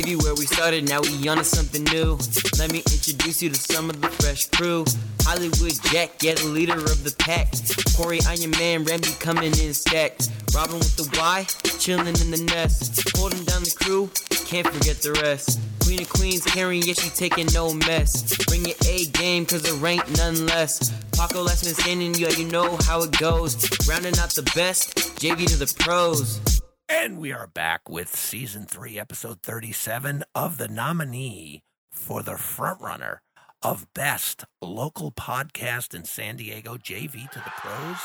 [0.00, 2.18] JV where we started, now we on to something new.
[2.58, 4.84] Let me introduce you to some of the fresh crew.
[5.22, 7.52] Hollywood Jack, yeah, the leader of the pack.
[7.96, 10.30] Corey, Iron Man, Ramsey coming in stacked.
[10.54, 11.46] Robin with the Y,
[11.78, 13.10] chilling in the nest.
[13.16, 14.08] Holding down the crew,
[14.46, 15.60] can't forget the rest.
[15.80, 18.36] Queen of Queens, Karen, yeah, she taking no mess.
[18.46, 20.92] Bring your A game, cause there ain't none less.
[21.12, 23.56] Paco last man standing, yeah, you know how it goes.
[23.86, 26.40] Rounding out the best, JV to the pros.
[26.92, 33.18] And we are back with season three, episode 37 of the nominee for the frontrunner
[33.62, 37.98] of best local podcast in San Diego, JV to the pros.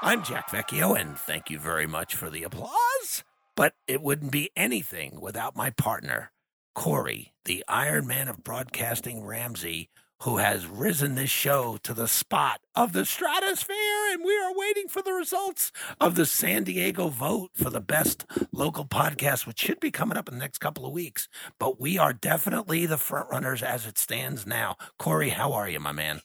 [0.00, 3.24] I'm Jack Vecchio, and thank you very much for the applause.
[3.56, 6.30] But it wouldn't be anything without my partner,
[6.72, 9.90] Corey, the Iron Man of Broadcasting Ramsey,
[10.22, 14.12] who has risen this show to the spot of the stratosphere.
[14.12, 18.26] And we are waiting for the results of the San Diego vote for the best
[18.52, 21.28] local podcast, which should be coming up in the next couple of weeks.
[21.58, 24.76] But we are definitely the front runners as it stands now.
[24.98, 26.20] Corey, how are you, my man?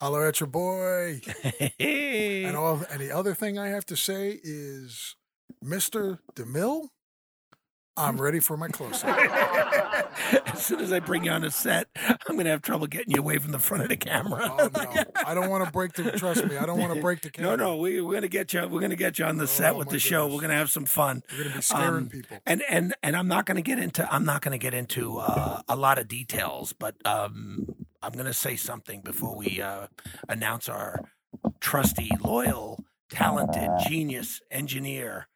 [0.00, 1.20] Holler at your boy.
[1.78, 5.14] and all and the other thing I have to say is
[5.64, 6.18] Mr.
[6.34, 6.88] DeMille,
[8.00, 9.18] I'm ready for my close up.
[10.48, 13.14] as soon as I bring you on a set, I'm going to have trouble getting
[13.14, 14.40] you away from the front of the camera.
[14.58, 15.04] Oh no.
[15.24, 17.50] I don't want to break the trust me, I don't want to break the No,
[17.50, 17.56] camera.
[17.58, 18.60] no, we, we're going to get you.
[18.62, 20.26] We're going to get you on the set Oh, with my the show.
[20.26, 21.22] We're going to have some fun.
[21.32, 22.38] We're gonna be scaring Um, people.
[22.46, 24.10] And and and I'm not going to get into.
[24.12, 27.66] I'm not going to get into uh, a lot of details, but um,
[28.02, 29.86] I'm going to say something before we uh,
[30.28, 31.00] announce our
[31.60, 35.28] trusty, loyal, talented, genius engineer.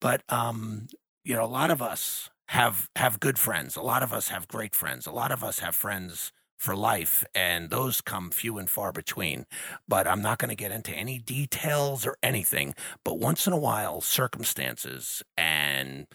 [0.00, 0.86] But um,
[1.24, 3.76] you know, a lot of us have have good friends.
[3.76, 5.06] A lot of us have great friends.
[5.06, 9.46] A lot of us have friends for life, and those come few and far between.
[9.88, 12.74] But I'm not going to get into any details or anything.
[13.04, 16.06] But once in a while, circumstances and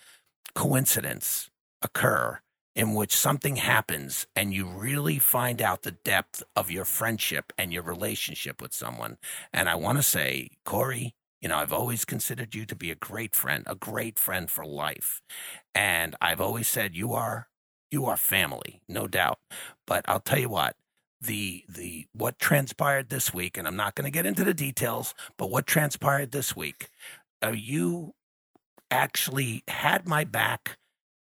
[0.55, 1.49] coincidence
[1.81, 2.39] occur
[2.75, 7.73] in which something happens and you really find out the depth of your friendship and
[7.73, 9.17] your relationship with someone.
[9.51, 12.95] And I want to say, Corey, you know, I've always considered you to be a
[12.95, 15.21] great friend, a great friend for life.
[15.73, 17.47] And I've always said you are
[17.91, 19.39] you are family, no doubt.
[19.87, 20.75] But I'll tell you what,
[21.21, 25.13] the the what transpired this week, and I'm not going to get into the details,
[25.37, 26.89] but what transpired this week,
[27.43, 28.13] uh, you
[28.91, 30.77] actually had my back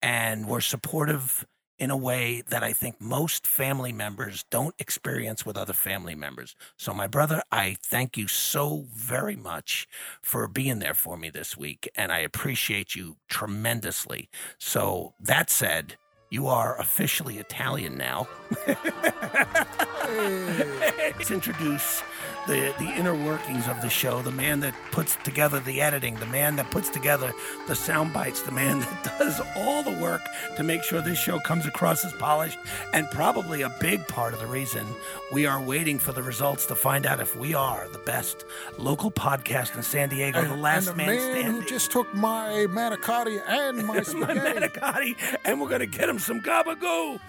[0.02, 1.46] and were supportive
[1.78, 6.56] in a way that I think most family members don't experience with other family members.
[6.76, 9.88] So, my brother, I thank you so very much
[10.20, 14.28] for being there for me this week, and I appreciate you tremendously.
[14.58, 15.96] So, that said,
[16.30, 18.28] you are officially Italian now.
[20.18, 22.02] Let's introduce
[22.48, 26.26] the, the inner workings of the show, the man that puts together the editing, the
[26.26, 27.32] man that puts together
[27.66, 30.22] the sound bites, the man that does all the work
[30.56, 32.58] to make sure this show comes across as polished,
[32.92, 34.84] and probably a big part of the reason
[35.32, 38.44] we are waiting for the results to find out if we are the best
[38.76, 41.62] local podcast in San Diego, and, the last and the man, man standing.
[41.62, 46.40] who just took my manicotti and my my manicotti, and we're gonna get him some
[46.40, 47.20] gabagoo.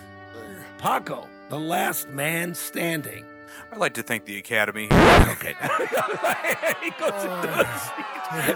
[0.77, 3.25] Paco, the last man standing.
[3.71, 4.85] I'd like to thank the Academy.
[4.85, 5.55] Okay.
[6.83, 7.99] he goes into the-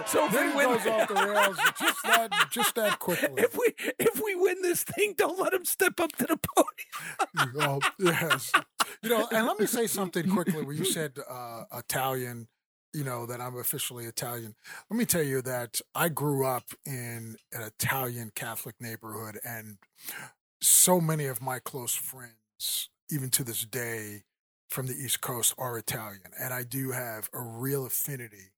[0.05, 3.31] so if then we win, goes off the rails just that just that quickly.
[3.37, 7.55] if we if we win this thing, don't let him step up to the podium.
[7.59, 8.51] oh, yes.
[9.01, 12.47] You know, and let me say something quickly where you said uh, Italian,
[12.93, 14.53] you know, that I'm officially Italian.
[14.91, 19.77] Let me tell you that I grew up in an Italian Catholic neighborhood, and
[20.61, 22.33] so many of my close friends,
[23.09, 24.23] even to this day,
[24.69, 26.31] from the East Coast are Italian.
[26.39, 28.53] And I do have a real affinity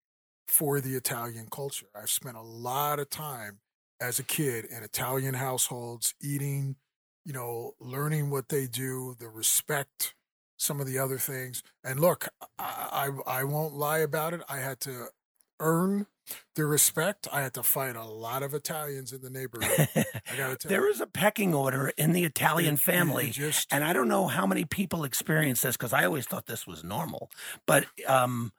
[0.47, 1.87] for the Italian culture.
[1.95, 3.59] I've spent a lot of time
[3.99, 6.75] as a kid in Italian households, eating,
[7.25, 10.13] you know, learning what they do, the respect,
[10.57, 11.63] some of the other things.
[11.83, 12.27] And look,
[12.57, 14.41] I, I, I won't lie about it.
[14.47, 15.07] I had to
[15.59, 16.07] earn
[16.55, 17.27] the respect.
[17.31, 19.87] I had to fight a lot of Italians in the neighborhood.
[19.95, 20.91] I got to tell there you.
[20.91, 23.29] is a pecking order in the Italian It- it family.
[23.29, 26.65] just- and I don't know how many people experience this because I always thought this
[26.65, 27.29] was normal.
[27.67, 28.51] But um,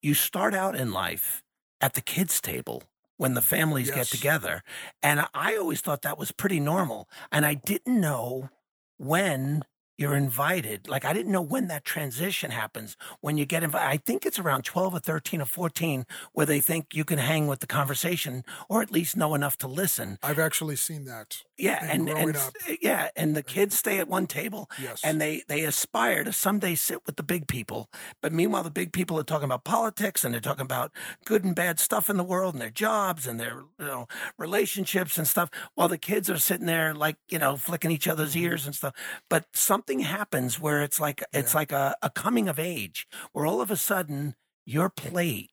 [0.00, 1.42] you start out in life
[1.80, 2.82] at the kids' table
[3.18, 4.64] when the families get together.
[5.02, 7.08] And I always thought that was pretty normal.
[7.30, 8.50] And I didn't know
[8.98, 9.62] when
[9.98, 10.88] you're invited.
[10.88, 13.86] Like I didn't know when that transition happens when you get invited.
[13.88, 17.46] I think it's around 12 or 13 or 14 where they think you can hang
[17.46, 20.18] with the conversation or at least know enough to listen.
[20.22, 21.42] I've actually seen that.
[21.58, 22.52] Yeah, And and growing and up.
[22.80, 25.00] yeah, and the kids stay at one table Yes.
[25.04, 27.88] and they they aspire to someday sit with the big people.
[28.20, 30.90] But meanwhile, the big people are talking about politics and they're talking about
[31.24, 35.16] good and bad stuff in the world and their jobs and their you know relationships
[35.18, 35.50] and stuff.
[35.74, 38.44] While the kids are sitting there like you know flicking each other's Mm-hmm.
[38.44, 38.94] ears and stuff.
[39.28, 39.44] But
[39.82, 43.68] something happens where it's like it's like a, a coming of age where all of
[43.68, 45.50] a sudden your plate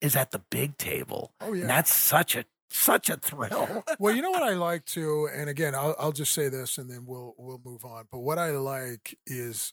[0.00, 1.32] is at the big table.
[1.40, 1.60] Oh yeah.
[1.60, 3.84] And that's such a such a thrill.
[4.00, 6.90] well, you know what I like to, and again, I'll I'll just say this, and
[6.90, 8.06] then we'll we'll move on.
[8.10, 9.72] But what I like is,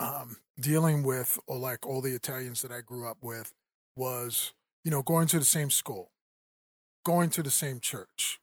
[0.00, 3.52] um, dealing with or like all the Italians that I grew up with
[3.94, 6.10] was, you know, going to the same school,
[7.04, 8.40] going to the same church,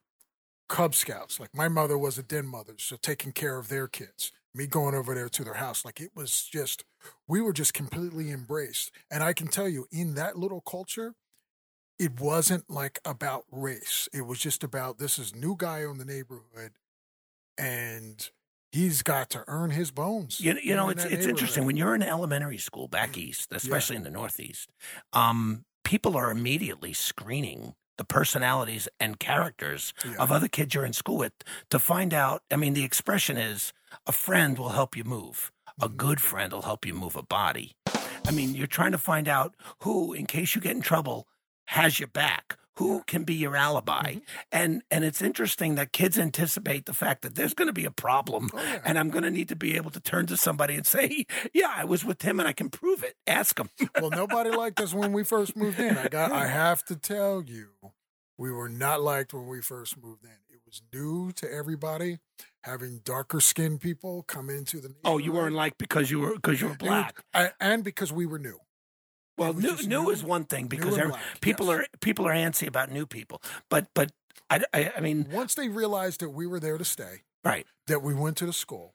[0.70, 1.38] Cub Scouts.
[1.38, 4.32] Like my mother was a den mother, so taking care of their kids.
[4.54, 6.84] Me going over there to their house, like it was just,
[7.26, 8.92] we were just completely embraced.
[9.10, 11.14] And I can tell you, in that little culture,
[11.98, 14.08] it wasn't like about race.
[14.12, 16.72] It was just about this is new guy on the neighborhood,
[17.58, 18.30] and
[18.72, 20.40] he's got to earn his bones.
[20.40, 24.02] You, you know, it's it's interesting when you're in elementary school back east, especially in
[24.02, 24.70] the Northeast.
[25.12, 30.16] Um, people are immediately screening the personalities and characters Yeah.
[30.18, 31.32] of other kids you're in school with
[31.70, 32.42] to find out.
[32.50, 33.72] I mean, the expression is
[34.06, 35.52] a friend will help you move.
[35.80, 35.96] A Mm-hmm.
[35.96, 37.76] good friend will help you move a body.
[38.26, 41.26] I mean, you're trying to find out who, in case you get in trouble,
[41.66, 42.56] has your back.
[42.78, 44.02] Who can be your alibi?
[44.14, 44.18] Mm-hmm.
[44.52, 47.90] And and it's interesting that kids anticipate the fact that there's going to be a
[47.90, 48.80] problem, Oh, yeah.
[48.84, 51.72] and I'm going to need to be able to turn to somebody and say, "Yeah,
[51.74, 53.14] I was with him, and I can prove it.
[53.26, 53.68] Ask him."
[54.00, 55.96] well, nobody liked us when we first moved in.
[55.96, 56.32] I got.
[56.32, 57.68] I have to tell you,
[58.36, 60.30] we were not liked when we first moved in.
[60.50, 62.18] It was new to everybody.
[62.62, 64.94] Having darker skinned people come into the.
[65.04, 65.56] oh, you weren't neighborhood.
[65.56, 67.22] like because you were because you were black.
[67.32, 68.58] I- and because we were new.
[69.36, 71.80] Well, new, new new- is one thing because every- black, people yes.
[71.80, 74.12] are people are antsy about new people, but but
[74.50, 78.02] I, I, I mean Once they realized that we were there to stay, right, that
[78.02, 78.94] we went to the school,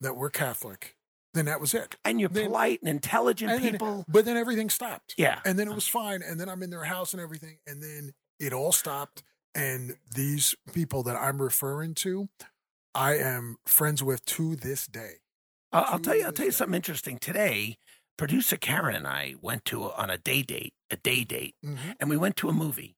[0.00, 0.96] that we're Catholic,
[1.34, 1.96] then that was it.
[2.04, 4.04] and you're Then- polite and intelligent And then- people.
[4.08, 5.14] but then everything stopped.
[5.16, 6.22] yeah, And then it was fine.
[6.22, 7.58] And then I'm in their house and everything.
[7.66, 9.22] And then it all stopped.
[9.54, 12.28] And these people that I'm referring to,
[12.94, 15.20] I am friends with to this day.
[15.72, 16.24] I'll, I'll tell you.
[16.24, 16.56] I'll tell you day.
[16.56, 17.18] something interesting.
[17.18, 17.78] Today,
[18.16, 21.96] producer Karen and I went to on a day date, a day date, Mhm.
[22.00, 22.96] and we went to a movie.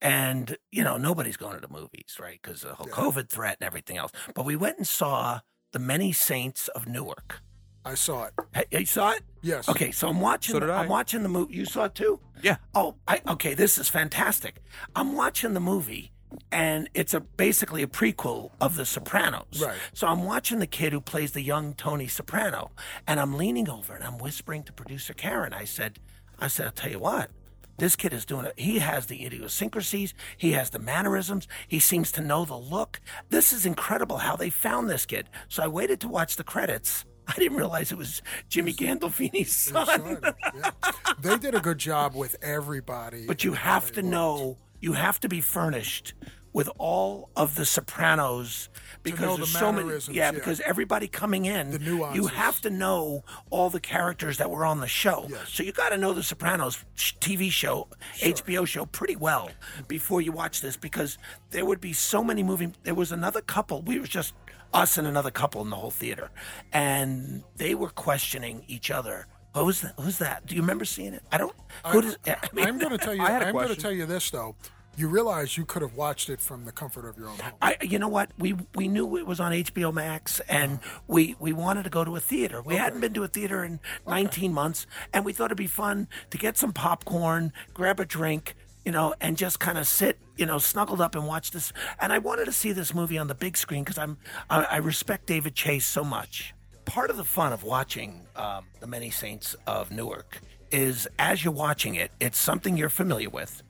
[0.00, 2.38] And you know nobody's going to the movies, right?
[2.40, 2.94] Because the whole Yeah.
[2.94, 4.12] COVID threat and everything else.
[4.34, 5.40] But we went and saw
[5.72, 7.42] the Many Saints of Newark.
[7.84, 8.34] I saw it.
[8.52, 9.22] Hey, You saw it?
[9.42, 9.68] Yes.
[9.68, 10.52] Okay, so I'm watching.
[10.54, 10.82] So did I.
[10.82, 11.54] I'm watching the movie.
[11.54, 12.20] You saw it too?
[12.42, 12.56] Yeah.
[12.74, 13.54] Oh, I okay.
[13.54, 14.60] This is fantastic.
[14.94, 16.12] I'm watching the movie,
[16.52, 19.62] and it's a basically a prequel of The Sopranos.
[19.62, 19.76] Right.
[19.92, 22.70] So I'm watching the kid who plays the young Tony Soprano,
[23.06, 25.52] and I'm leaning over and I'm whispering to producer Karen.
[25.52, 25.98] I said,
[26.38, 27.30] I said, I'll tell you what.
[27.78, 28.54] This kid is doing it.
[28.56, 30.14] He has the idiosyncrasies.
[30.36, 31.46] He has the mannerisms.
[31.68, 33.00] He seems to know the look.
[33.28, 35.28] This is incredible how they found this kid.
[35.48, 37.04] So I waited to watch the credits.
[37.28, 39.86] I didn't realize it was Jimmy Gandolfini's son.
[39.86, 40.70] son, yeah.
[41.20, 43.26] They did a good job with everybody.
[43.26, 46.14] But you have to know, you have to be furnished
[46.56, 48.70] with all of the Sopranos
[49.02, 49.90] because there's the so many.
[49.90, 50.30] Yeah, yeah.
[50.30, 54.80] because everybody coming in, The you have to know all the characters that were on
[54.80, 55.26] the show.
[55.28, 55.50] Yes.
[55.50, 57.88] So you got to know the Sopranos TV show,
[58.20, 59.50] HBO show pretty well
[59.86, 61.18] before you watch this because
[61.50, 62.74] there would be so many moving.
[62.84, 63.82] There was another couple.
[63.82, 64.32] We were just
[64.72, 66.30] us and another couple in the whole theater,
[66.72, 69.26] and they were questioning each other.
[69.64, 69.94] Who's that?
[69.98, 70.46] Who's that?
[70.46, 71.22] Do you remember seeing it?
[71.32, 71.54] I don't.
[71.86, 72.18] Who does?
[72.26, 73.22] I mean, I'm going to tell you.
[73.26, 74.54] I I'm going to tell you this though.
[74.98, 77.52] You realize you could have watched it from the comfort of your own home.
[77.60, 78.30] I, you know what?
[78.38, 82.16] We we knew it was on HBO Max, and we we wanted to go to
[82.16, 82.62] a theater.
[82.62, 86.08] We hadn't been to a theater in 19 months, and we thought it'd be fun
[86.30, 88.54] to get some popcorn, grab a drink,
[88.86, 91.74] you know, and just kind of sit, you know, snuggled up and watch this.
[92.00, 94.16] And I wanted to see this movie on the big screen because I'm
[94.48, 96.54] I, I respect David Chase so much.
[96.86, 100.40] Part of the fun of watching um, the Many Saints of Newark
[100.70, 103.62] is as you're watching it, it's something you're familiar with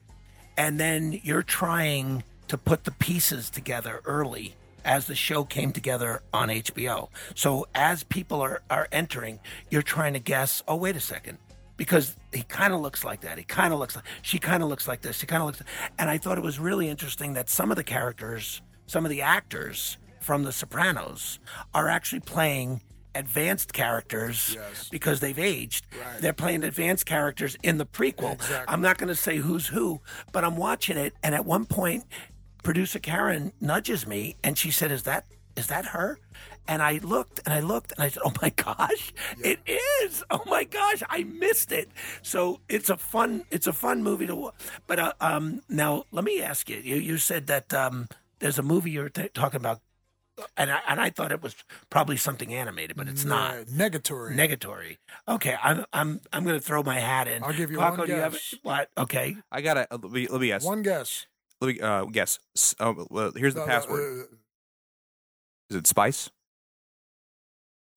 [0.57, 6.21] and then you're trying to put the pieces together early as the show came together
[6.33, 7.09] on HBO.
[7.35, 11.37] So as people are, are entering, you're trying to guess, oh, wait a second.
[11.75, 13.37] Because he kind of looks like that.
[13.37, 15.17] He kind of looks like, she kind of looks like this.
[15.17, 15.61] She kind of looks,
[15.99, 19.21] and I thought it was really interesting that some of the characters, some of the
[19.21, 21.39] actors from The Sopranos
[21.75, 22.81] are actually playing
[23.17, 24.89] advanced characters Yes.
[24.89, 25.85] because they've aged.
[25.91, 26.21] Right.
[26.21, 28.33] They're playing advanced characters in the prequel.
[28.33, 28.73] Exactly.
[28.73, 32.05] I'm not going to say who's who, but I'm watching it, and at one point,
[32.63, 36.19] producer Karen nudges me, and she said, "Is that is that her?
[36.69, 39.59] And I looked and I looked and I said, oh my gosh, it
[40.03, 40.21] is.
[40.29, 41.89] Oh my gosh, I missed it.
[42.21, 44.53] So it's a fun, it's a fun movie to watch.
[44.85, 46.77] But uh, um, now let me ask you.
[46.77, 48.07] You, you said that um,
[48.39, 49.79] there's a movie you're t- talking about,
[50.55, 51.55] and I, and I thought it was
[51.89, 53.55] probably something animated, but it's not.
[53.55, 54.35] Uh, negatory.
[54.35, 54.97] Negatory.
[55.27, 57.43] Okay, I'm I'm I'm going to throw my hat in.
[57.43, 58.55] I'll give you Paco, one do you have guess.
[58.63, 58.89] what?
[58.97, 60.63] Okay, I gotta uh, let me, let me guess.
[60.63, 61.25] One guess.
[61.61, 62.39] Let me uh, guess.
[62.55, 64.27] S- Oh, well, here's the No, no, password.
[64.31, 64.35] uh,
[65.71, 66.29] Is it spice?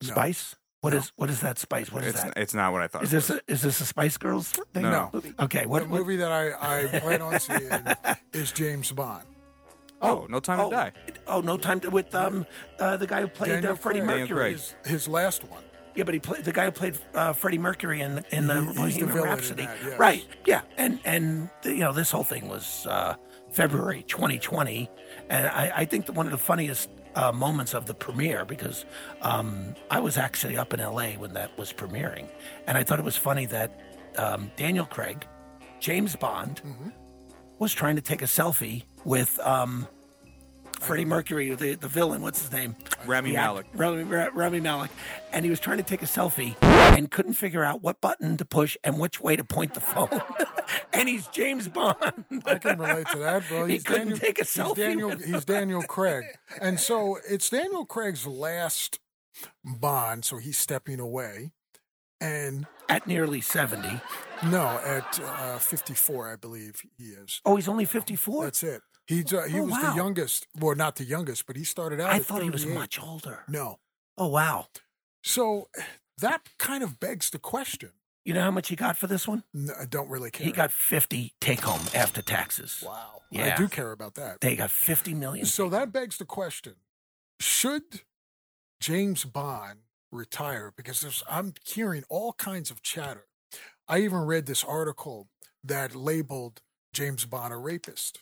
[0.02, 0.08] No.
[0.10, 0.56] Spice.
[0.80, 0.98] What No.
[1.00, 1.92] is what is that spice?
[1.92, 2.32] What is it's that?
[2.38, 3.02] it's not what I thought.
[3.02, 4.82] Is it this a, is this a Spice Girls thing?
[4.84, 5.10] No.
[5.38, 5.66] Okay.
[5.66, 7.70] What, the what movie that I, I plan on seeing
[8.32, 9.24] is James Bond.
[10.02, 10.92] Oh, no time oh, to die.
[11.26, 12.46] Oh, no time to with um
[12.78, 14.08] uh, the guy who played Daniel uh, Freddie Craig.
[14.08, 14.40] Daniel Mercury.
[14.52, 14.52] Craig.
[14.54, 15.62] His, his last one.
[15.96, 18.66] Yeah, but he played the guy who played uh, Freddie Mercury in in the He-
[18.66, 19.66] he's the Bohemian villain in Rhapsody.
[19.66, 19.98] that, yes.
[19.98, 20.26] Right.
[20.46, 20.62] Yeah.
[20.76, 23.16] And and you know this whole thing was uh,
[23.50, 24.88] February 2020,
[25.28, 28.84] and I, I think that one of the funniest uh, moments of the premiere because
[29.22, 32.28] um, I was actually up in LA when that was premiering,
[32.68, 33.80] and I thought it was funny that
[34.16, 35.26] um, Daniel Craig,
[35.80, 36.90] James Bond, Mm-hmm.
[37.58, 39.38] was trying to take a selfie with.
[39.40, 39.86] Um,
[40.80, 42.74] Freddie Mercury, the, the villain, what's his name?
[43.04, 43.66] Rami The act- Malek.
[43.74, 44.90] Rami, Ra- Rami Malek.
[45.30, 48.46] And he was trying to take a selfie and couldn't figure out what button to
[48.46, 50.08] push and which way to point the phone.
[50.94, 51.96] and he's James Bond.
[52.46, 53.66] I can relate to that, bro.
[53.66, 54.46] He couldn't Daniel, take a selfie.
[54.46, 56.24] he's selfie Daniel, he's Daniel Craig,
[56.62, 59.00] and so it's Daniel Craig's last
[59.62, 60.24] Bond.
[60.24, 61.50] So he's stepping away,
[62.22, 64.00] and At nearly 70.
[64.46, 67.42] no, at uh, 54, I believe he is.
[67.44, 68.44] Oh, he's only 54?
[68.44, 68.80] That's it.
[69.10, 69.90] He's uh, he Oh, was wow.
[69.90, 70.46] the youngest.
[70.58, 72.10] Well, not the youngest, but he started out.
[72.10, 73.44] I at thought he was much older.
[73.48, 73.78] No,
[74.16, 74.68] Oh, wow.
[75.22, 75.68] so
[76.18, 77.90] that kind of begs the question.
[78.24, 79.42] You know how much he got for this one?
[79.52, 80.44] No, I don't really care.
[80.46, 82.82] He got 50 take home after taxes.
[82.86, 83.22] wow.
[83.32, 83.54] Yeah.
[83.54, 84.40] I do care about that.
[84.40, 85.46] They got 50 million.
[85.46, 86.74] So that begs the question:
[87.40, 88.02] Should
[88.80, 89.80] James Bond
[90.12, 90.72] retire?
[90.76, 93.26] Because there's, I'm hearing all kinds of chatter.
[93.88, 95.28] I even read this article
[95.64, 96.60] that labeled
[96.92, 98.20] James Bond a rapist.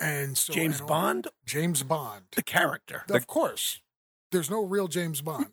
[0.00, 3.02] And so James and all- Bond, James Bond, the character.
[3.10, 3.80] of course.
[4.30, 5.46] There's no real James Bond.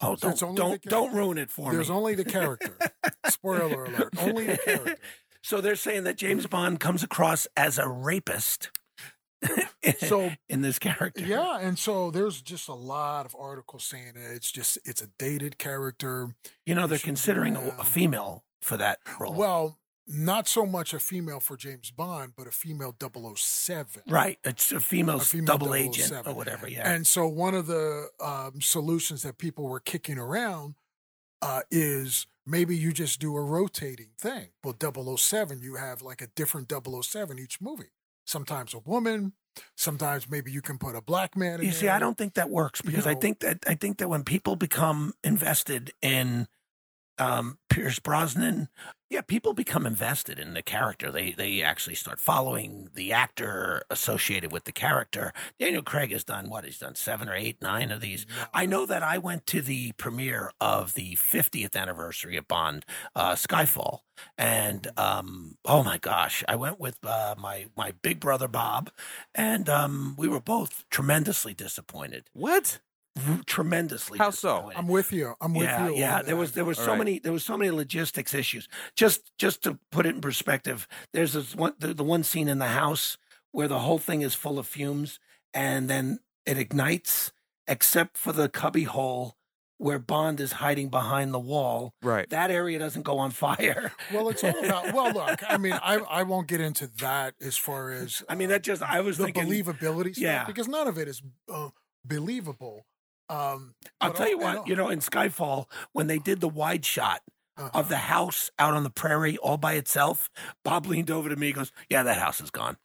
[0.00, 1.76] Oh, don't don't, don't ruin it for There's me.
[1.76, 2.76] There's only the character.
[3.28, 4.14] Spoiler alert.
[4.18, 4.96] Only the character.
[5.42, 8.70] So they're saying that James Bond comes across as a rapist.
[9.98, 14.34] So in this character, Yeah, and so there's just a lot of articles saying that
[14.34, 16.30] it's just it's a dated character.
[16.64, 19.34] you know they're considering a, a female for that role.
[19.34, 22.94] Well, not so much a female for James Bond, but a female
[23.36, 24.02] 007.
[24.08, 26.68] right, it's a female, A female double agent or whatever.
[26.68, 30.74] Yeah, And so one of the um, solutions that people were kicking around
[31.42, 34.48] uh, is maybe you just do a rotating thing.
[34.62, 34.76] Well,
[35.16, 37.92] 007, you have like a different 007 each movie.
[38.26, 39.34] Sometimes a woman,
[39.76, 41.94] sometimes maybe you can put a black man in you see, there.
[41.94, 44.56] I don't think that works you because I think that I think that when people
[44.56, 46.48] become invested in
[47.18, 48.68] um, Pierce Brosnan,
[49.10, 51.12] yeah, people become invested in the character.
[51.12, 55.32] They they actually start following the actor associated with the character.
[55.58, 56.64] Daniel Craig has done what?
[56.64, 58.26] He's done seven or eight, nine of these.
[58.52, 63.34] I know that I went to the premiere of the 50th anniversary of Bond, uh,
[63.34, 64.00] Skyfall,
[64.36, 68.90] and um, oh my gosh, I went with uh, my my big brother Bob,
[69.34, 72.30] and um, we were both tremendously disappointed.
[72.32, 72.80] What?
[73.28, 74.18] R- tremendously.
[74.18, 74.72] How so?
[74.74, 75.34] I'm with you.
[75.40, 75.96] I'm with yeah, you.
[75.96, 76.18] yeah.
[76.18, 76.98] on There was there was All so right.
[76.98, 78.68] many there was so many logistics issues.
[78.96, 82.58] Just just to put it in perspective, there's this one the, the one scene in
[82.58, 83.16] the house
[83.52, 85.20] where the whole thing is full of fumes,
[85.52, 87.32] and then it ignites,
[87.68, 89.36] except for the cubby hole
[89.78, 91.94] where Bond is hiding behind the wall.
[92.02, 92.28] Right.
[92.30, 93.92] That area doesn't go on fire.
[94.12, 94.92] Well, it's all about.
[94.92, 98.48] Well, look, I mean, I I won't get into that as far as I mean,
[98.48, 99.44] that just I was the thinking.
[99.46, 100.44] believability stuff Yeah.
[100.46, 101.68] because none of it is uh,
[102.04, 102.86] believable.
[103.28, 107.22] Um, I'll tell you what, you know, in Skyfall, when they did the wide shot
[107.56, 110.28] all- of the house out on the prairie all by itself,
[110.64, 112.76] Bob leaned over to me and goes, Yeah, that house is gone.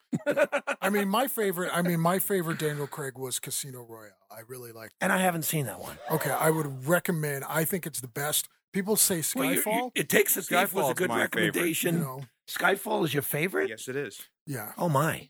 [0.80, 1.70] I mean, my favorite.
[1.74, 4.12] I mean, my favorite Daniel Craig was Casino Royale.
[4.30, 4.92] I really like.
[5.00, 5.98] And I haven't seen that one.
[6.10, 7.44] Okay, I would recommend.
[7.48, 8.48] I think it's the best.
[8.72, 9.90] People say Well, you- you- Skyfall.
[9.96, 11.96] it takes a Skyfall was a good recommendation.
[11.96, 13.68] you know, Skyfall is your favorite?
[13.68, 14.20] Yes, it is.
[14.46, 14.72] yeah.
[14.78, 15.28] Oh my.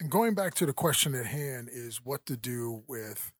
[0.00, 3.30] And going back to the question at hand is what to do with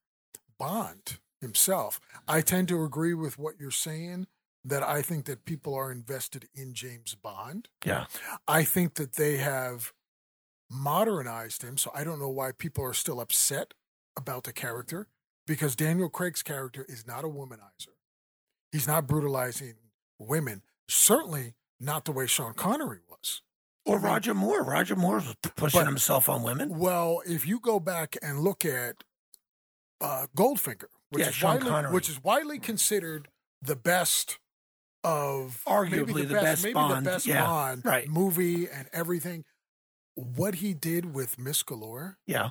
[0.67, 2.01] Bond himself.
[2.29, 4.27] I tend to agree with what you're saying.
[4.65, 7.69] That I think that people are invested in James Bond.
[7.85, 8.05] Yeah.
[8.47, 9.93] I think that they have
[10.71, 11.77] modernized him.
[11.77, 13.75] So I don't know why people are still upset
[14.17, 15.09] about the character
[15.49, 17.97] because Daniel Craig's character is not a womanizer.
[18.71, 19.75] He's not brutalizing
[20.21, 20.63] women.
[20.89, 23.43] Certainly not the way Sean Connery was.
[23.85, 24.63] Or Roger Moore.
[24.63, 26.79] Roger Moore was pushing But- himself on women.
[26.79, 29.03] Well, if you go back and look at
[30.03, 33.29] uh, Goldfinger, which Yeah, is widely, which is widely considered
[33.63, 34.39] the best
[35.05, 38.09] of Arguably maybe the best maybe Bond, the best yeah, Bond right.
[38.09, 39.45] movie and everything.
[40.15, 42.51] What he did with Miss Galore Yeah.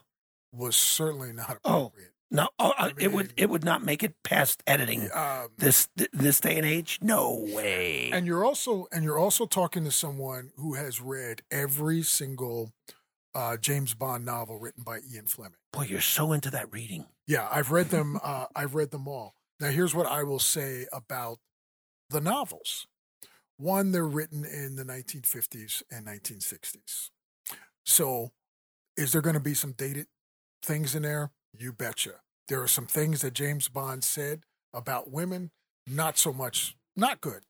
[0.51, 2.13] was certainly not Oh, appropriate.
[2.33, 5.09] No, oh, I it would it would not make it past editing.
[5.13, 8.09] Um, This this day and age, no way.
[8.11, 12.71] and you're also and you're also talking to someone who has read every single
[13.35, 15.57] uh, James Bond novel written by Ian Fleming.
[15.73, 17.05] Boy, you're so into that reading.
[17.31, 18.19] Yeah, I've read them.
[18.21, 19.35] Uh, I've read them all.
[19.57, 21.37] Now, here's what I will say about
[22.09, 22.87] the novels.
[23.55, 27.11] One, they're written in the 1950s and 1960s.
[27.85, 28.31] So,
[28.97, 30.07] is there going to be some dated
[30.61, 31.31] things in there?
[31.57, 32.15] You betcha.
[32.49, 34.41] There are some things that James Bond said
[34.73, 35.51] about women,
[35.87, 37.43] not so much, not good.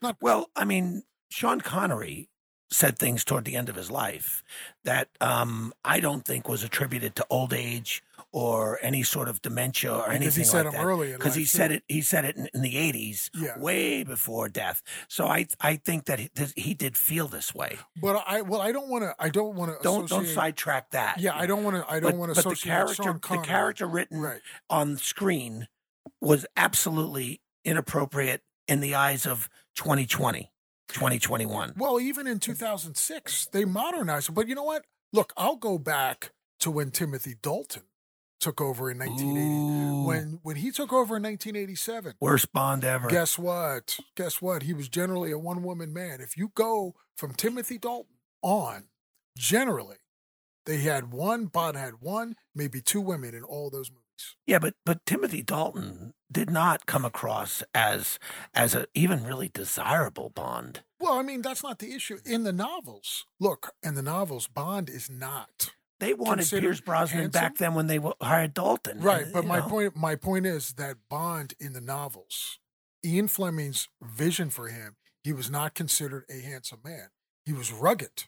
[0.00, 2.30] Not Well, I mean, Sean Connery
[2.72, 4.42] said things toward the end of his life
[4.84, 8.02] that um, I don't think was attributed to old age
[8.32, 11.12] or any sort of dementia or Because he anything said like them that.
[11.18, 11.82] Because he life, said it.
[11.86, 13.58] He said it in, in the eighties, Yeah.
[13.58, 14.82] way before death.
[15.08, 17.78] So I I think that he, he did feel this way.
[18.00, 19.14] But I well, I don't want to.
[19.18, 19.82] I don't want to.
[19.82, 21.20] Don't don't sidetrack that.
[21.20, 21.84] Yeah, I don't want to.
[21.90, 24.40] I don't But- want to but the character the character written Right.
[24.70, 25.68] on screen
[26.20, 30.51] was absolutely inappropriate in the eyes of 2020
[30.92, 34.32] 2021 Well, even in 2006, they modernized it.
[34.32, 34.84] But you know what?
[35.12, 37.82] Look, I'll go back to when Timothy Dalton
[38.40, 39.46] took over in 1980.
[39.46, 40.04] Ooh.
[40.04, 43.98] When when he took over in 1987, worst bond ever guess what?
[44.16, 44.64] Guess what?
[44.64, 46.20] He was generally a one woman man.
[46.20, 48.88] If you go from Timothy Dalton on,
[49.36, 49.98] generally,
[50.66, 54.01] they had one, Bond had one, maybe two women in all those movies.
[54.46, 58.18] Yeah but but timothy dalton did not come across as
[58.54, 62.18] as a even really desirable bond Well, I mean, that's not the issue.
[62.24, 65.72] In the novels, look, in the novels, Bond is not.
[66.00, 69.68] they wanted pierce brosnan back then when they hired dalton Right, and, but my know.
[69.68, 72.58] point my point is that Bond in the novels,
[73.04, 77.08] Ian Fleming's vision for him, he was not considered a handsome man.
[77.44, 78.24] He was rugged.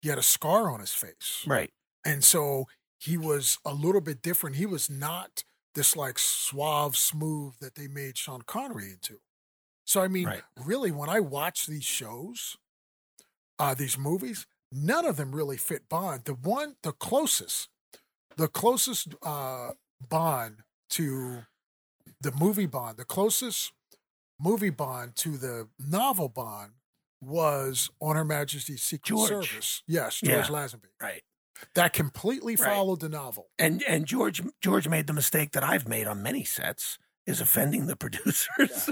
[0.00, 1.42] He had a scar on his face.
[1.46, 1.70] right
[2.04, 2.66] And so
[2.98, 4.56] he was a little bit different.
[4.56, 9.20] He was not this like suave, smooth that they made Sean Connery into.
[9.86, 10.42] So I mean, Right.
[10.56, 12.56] really, when I watch these shows,
[13.58, 16.24] uh, these movies, none of them really fit Bond.
[16.24, 17.68] The one, the closest,
[18.36, 19.70] the closest uh,
[20.06, 21.44] Bond to
[22.20, 23.72] the movie Bond, the closest
[24.40, 26.72] movie Bond to the novel Bond
[27.20, 29.28] was on Her Majesty's Secret George.
[29.28, 29.82] Service.
[29.86, 30.54] Yes, George Yeah.
[30.54, 30.90] Lazenby.
[31.00, 31.22] right
[31.74, 32.68] That completely Right.
[32.74, 33.48] followed the novel.
[33.58, 37.86] and and george george made the mistake that i've made on many sets is offending
[37.86, 38.88] the producers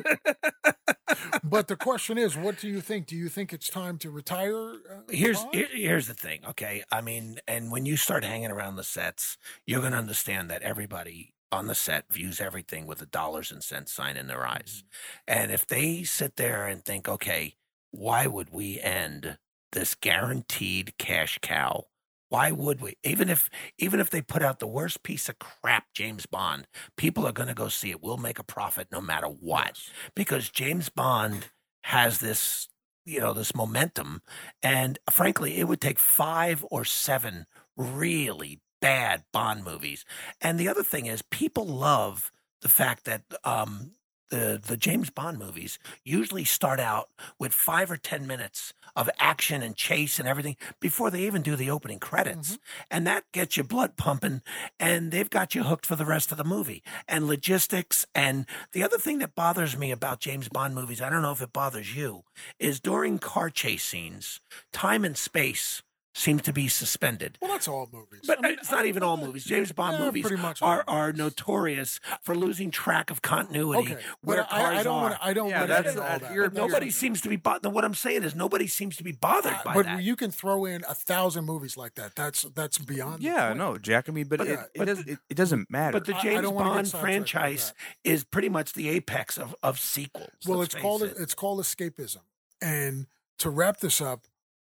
[1.43, 3.07] But the question is, what do you think?
[3.07, 4.73] Do you think it's time to retire?
[4.73, 8.77] Uh, here's here- here's the thing okay i mean and when you start hanging around
[8.77, 13.07] the sets you're going to understand that everybody on the set views everything with a
[13.07, 14.83] dollars and cents sign in their eyes
[15.29, 17.55] and if they sit there and think okay
[17.93, 19.39] why would we end
[19.73, 21.85] this guaranteed cash cow
[22.29, 25.85] why would we even if even if they put out the worst piece of crap
[25.95, 29.27] james bond people are going to go see it we'll make a profit no matter
[29.27, 29.79] what
[30.15, 31.51] because James Bond
[31.83, 32.69] has this,
[33.05, 34.23] you know, this momentum.
[34.63, 40.05] And frankly, it would take five or seven really bad Bond movies.
[40.41, 43.93] And the other thing is, people love the fact that um,
[44.31, 47.09] the the James Bond movies usually start out
[47.39, 51.57] with five or ten minutes of action and chase and everything before they even do
[51.57, 52.83] the opening credits, mm-hmm.
[52.91, 54.43] and that gets your blood pumping,
[54.81, 56.83] and they've got you hooked for the rest of the movie.
[57.07, 61.23] And logistics, and the other thing that bothers me about James Bond movies, I don't
[61.23, 62.23] know if it bothers you,
[62.59, 64.41] is during car chase scenes,
[64.73, 65.83] time and space
[66.19, 67.37] seem to be suspended.
[67.43, 68.23] Well, that's all movies.
[68.27, 69.45] But I mean, it's not even all movies.
[69.45, 70.85] James Bond Yeah, movies much are, movies.
[70.89, 75.03] are notorious for losing track of continuity Okay, where but cars I, I don't are.
[75.11, 75.15] want.
[75.21, 76.33] I don't Yeah, want that's- to all that.
[76.33, 77.37] you're- But nobody seems to be.
[77.37, 79.97] Bo- what I'm saying is nobody seems to be bothered Uh, by but that.
[79.97, 82.15] But you can throw in a thousand movies like that.
[82.17, 83.21] That's that's beyond.
[83.21, 83.59] the Yeah, point.
[83.59, 84.09] no, Jack.
[84.09, 85.93] I mean, but, But- it, uh, it, but does, the- it, it doesn't matter.
[85.93, 87.73] but the I- I James don't wanna get Bond sidetracked with franchise
[88.05, 88.11] that.
[88.11, 90.31] is pretty much the apex of, of sequels.
[90.47, 91.15] Well, it's called it.
[91.19, 92.23] it's called escapism.
[92.63, 93.07] And
[93.39, 94.25] to wrap this up,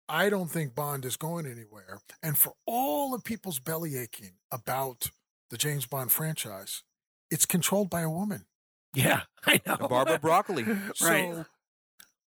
[0.10, 2.00] I don't think Bond is going anywhere.
[2.24, 5.10] And for all of people's belly aching about
[5.50, 6.84] the James Bond franchise,
[7.30, 8.46] it's controlled by a woman.
[8.94, 9.76] Yeah, I know.
[9.76, 10.66] Barbara Broccoli.
[10.96, 11.46] So, Right.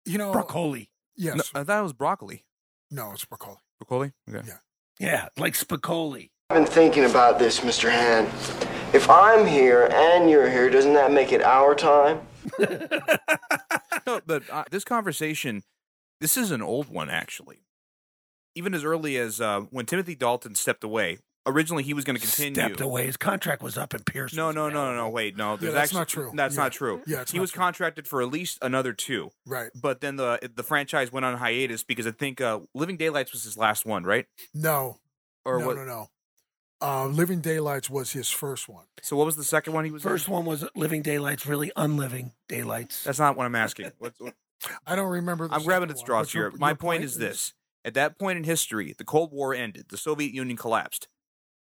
[0.05, 0.91] you know, Broccoli.
[1.17, 2.45] yes, No, I thought it was broccoli.
[2.91, 3.57] no, it's broccoli.
[3.79, 4.13] Broccoli.
[4.29, 4.47] Okay.
[4.49, 4.57] Yeah.
[4.99, 6.31] Yeah, like Spicoli.
[6.49, 7.91] I've been thinking about this, Mr.
[7.91, 8.29] Hand.
[8.95, 12.21] If I'm here and you're here, doesn't that make it our time?
[14.07, 15.65] No, but uh, this conversation
[16.21, 17.61] This is an old one, actually.
[18.55, 21.19] Even as early as uh, when Timothy Dalton stepped away.
[21.49, 22.55] Originally, he was going to continue.
[22.55, 23.07] Stepped away.
[23.07, 24.35] His contract was up, in Pierce.
[24.35, 25.09] No, no, no, no, no.
[25.09, 25.57] Wait, no.
[25.57, 26.33] There's that's actually, not true.
[26.35, 26.63] That's Yeah.
[26.63, 27.03] not true.
[27.07, 27.61] Yeah, it's he not was true.
[27.61, 29.31] contracted for at least another two.
[29.47, 29.71] Right.
[29.81, 33.45] But then the the franchise went on hiatus because I think uh, Living Daylights was
[33.45, 34.27] his last one, right?
[34.55, 34.99] No.
[35.45, 35.77] Or no, what?
[35.77, 36.09] no, no.
[36.83, 38.87] Uh, Living Daylights was his first one.
[39.03, 40.11] So what was the second one he was in?
[40.11, 43.05] First one was Living Daylights, really unliving daylights.
[43.05, 43.93] That's not what I'm asking.
[43.99, 44.35] What's, what,
[44.87, 45.49] I don't remember.
[45.49, 46.51] The I'm grabbing at straws here.
[46.57, 49.87] My your point is this: at that point in history, the Cold War ended.
[49.89, 51.09] The Soviet Union collapsed.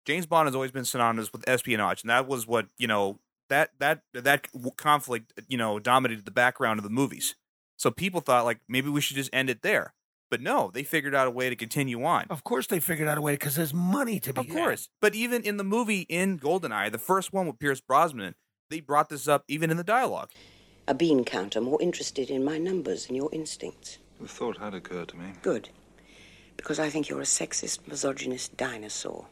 [0.06, 3.70] James Bond has always been synonymous with espionage, and that was what you know that
[3.78, 7.37] that that conflict you know dominated the background of the movies.
[7.76, 9.94] So people thought like maybe we should just end it there,
[10.30, 12.26] but no, they figured out a way to continue on.
[12.30, 14.50] Of course, they figured out a way because there's money to be made.
[14.50, 18.35] Of course, but even in the movie in Goldeneye, the first one with Pierce Brosnan,
[18.70, 20.30] they brought this up even in the dialogue.
[20.88, 23.99] A bean counter more interested in my numbers than your instincts.
[24.20, 25.33] The thought had occurred to me.
[25.42, 25.68] Good.
[26.57, 29.27] Because I think you're a sexist, misogynist dinosaur.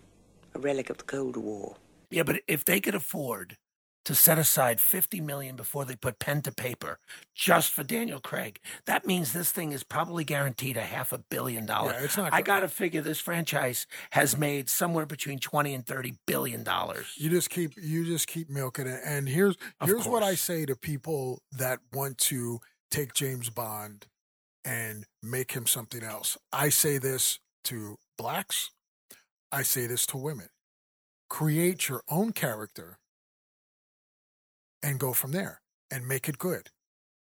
[0.54, 1.76] A relic of the Cold War.
[2.10, 3.56] Yeah, but if they could afford
[4.04, 6.98] to set aside 50 million before they put pen to paper
[7.34, 11.66] just for Daniel Craig, that means this thing is probably guaranteed a half a billion
[11.66, 11.94] dollars.
[11.98, 15.86] Yeah, it's not I got to figure this franchise has made somewhere between 20 and
[15.86, 17.06] 30 billion dollars.
[17.16, 19.00] You just keep you just keep milking it.
[19.04, 24.06] And here's Of here's what I say to people that want to take James Bond
[24.64, 26.38] and make him something else.
[26.52, 28.70] I say this to blacks.
[29.50, 30.48] I say this to women.
[31.28, 32.98] Create your own character
[34.84, 36.70] and go from there and make it good.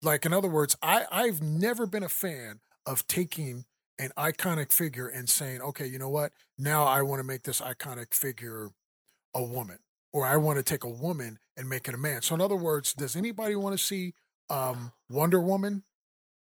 [0.03, 3.65] Like in other words, I, I've never been a fan of taking
[3.99, 6.33] an iconic figure and saying, okay, you know what?
[6.59, 8.71] Now I want to make this iconic figure
[9.35, 9.79] a woman
[10.13, 12.23] or I want to take a woman and make it a man.
[12.23, 14.15] So in other words, does anybody want to see
[14.51, 15.85] um, Wonder Woman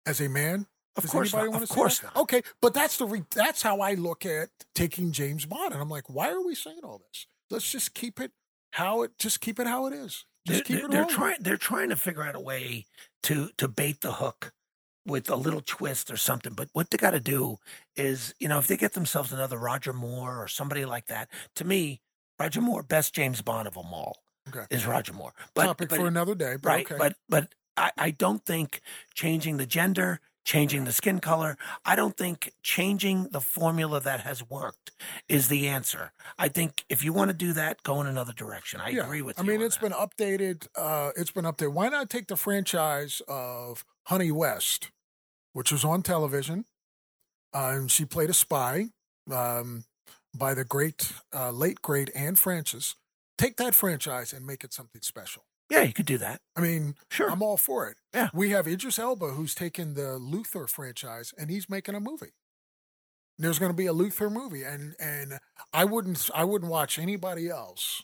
[0.06, 0.66] as a man?
[0.96, 1.62] Of Does course not.
[1.64, 2.16] Of course that?
[2.16, 2.22] not.
[2.24, 5.90] Okay, but that's the re- that's how I look at taking James Bond, and I'm
[5.90, 7.26] like, why are we saying all this?
[7.50, 8.32] Let's just keep it
[8.74, 10.26] how it just keep it how it is.
[10.46, 11.38] They're, Just keep they're- it they're trying.
[11.42, 12.86] They're trying to figure out a way
[13.24, 14.54] to to bait the hook
[15.06, 16.54] with a little twist or something.
[16.54, 17.58] But what they got to do
[17.96, 21.66] is, you know, if they get themselves another Roger Moore or somebody like that, to
[21.66, 22.02] me,
[22.40, 24.66] Roger Moore, best James Bond of them all, Okay.
[24.70, 25.34] is Roger Moore.
[25.54, 26.86] But, Topic but- for another day, but right?
[26.86, 26.98] okay.
[26.98, 28.82] But but I, I don't think
[29.14, 34.48] changing the gender, changing the skin color, I don't think changing the formula that has
[34.50, 34.92] worked
[35.30, 36.12] is the answer.
[36.38, 38.82] I think if you want to do that, go in another direction.
[38.82, 39.04] I Yeah.
[39.06, 39.50] agree with I you.
[39.50, 39.90] I mean, it's that.
[39.90, 40.68] been updated.
[40.76, 41.74] Uh, it's been updated.
[41.74, 44.92] Why not take the franchise of Honey West,
[45.54, 46.66] which was on television,
[47.54, 48.90] uh, and she played a spy
[49.32, 49.86] um,
[50.36, 52.96] by the great, uh, late great Anne Francis.
[53.38, 55.46] Take that franchise and make it something special.
[55.70, 56.42] Yeah, you could do that.
[56.56, 57.32] I mean, Sure.
[57.32, 57.98] I'm all for it.
[58.14, 58.30] Yeah.
[58.34, 62.34] We have Idris Elba who's taken the Luther franchise and he's making a movie.
[63.40, 65.40] There's going to be a Luther movie, and and
[65.74, 68.04] I wouldn't I wouldn't watch anybody else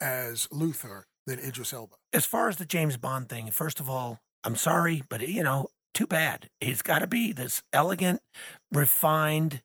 [0.00, 1.94] as Luther than Idris Elba.
[2.12, 5.68] as far as the James Bond thing, first of all, I'm sorry, but you know,
[5.94, 6.48] too bad.
[6.60, 8.20] He's got to be this elegant,
[8.72, 9.62] refined,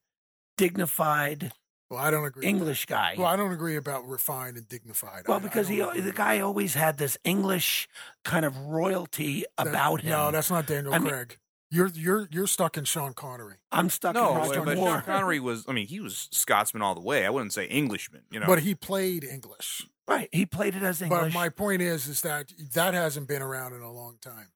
[0.58, 1.52] dignified
[1.94, 2.46] Well, I don't agree.
[2.48, 3.16] English guy.
[3.18, 5.28] Well, I don't agree about refined and dignified.
[5.28, 7.88] Well, I- I because he, agree the with guy always had this English
[8.24, 9.68] kind of royalty that.
[9.68, 10.10] about him.
[10.12, 11.38] No, that's not Daniel I mean- Craig.
[11.70, 13.56] You're you're you're stuck in Sean Connery.
[13.72, 14.88] I'm stuck No, in but, Roger but Moore.
[14.90, 15.66] Sean Connery was.
[15.68, 17.26] I mean, he was Scotsman all the way.
[17.26, 18.22] I wouldn't say Englishman.
[18.30, 19.88] You know, But he played English.
[20.08, 21.20] Right, he played it as English.
[21.20, 24.50] But my point is, is that that hasn't been around in a long time.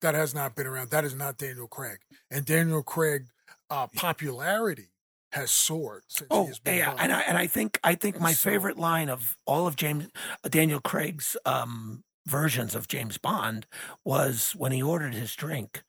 [0.00, 0.90] That has not been around.
[0.90, 1.98] That is not Daniel Craig.
[2.30, 3.26] And Daniel Craig
[3.68, 4.88] uh, popularity
[5.32, 7.00] has soared since he Oh has been yeah, Bond.
[7.00, 10.08] and I and I think I think my So- favorite line of all of James
[10.44, 13.66] uh, Daniel Craig's um, versions of James Bond
[14.04, 15.82] was when he ordered his drink,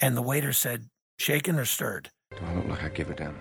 [0.00, 3.38] and the waiter said, "Shaken or stirred?" Do I look like I give a damn?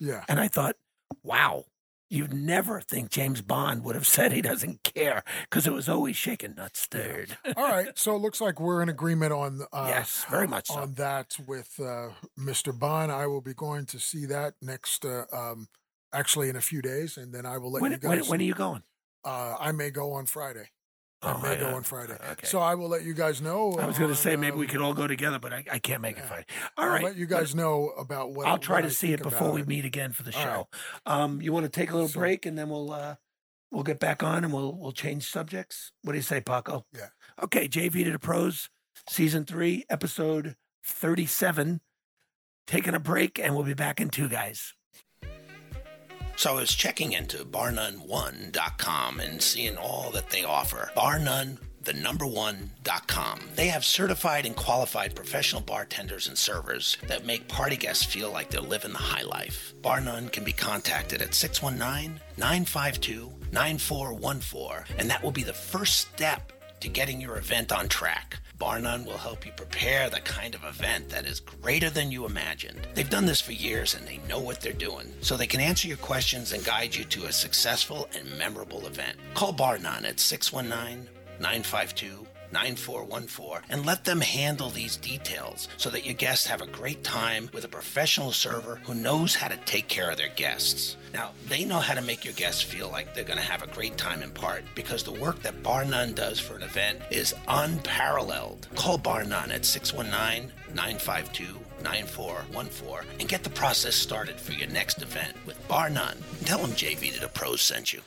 [0.00, 0.24] yeah.
[0.28, 0.76] And I thought,
[1.22, 1.64] wow,
[2.08, 6.16] you'd never think James Bond would have said he doesn't care because it was always
[6.16, 7.36] shaken, not stirred.
[7.56, 7.96] All right.
[7.98, 10.74] So it looks like we're in agreement on uh, yes, very much so.
[10.74, 12.76] on that with uh, Mr.
[12.78, 13.10] Bond.
[13.12, 15.68] I will be going to see that next, uh, um,
[16.12, 18.28] actually in a few days, and then I will let When, you when, guys.
[18.28, 18.82] when are you going?
[19.24, 20.68] uh, I may go on Friday.
[21.26, 21.74] I Oh, may go yeah.
[21.74, 22.14] on Friday.
[22.32, 22.46] Okay.
[22.46, 23.72] So I will let you guys know.
[23.72, 25.64] I was going to on, say maybe um, we could all go together, but I,
[25.72, 26.24] I can't make it.
[26.24, 26.46] Friday.
[26.76, 29.12] All I'll right, let you guys know about what I'll try what to I see
[29.12, 29.68] it before we it.
[29.68, 30.68] meet again for the All show.
[31.04, 33.16] Um, you want to take a little So- break and then we'll uh,
[33.70, 35.92] we'll get back on and we'll we'll change subjects.
[36.02, 36.86] What do you say, Paco?
[36.94, 37.08] Yeah.
[37.42, 38.70] Okay, JV to the pros,
[39.10, 41.80] season three, episode thirty-seven.
[42.66, 44.74] Taking a break and we'll be back in two guys.
[46.36, 50.90] So I was checking into barnone1.com and seeing all that they offer.
[50.94, 53.40] Bar None the number one.com.
[53.54, 58.50] They have certified and qualified professional bartenders and servers that make party guests feel like
[58.50, 59.72] they're living the high life.
[59.82, 65.98] Bar None can be contacted at 619 952 9414, and that will be the first
[65.98, 66.52] step
[66.86, 68.38] to getting your event on track.
[68.58, 72.24] Bar None will help you prepare the kind of event that is greater than you
[72.26, 72.86] imagined.
[72.94, 75.88] They've done this for years and they know what they're doing, so they can answer
[75.88, 79.18] your questions and guide you to a successful and memorable event.
[79.34, 81.08] Call Bar None at 619
[81.40, 87.02] 952 9414 and let them handle these details so that your guests have a great
[87.04, 90.96] time with a professional server who knows how to take care of their guests.
[91.12, 93.68] Now, they know how to make your guests feel like they're going to have a
[93.68, 97.34] great time in part because the work that Bar None does for an event is
[97.48, 98.68] unparalleled.
[98.74, 105.02] Call Bar None at 619 952 9414 and get the process started for your next
[105.02, 106.18] event with Bar None.
[106.44, 108.00] Tell them JV that the pros sent you.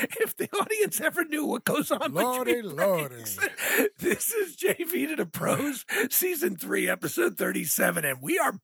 [0.20, 3.14] If the audience ever knew what goes on Lordy, between lordy.
[3.14, 3.38] breaks,
[3.98, 8.54] this is JV to the Pros, season three, episode thirty-seven, and we are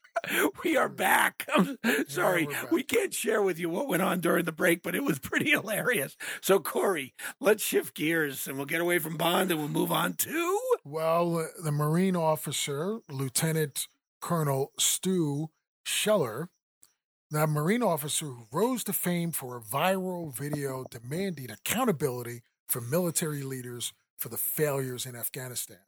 [0.64, 1.46] we are back.
[1.54, 2.70] I'm sorry, we're back.
[2.72, 5.50] we can't share with you what went on during the break, but it was pretty
[5.50, 6.16] hilarious.
[6.40, 10.14] So, Corey, let's shift gears and we'll get away from Bond and we'll move on
[10.14, 13.88] to Well, the Marine officer, Lieutenant
[14.20, 15.48] Colonel Stu
[15.84, 16.48] Scheller,
[17.32, 23.42] the Marine officer who rose to fame for a viral video demanding accountability from military
[23.42, 25.78] leaders for the failures in Afghanistan.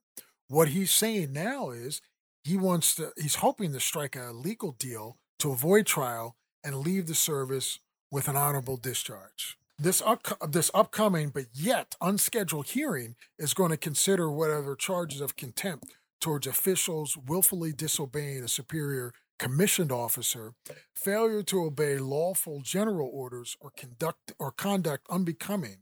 [0.49, 2.01] What he's saying now is
[2.45, 7.09] he wants to, he's hoping to strike a legal deal to avoid trial and leave
[7.09, 7.79] the service
[8.11, 9.59] with an honorable discharge.
[9.79, 15.37] This, up, this upcoming but yet unscheduled hearing is going to consider whatever charges of
[15.37, 20.55] contempt towards officials willfully disobeying a superior commissioned officer,
[20.94, 25.79] failure to obey lawful general orders, or conduct or conduct unbecoming,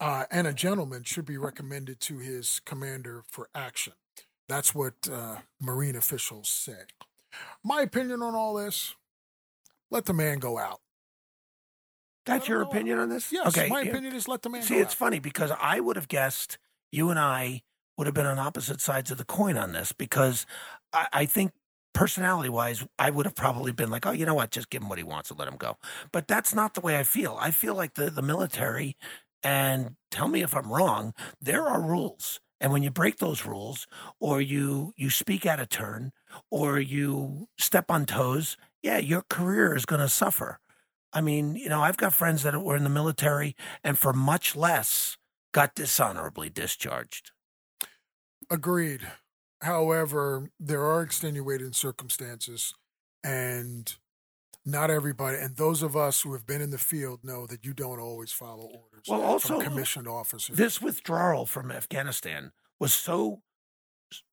[0.00, 3.92] uh, and a gentleman should be recommended to his commander for action.
[4.48, 6.82] That's what uh, Marine officials say.
[7.64, 8.96] My opinion on all this:
[9.90, 10.80] let the man go out.
[12.26, 13.32] That's your opinion on this?
[13.32, 13.68] Yes, Okay.
[13.68, 13.90] my yeah.
[13.90, 14.98] opinion is let the man See, it's out.
[14.98, 16.58] funny because I would have guessed
[16.92, 17.62] you and I
[17.96, 20.46] would have been on opposite sides of the coin on this because
[20.92, 21.52] I, I think
[21.92, 24.50] personality wise, I would have probably been like, oh, you know what?
[24.50, 25.76] Just give him what he wants and let him go.
[26.12, 27.36] But that's not the way I feel.
[27.40, 28.96] I feel like the, the military,
[29.42, 32.40] and tell me if I'm wrong, there are rules.
[32.60, 33.86] And when you break those rules
[34.20, 36.12] or you you speak out of turn
[36.50, 40.58] or you step on toes, yeah, your career is going to suffer.
[41.12, 44.54] I mean, you know, I've got friends that were in the military and for much
[44.54, 45.16] less
[45.52, 47.32] got dishonorably discharged.
[48.50, 49.08] Agreed.
[49.62, 52.72] However, there are extenuating circumstances,
[53.22, 53.94] and
[54.64, 57.72] not everybody, and those of us who have been in the field know that you
[57.74, 60.56] don't always follow orders Well, also, from commissioned officers.
[60.56, 63.42] This withdrawal from Afghanistan was so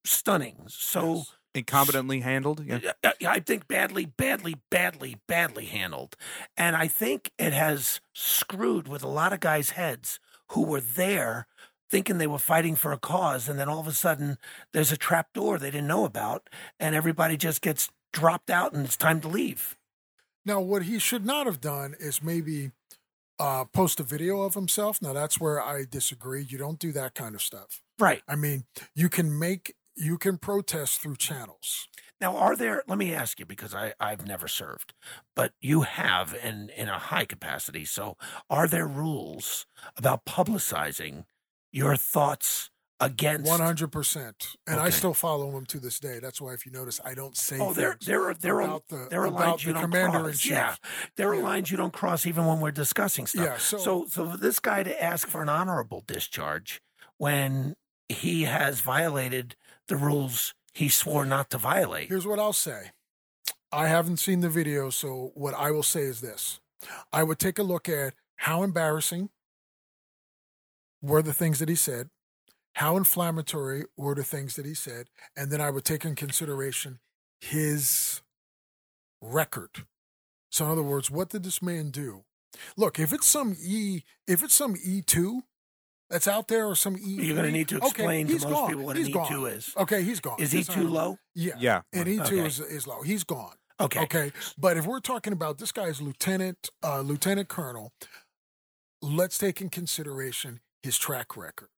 [0.05, 1.23] stunning, so
[1.55, 2.63] Incompetently handled.
[2.63, 2.91] Yeah.
[3.03, 6.15] I- I think badly, badly, badly, badly handled.
[6.55, 10.19] And I think it has screwed with a lot of guys' heads
[10.51, 11.47] who were there
[11.89, 13.47] thinking they were fighting for a cause.
[13.47, 14.37] And then all of a sudden,
[14.73, 18.85] there's a trap door they didn't know about, and everybody just gets dropped out and
[18.85, 19.77] it's time to leave.
[20.45, 22.71] Now, what he should not have done is maybe
[23.39, 25.01] uh, post a video of himself.
[25.01, 26.45] Now, that's where I disagree.
[26.47, 27.81] You don't do that kind of stuff.
[27.99, 28.21] Right.
[28.27, 31.87] I mean, you can make, you can protest through channels.
[32.19, 34.93] Now, are there, let me ask you, because I, I've never served,
[35.35, 37.85] but you have in, in a high capacity.
[37.85, 38.17] So,
[38.49, 41.25] are there rules about publicizing
[41.71, 43.49] your thoughts against?
[43.51, 44.55] 100%.
[44.65, 46.19] And I still follow him to this day.
[46.19, 49.07] That's why, if you notice, I don't say Oh, there, there are there are the,
[49.09, 50.45] there are about lines the you don't cross.
[50.45, 50.75] Yeah,
[51.15, 51.43] there are Yeah.
[51.43, 53.43] lines you don't cross even when we're discussing stuff.
[53.45, 56.81] Yeah, so- so so for this guy to ask for an honorable discharge
[57.17, 57.75] when
[58.09, 59.55] he has violated
[59.87, 62.07] the rules he swore not to violate.
[62.09, 62.91] Here's what I'll say.
[63.71, 66.59] I haven't seen the video, so what I will say is this.
[67.11, 69.29] I would take a look at how embarrassing
[71.01, 72.09] were the things that he said,
[72.75, 76.99] how inflammatory were the things that he said, and then I would take in consideration
[77.39, 78.21] his
[79.21, 79.85] record.
[80.51, 82.23] So in other words, what did this man do?
[82.75, 85.43] Look, if it's some E if it's some E two
[86.09, 88.69] that's out there or some E You're gonna need to explain to he's most gone.
[88.69, 89.73] people what an He's E2 is.
[89.77, 90.37] Okay, he's gone.
[90.39, 91.19] Is he It's too low?
[91.35, 91.55] Yeah.
[91.59, 91.81] Yeah.
[91.93, 92.45] And E2 Okay.
[92.45, 93.01] is, is low.
[93.01, 93.55] He's gone.
[93.79, 93.99] Okay.
[94.01, 94.31] Okay.
[94.57, 97.91] But if we're talking about this guy's lieutenant, uh, lieutenant colonel,
[99.01, 101.69] let's take in consideration his track record.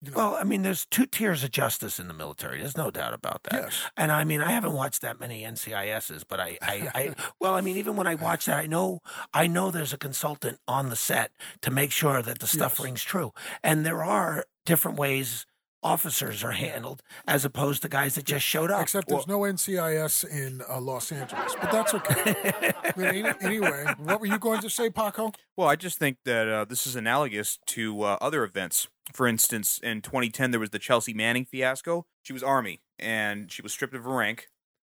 [0.00, 2.58] You know, Well, I mean, there's two tiers of justice in the military.
[2.60, 3.62] There's no doubt about that.
[3.64, 3.82] yes.
[3.96, 7.62] And I mean, I haven't watched that many NCISs, but I, I, I, well, I
[7.62, 9.00] mean, even when I watch that, I know,
[9.32, 12.84] I know there's a consultant on the set to make sure that the stuff Yes.
[12.84, 13.32] rings true.
[13.62, 15.46] And there are different ways
[15.84, 18.82] officers are handled as opposed to guys that just showed up.
[18.82, 22.72] Except there's no NCIS in uh, Los Angeles, but that's okay.
[22.96, 25.32] but any, anyway, what were you going to say, Paco?
[25.56, 28.88] Well, I just think that uh, this is analogous to uh, other events.
[29.12, 32.06] For instance, in 2010, there was the Chelsea Manning fiasco.
[32.22, 34.48] She was Army, and she was stripped of her rank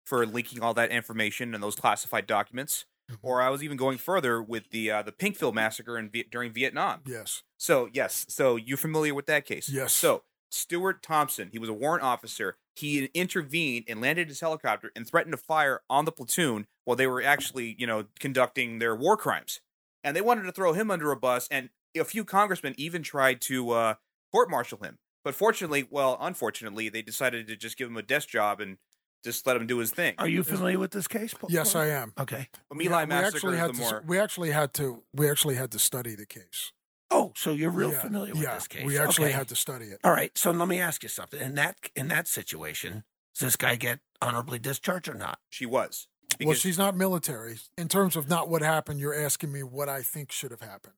[0.06, 2.86] for leaking all that information and those classified documents.
[3.12, 3.28] Mm-hmm.
[3.28, 6.52] Or I was even going further with the uh, the Pinkville massacre in Viet- during
[6.52, 7.02] Vietnam.
[7.06, 7.44] Yes.
[7.58, 9.70] So yes, so you're familiar with that case?
[9.70, 9.94] Yes.
[9.94, 12.58] So Stuart Thompson, he was a warrant officer.
[12.76, 17.08] He intervened and landed his helicopter and threatened to fire on the platoon while they
[17.08, 19.62] were actually, you know, conducting their war crimes.
[20.04, 23.42] And they wanted to throw him under a bus, and a few congressmen even tried
[23.42, 23.94] to uh,
[24.32, 24.98] court-martial him.
[25.24, 28.78] But fortunately, well, unfortunately, they decided to just give him a desk job and
[29.24, 30.14] just let him do his thing.
[30.20, 31.34] Are you familiar with this case?
[31.34, 31.50] Paul?
[31.52, 32.14] Yes, I am.
[32.20, 32.48] Okay.
[32.70, 34.04] The Yeah, we actually had the to, more.
[34.06, 36.72] we actually had to we actually had to study the case.
[37.12, 38.84] Oh, so you're real yeah, familiar with yeah, this case?
[38.86, 39.34] We actually Okay.
[39.38, 40.00] had to study it.
[40.04, 40.36] All right.
[40.38, 41.40] So let me ask you something.
[41.40, 45.40] In that in that situation, does this guy get honorably discharged or not?
[45.50, 46.08] She was.
[46.44, 47.58] well, she's not military.
[47.78, 50.96] In terms of not what happened, you're asking me what I think should have happened.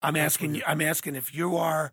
[0.00, 0.62] I'm That's asking you.
[0.66, 1.92] I'm asking if you are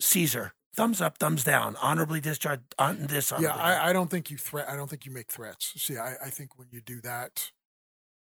[0.00, 0.54] Caesar.
[0.74, 1.76] Thumbs up, thumbs down.
[1.82, 3.30] Honorably discharged on this.
[3.38, 4.70] Yeah, I, I don't think you threat.
[4.70, 5.74] I don't think you make threats.
[5.76, 7.50] See, I, I think when you do that,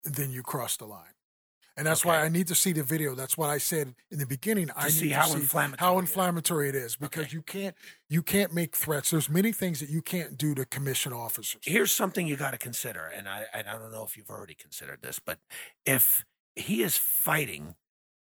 [0.04, 1.13] then you cross the line,
[1.78, 3.16] and that's why I need to see the video.
[3.16, 4.70] That's what I said in the beginning.
[4.76, 7.34] I need see to how see inflammatory how inflammatory it is because Okay.
[7.36, 7.76] you can't
[8.10, 9.12] you can't make threats.
[9.12, 11.62] There's many things that you can't do to commission officers.
[11.64, 14.56] here's something you got to consider, and I, and I don't know if you've already
[14.56, 15.40] considered this, but
[15.86, 17.76] if he is fighting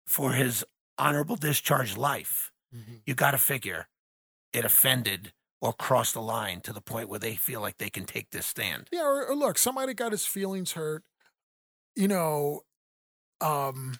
[0.07, 0.65] for his
[0.99, 3.03] honorable discharge life, Mhm.
[3.07, 3.89] you got to figure
[4.53, 8.05] it offended or crossed the line to the point where they feel like they can
[8.07, 8.89] take this stand.
[8.93, 11.05] Yeah, or, or look, somebody got his feelings hurt.
[11.95, 12.63] You know,
[13.41, 13.99] um,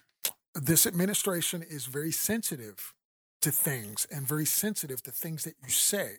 [0.55, 2.93] this administration is very sensitive
[3.41, 6.17] to things and very sensitive to things that you say.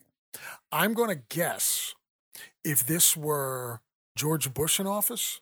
[0.71, 1.95] I'm going to guess
[2.63, 3.81] if this were
[4.15, 5.41] George Bush in office,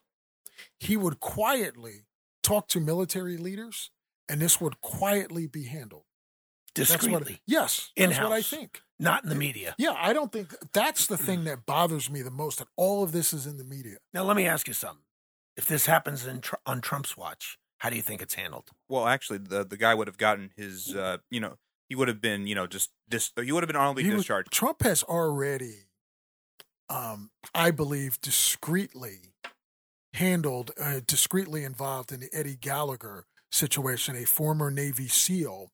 [0.79, 2.05] he would quietly
[2.41, 3.91] talk to military leaders
[4.29, 6.03] and this would quietly be handled.
[6.75, 8.81] That's Discreetly, yes, that's what I think.
[8.99, 9.73] not in the media.
[9.79, 12.59] Yeah, I don't think that's the thing that bothers me the most.
[12.59, 13.97] That all of this is in the media.
[14.13, 15.03] Now, let me ask you something.
[15.55, 18.69] If this happens in, on Trump's watch, how do you think it's handled?
[18.89, 21.57] Well, actually, the the guy would have gotten his, uh, you know,
[21.89, 24.19] he would have been, you know, just dis- he would have been honorably He was-
[24.19, 24.51] discharged.
[24.51, 25.85] Trump has already,
[26.89, 29.33] um, I believe, discreetly
[30.13, 35.71] handled, uh, discreetly involved in the Eddie Gallagher situation, a former Navy SEAL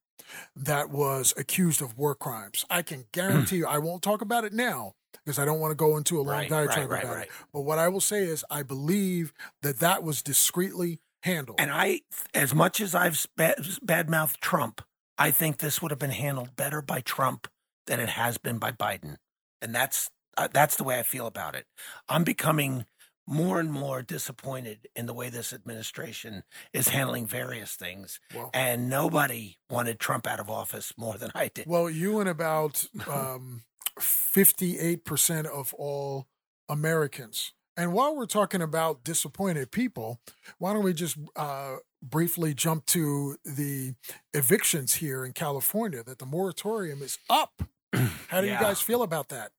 [0.55, 2.65] that was accused of war crimes.
[2.69, 5.75] I can guarantee you, I won't talk about it now because I don't want to
[5.75, 7.29] go into a long Right, diatribe right, right, about it.
[7.51, 11.59] But what I will say is, I believe that that was discreetly handled.
[11.59, 12.01] And I,
[12.33, 14.81] as much as I've bad, badmouthed Trump,
[15.17, 17.47] I think this would have been handled better by Trump
[17.87, 19.17] than it has been by Biden,
[19.61, 21.65] and that's uh, that's the way I feel about it.
[22.09, 22.85] I'm becoming
[23.27, 28.89] more and more disappointed in the way this administration is handling various things, Well- and
[28.89, 31.65] nobody wanted Trump out of office more than I did.
[31.67, 33.63] Well, you and about um,
[33.99, 36.27] 58% of all
[36.67, 37.53] Americans.
[37.75, 40.19] And while we're talking about disappointed people,
[40.59, 43.95] why don't we just uh, briefly jump to the
[44.33, 47.63] evictions here in California that the moratorium is up?
[48.29, 48.59] How do Yeah.
[48.59, 49.51] you guys feel about that?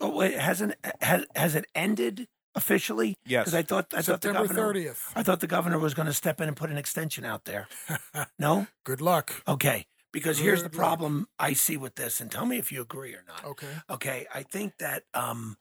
[0.00, 3.14] oh wait, hasn't has has it ended officially?
[3.24, 3.44] Yes.
[3.44, 4.98] because I thought I thought the governor 30th.
[5.14, 7.68] I thought the governor was going to step in and put an extension out there.
[8.38, 8.66] No.
[8.84, 9.32] Good luck.
[9.46, 10.86] Okay, because here's the Good luck.
[10.88, 13.44] problem I see with this, and tell me if you agree or not.
[13.44, 13.68] Okay.
[13.88, 15.56] Okay, I think that um,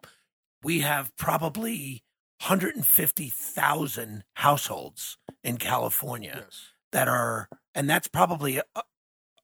[0.64, 2.04] we have probably
[2.42, 6.74] 150,000 households in California Yes.
[6.92, 8.64] that are, and that's probably a,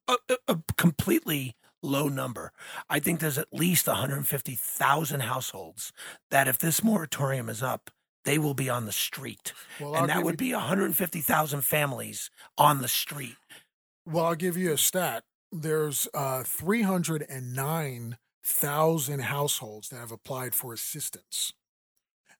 [0.07, 2.51] a, a- completely low number.
[2.89, 5.91] I think there's at least 150,000 households
[6.31, 7.91] that, if this moratorium is up,
[8.25, 12.29] they will be on the street, Well, I'll and that would you- be 150,000 families
[12.57, 13.35] on the street.
[14.05, 15.23] Well, I'll give you a stat.
[15.51, 16.43] There's uh,
[18.47, 21.53] 309,000 households that have applied for assistance.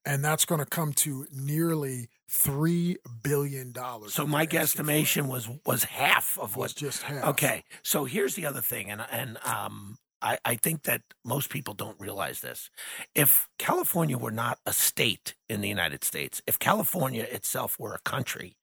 [0.05, 3.73] And that's going to come to nearly $3 billion.
[4.07, 4.91] So my They're asking for.
[4.91, 6.75] guesstimation was was half of what.
[6.75, 7.25] just half.
[7.25, 11.73] Okay, so here's the other thing, and and um, I I think that most people
[11.73, 12.69] don't realize this.
[13.15, 17.99] If California were not a state in the United States, if California itself were a
[18.09, 18.55] country,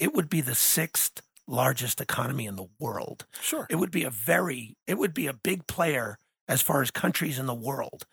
[0.00, 3.26] it would be the sixth largest economy in the world.
[3.40, 3.66] Sure.
[3.70, 6.18] It would be a very, it would be a big player
[6.50, 8.06] as far as countries in the world.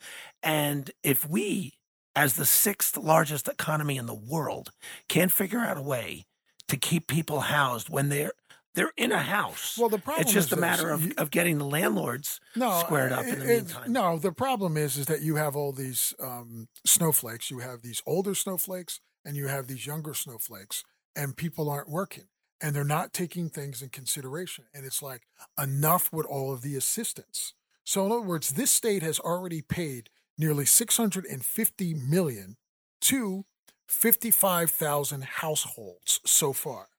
[0.43, 1.73] And if we,
[2.15, 4.69] as the sixth largest economy in the world,
[5.09, 6.25] can't figure out a way
[6.67, 8.31] to keep people housed when they're
[8.75, 9.75] they're in a house.
[9.75, 13.11] Well, the problem it's just a matter of, You- of getting the landlords no, squared
[13.11, 13.91] up in the meantime.
[13.91, 17.49] No, the problem is is that you have all these um, snowflakes.
[17.49, 20.83] You have these older snowflakes, and you have these younger snowflakes,
[21.15, 22.25] and people aren't working,
[22.61, 24.65] and they're not taking things in consideration.
[24.75, 25.23] And it's like
[25.59, 27.55] enough with all of the assistance.
[27.87, 32.57] So, in other words, this state has already paid nearly six hundred and fifty million
[32.99, 33.45] to
[33.87, 36.89] fifty-five thousand households so far.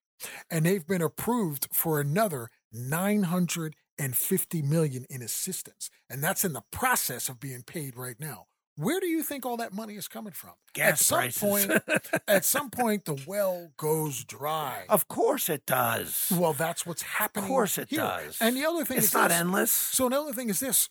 [0.50, 7.28] and they've been approved for another 950 million in assistance and that's in the process
[7.28, 8.46] of being paid right now
[8.78, 11.40] where do you think all that money is coming from at some prices.
[11.42, 11.82] point
[12.28, 16.32] at some point the well goes dry Of course it does.
[16.34, 18.00] well that's what's happening Of course it here.
[18.00, 18.38] does.
[18.40, 19.38] and the other thing it's is not this.
[19.40, 19.70] endless.
[19.70, 20.88] so another thing is this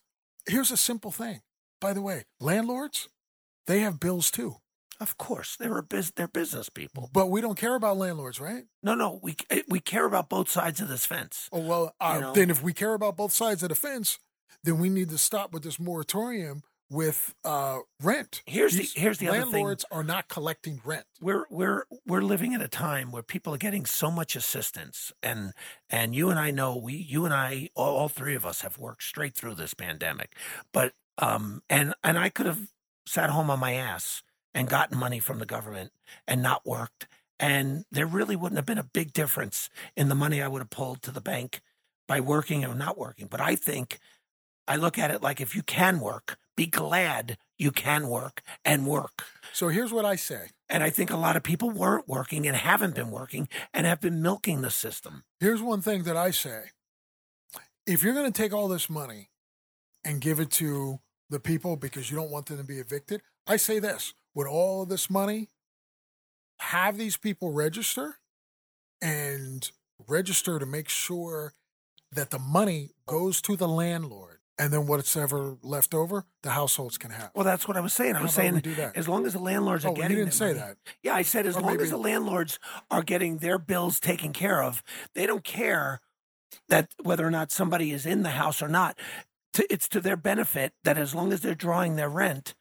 [0.48, 1.42] here's a simple thing
[1.82, 3.08] by the way landlords
[3.66, 4.58] they have bills too
[5.00, 7.10] Of course, they're a bus- they're business people.
[7.14, 10.50] but we don't care about landlords right No, no, we eh, we care about both
[10.50, 11.48] sides of this fence.
[11.52, 14.18] Oh well, uh, then if we care about both sides of the fence,
[14.64, 18.42] then we need to stop with this moratorium with uh, rent.
[18.46, 19.52] Here's the- here's the other thing.
[19.52, 21.06] landlords are not collecting rent.
[21.20, 25.54] We're we're we're living at a time where people are getting so much assistance, and
[25.90, 28.78] and you and I know we you and I all, all three of us have
[28.78, 30.36] worked straight through this pandemic,
[30.72, 32.68] but um and and I could have
[33.06, 34.24] sat home on my ass
[34.54, 35.92] and gotten money from the government
[36.28, 37.08] and not worked,
[37.40, 40.70] and there really wouldn't have been a big difference in the money I would have
[40.70, 41.62] pulled to the bank
[42.08, 43.28] by working or not working.
[43.28, 44.00] But I think
[44.68, 48.86] I look at it like if you can work, be glad you can work and
[48.86, 49.24] work.
[49.54, 50.50] So here's what I say.
[50.68, 54.02] And I think a lot of people weren't working and haven't been working and have
[54.02, 55.24] been milking the system.
[55.40, 56.72] Here's one thing that I say.
[57.86, 59.30] If you're going to take all this money
[60.04, 61.00] and give it to
[61.30, 64.84] the people because you don't want them to be evicted, I say this with all
[64.84, 65.48] of this money,
[66.60, 68.18] have these people register
[69.02, 69.72] and
[70.08, 71.54] register to make sure
[72.12, 74.37] that the money goes to the landlord.
[74.60, 77.30] And then what's ever left over, the households can have.
[77.36, 78.16] Well, that's what I was saying.
[78.16, 78.98] I was we saying do that?
[78.98, 80.78] as long as the landlords are Oh, well, you getting didn't say money- that.
[81.04, 82.58] Yeah, I said as Or long maybe- as the landlords
[82.90, 84.82] are getting their bills taken care of,
[85.14, 86.02] they don't care
[86.70, 88.98] that whether or not somebody is in the house or not.
[89.70, 92.56] It's to their benefit that as long as they're drawing their rent,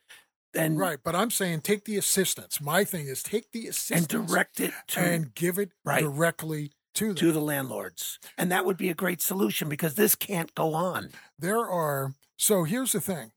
[0.53, 2.61] then Right, but I'm saying take the assistance.
[2.61, 6.01] My thing is take the assistance and direct it to and give it Right.
[6.03, 10.55] directly to to the landlords, and that would be a great solution because this can't
[10.55, 11.11] go on.
[11.39, 13.33] there are so here's the thing.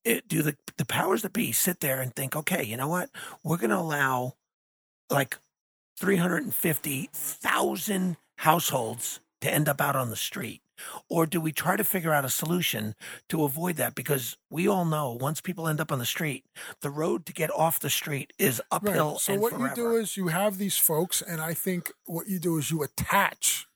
[0.04, 3.10] it, do the the powers that be sit there and think, okay, you know what,
[3.44, 4.34] we're going to allow
[5.10, 5.38] like
[6.00, 10.62] three hundred and fifty thousand households to end up out on the street?
[11.10, 12.96] Or do we try to figure out a solution
[13.30, 13.96] to avoid that?
[13.96, 16.46] Because we all know once people end up on the street,
[16.82, 19.20] the road to get off the street is uphill.
[19.20, 19.68] So and what forever.
[19.70, 22.84] you do is you have these folks, and I think what you do is you
[22.84, 23.68] attach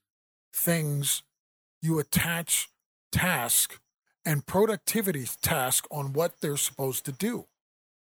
[0.54, 1.24] things,
[1.82, 2.70] you attach
[3.12, 3.80] task
[4.26, 7.46] and productivity task on what they're supposed to do.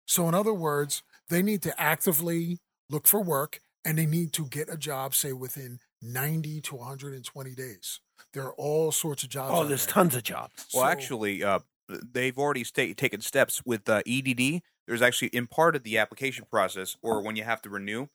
[0.07, 4.45] So in other words, they need to actively look for work and they need to
[4.45, 7.99] get a job, say within 90 to 120 days.
[8.35, 9.51] There are all sorts of jobs.
[9.51, 9.93] oh, out there's there.
[9.93, 10.67] tons of jobs.
[10.73, 11.59] Well, So- actually, uh,
[11.89, 14.61] they've already sta- taken steps with uh, EDD.
[14.87, 18.07] There's actually in part of the application process, or when you have to renew,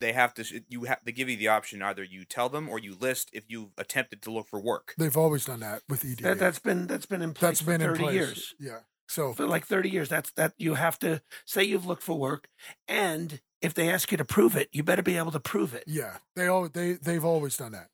[0.00, 2.78] they have to you have they give you the option either you tell them or
[2.78, 4.94] you list if you've attempted to look for work.
[4.98, 6.18] They've always done that with EDD.
[6.22, 8.14] That, that's been that's been in place That's for been in 30 place.
[8.14, 8.54] years.
[8.60, 8.78] Yeah.
[9.08, 10.08] So For like 30 years.
[10.10, 12.48] That's that you have to say you've looked for work
[12.86, 15.84] and if they ask you to prove it, you better be able to prove it.
[15.86, 17.88] yeah, they all they they've always done that.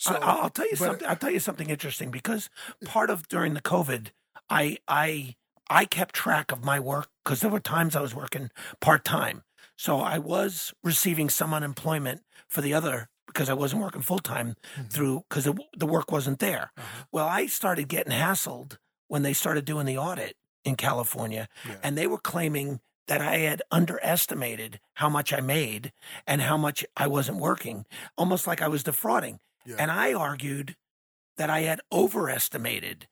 [0.00, 1.08] So I, I'll tell you but- something.
[1.08, 2.48] I'll tell you something interesting because
[2.84, 4.08] part of during the COVID,
[4.48, 5.36] I I
[5.68, 9.42] I kept track of my work because there were times I was working part time.
[9.76, 14.56] So I was receiving some unemployment for the other because I wasn't working full time
[14.90, 16.72] through because the, the work wasn't there.
[16.76, 17.04] Uh-huh.
[17.12, 18.78] Well, I started getting hassled
[19.08, 21.76] when they started doing the audit in California, Yeah.
[21.82, 25.92] and they were claiming that I had underestimated how much I made
[26.26, 27.86] and how much I wasn't working,
[28.18, 29.38] almost like I was defrauding.
[29.66, 29.76] Yeah.
[29.78, 30.76] And I argued
[31.36, 33.06] that I had overestimated.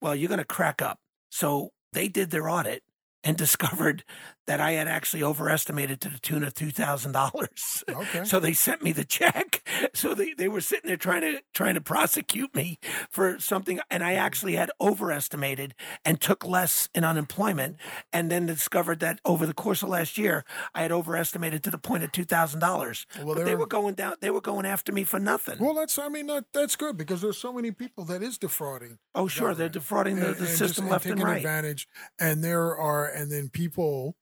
[0.00, 0.98] Well, you're going to crack up.
[1.30, 2.82] So they did their audit
[3.22, 4.04] and discovered
[4.46, 7.84] that I had actually overestimated to the tune of $2,000.
[7.88, 8.24] Okay.
[8.24, 9.62] So they sent me the check.
[9.94, 12.78] So they, they were sitting there trying to trying to prosecute me
[13.10, 15.74] for something and I actually had overestimated
[16.04, 17.76] and took less in unemployment
[18.12, 21.78] and then discovered that over the course of last year I had overestimated to the
[21.78, 23.06] point of two thousand dollars.
[23.22, 25.58] Well, but they were going down they were going after me for nothing.
[25.60, 28.98] Well, that's I mean that, that's good because there's so many people that is defrauding.
[29.14, 31.36] oh sure, they're defrauding the, and- the and system just- left and taking right.
[31.36, 31.88] advantage.
[32.18, 34.16] And there are and then people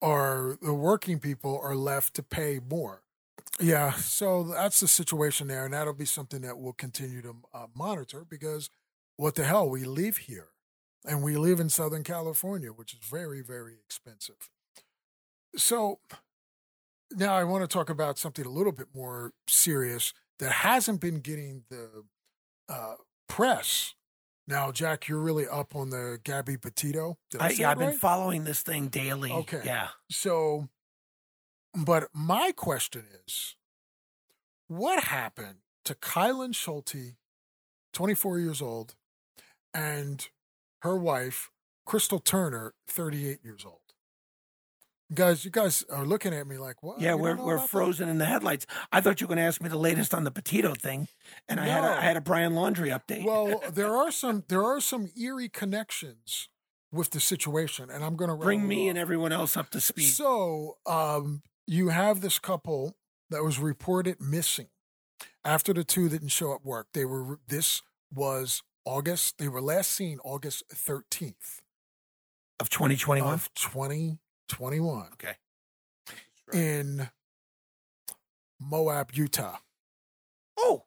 [0.00, 3.02] are the working people are left to pay more.
[3.60, 7.66] Yeah, so that's the situation there, and that'll be something that we'll continue to uh,
[7.74, 8.70] monitor because
[9.16, 10.48] what the hell, we live here,
[11.04, 14.48] and we live in Southern California, which is very, very expensive.
[15.56, 15.98] So
[17.10, 21.20] now I want to talk about something a little bit more serious that hasn't been
[21.20, 22.04] getting the
[22.68, 22.94] uh,
[23.28, 23.94] press.
[24.48, 27.18] Now, Jack, you're really up on the Gabby Petito.
[27.30, 29.30] Did I, yeah, I've been following this thing daily.
[29.30, 29.60] Okay.
[29.62, 29.88] Yeah.
[30.10, 30.70] So,
[31.74, 33.56] but my question is,
[34.66, 37.16] what happened to Kylen Schulte,
[37.92, 38.94] 24 years old,
[39.74, 40.26] and
[40.80, 41.50] her wife,
[41.84, 43.87] Crystal Turner, 38 years old?
[45.14, 47.00] Guys, you guys are looking at me like, what?
[47.00, 47.70] Yeah, You we're we're about that?
[47.70, 48.66] frozen in the headlights.
[48.92, 51.08] I thought you were going to ask me the latest on the Petito thing,
[51.48, 53.24] and I had a, I had a Brian Laundrie update.
[53.24, 56.50] Well, there are some there are some eerie connections
[56.92, 60.10] with the situation, and I'm going to bring me and everyone else up to speed.
[60.10, 62.96] So, um, you have this couple
[63.30, 64.68] that was reported missing
[65.42, 66.88] after the two didn't show up work.
[66.92, 67.80] They were this
[68.12, 69.38] was August.
[69.38, 71.60] They were last seen August 13th
[72.60, 73.32] of 2021.
[73.32, 73.48] of
[74.48, 75.34] 2021 okay.
[76.52, 77.08] in
[78.60, 79.58] Moab, Utah.
[80.58, 80.84] Oh,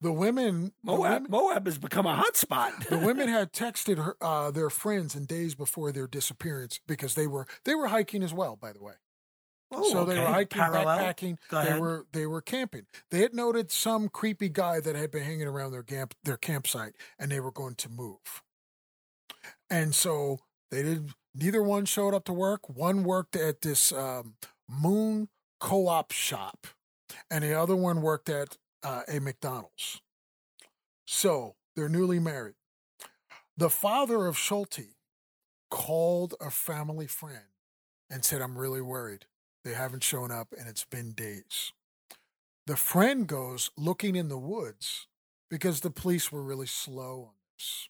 [0.00, 2.88] The women, the Moab women, Moab has become a hotspot.
[2.88, 7.26] the women had texted her, uh, their friends in days before their disappearance because they
[7.26, 8.56] were they were hiking as well.
[8.56, 8.94] By the way,
[9.72, 10.98] Oh, so they were hiking, Parallel.
[10.98, 11.38] backpacking.
[11.50, 12.86] They were they were camping.
[13.10, 16.94] They had noted some creepy guy that had been hanging around their camp their campsite,
[17.18, 18.42] and they were going to move.
[19.68, 20.40] And so
[20.70, 21.10] they did.
[21.34, 22.68] Neither one showed up to work.
[22.68, 24.34] One worked at this um,
[24.68, 25.28] Moon
[25.60, 26.66] Co-op shop,
[27.30, 30.00] and the other one worked at uh, a McDonald's.
[31.06, 32.54] So they're newly married.
[33.56, 34.94] The father of Schulte
[35.70, 37.52] called a family friend
[38.08, 39.26] and said, "I'm really worried."
[39.64, 41.72] They haven't shown up and it's been days.
[42.66, 45.06] The friend goes looking in the woods
[45.50, 47.88] because the police were really slow on this.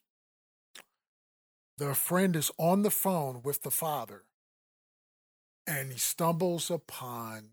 [1.80, 4.24] The friend is on the phone with the father
[5.66, 7.52] and he stumbles upon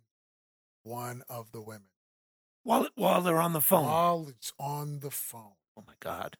[0.84, 1.88] one of the women
[2.61, 3.86] while while they're on the phone.
[3.86, 5.53] while it's on the phone.
[5.78, 6.36] oh my God.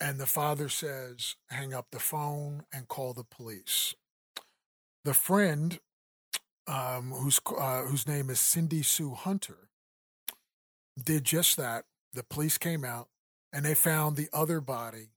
[0.00, 3.94] And the father says, hang up the phone and call the police.
[5.04, 5.78] The friend,
[6.66, 9.68] um, whose, uh, whose name is Cindy Sue Hunter,
[11.00, 11.84] did just that.
[12.14, 13.10] The police came out
[13.52, 15.10] and they found the other body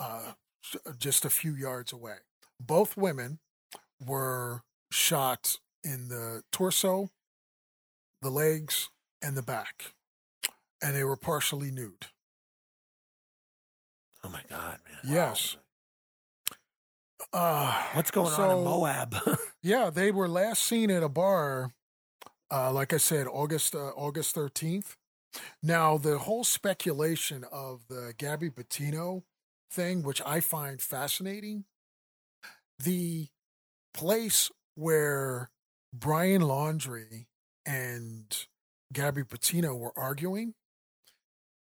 [0.00, 0.32] uh,
[0.98, 2.16] just a few yards away.
[2.58, 3.38] Both women
[4.04, 7.10] were shot in the torso,
[8.22, 8.88] the legs,
[9.22, 9.94] and the back,
[10.82, 12.06] and they were partially nude.
[14.22, 14.98] Oh my God, man.
[15.04, 15.56] Yes.
[17.32, 19.14] Uh, What's going on in Moab?
[19.62, 21.72] yeah, they were last seen at a bar,
[22.50, 24.96] uh, like I said, August uh, August thirteenth.
[25.62, 29.22] Now the whole speculation of the Gabby Petito
[29.70, 31.64] thing, which I find fascinating,
[32.78, 33.28] the
[33.94, 35.50] place where
[35.92, 37.26] Brian Laundrie
[37.66, 38.46] and
[38.92, 40.54] Gabby Petito were arguing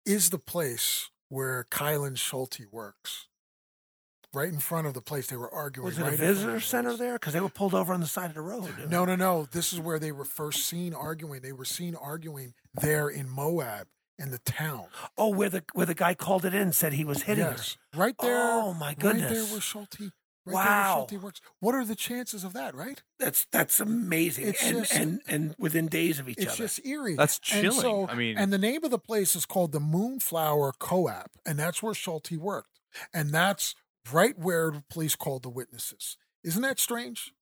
[0.06, 3.28] is the place where Kylen Schulte works.
[4.32, 5.86] Right in front of the place they were arguing.
[5.86, 7.14] Was it right a visitor center there?
[7.14, 8.70] Because they were pulled over on the side of the road.
[8.88, 9.48] No, no, no.
[9.52, 11.42] This is where they were first seen arguing.
[11.42, 13.88] They were seen arguing there in Moab
[14.20, 14.86] in the town.
[15.18, 18.16] Oh, where the where the guy called it in said he was hitting yes, right
[18.22, 18.38] there.
[18.38, 19.24] Oh, my goodness.
[19.24, 20.00] Right there where Schulte.
[20.46, 20.64] Right Wow.
[20.64, 21.42] There where Schulte works.
[21.60, 22.76] What are the chances of that?
[22.76, 23.02] Right.
[23.20, 24.48] That's that's amazing.
[24.50, 26.64] It's and, just- and and within days of each It's other.
[26.66, 27.16] It's just eerie.
[27.16, 27.80] That's chilling.
[27.80, 31.58] so- I mean- and the name of the place is called the Moonflower Co-op, and
[31.58, 32.80] that's where Schulte worked,
[33.14, 33.74] and that's
[34.12, 36.18] right where the police called the witnesses.
[36.44, 37.34] Isn't that strange?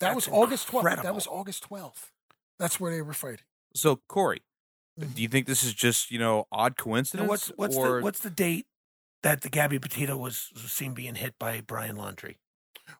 [0.00, 1.02] That That's was August 12th.
[1.02, 2.10] That was August 12th.
[2.58, 3.44] That's where they were fighting.
[3.74, 4.42] So Corey,
[4.98, 5.14] Mhm.
[5.14, 7.28] do you think this is just you know odd Now, coincidence?
[7.28, 8.66] what's what's or the what's the date
[9.22, 12.36] that the Gabby Petito was, was seen being hit by Brian Laundrie?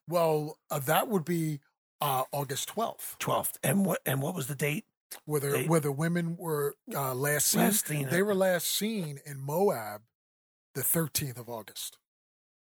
[0.08, 1.60] Well, uh, that would be
[2.00, 3.58] uh, August 12th, Twelfth.
[3.62, 4.84] And what and what was the date?
[5.24, 7.62] Whether the, They- where women were uh, last seen.
[7.62, 8.08] Last seen.
[8.08, 10.02] They were last seen in Moab
[10.74, 11.98] the 13th of August.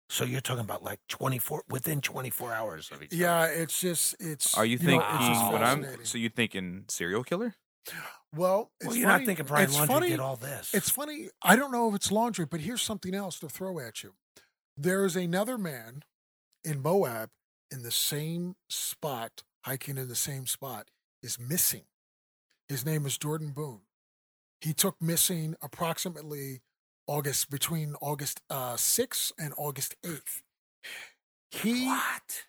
[0.08, 3.16] So you're talking about like 24 within 24 hours of each other.
[3.22, 4.56] Yeah, it's just, it's.
[4.56, 5.08] are you know, thinking?
[5.12, 7.54] it's just what I'm so you thinking serial killer?
[8.34, 10.72] Well, it's Well, you're funny- not thinking Brian it's Laundrie funny, did all this.
[10.72, 11.30] It's funny.
[11.42, 14.14] I don't know if it's Laundrie, but here's something else to throw at you.
[14.76, 16.04] There is another man
[16.64, 17.30] in Moab
[17.70, 20.90] in the same spot, hiking in the same spot,
[21.22, 21.84] is missing.
[22.68, 23.82] His name is Jordan Boone.
[24.60, 26.62] He took missing approximately
[27.06, 30.42] August between August uh, 6th and August 8th.
[31.50, 32.44] He what?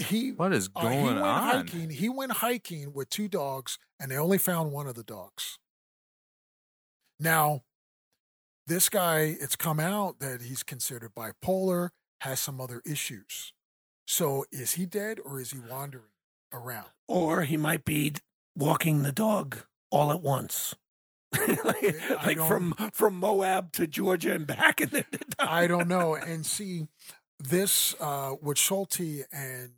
[0.00, 1.42] He What is uh, he went on?
[1.42, 1.90] hiking.
[1.90, 5.58] He went hiking with two dogs, and they only found one of the dogs.
[7.18, 7.62] Now,
[8.66, 11.90] this guy, it's come out that he's considered bipolar,
[12.20, 13.52] has some other issues.
[14.06, 16.04] So, is he dead or is he wandering
[16.52, 16.88] around?
[17.06, 18.14] Or he might be
[18.56, 19.58] walking the dog
[19.90, 20.74] all at once.
[21.64, 21.94] like
[22.24, 25.04] like from from Moab to Georgia and back and then
[25.38, 26.16] I don't know.
[26.26, 26.88] And see,
[27.38, 29.70] this uh, with Schulte and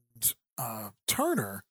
[0.58, 1.62] uh, Turner,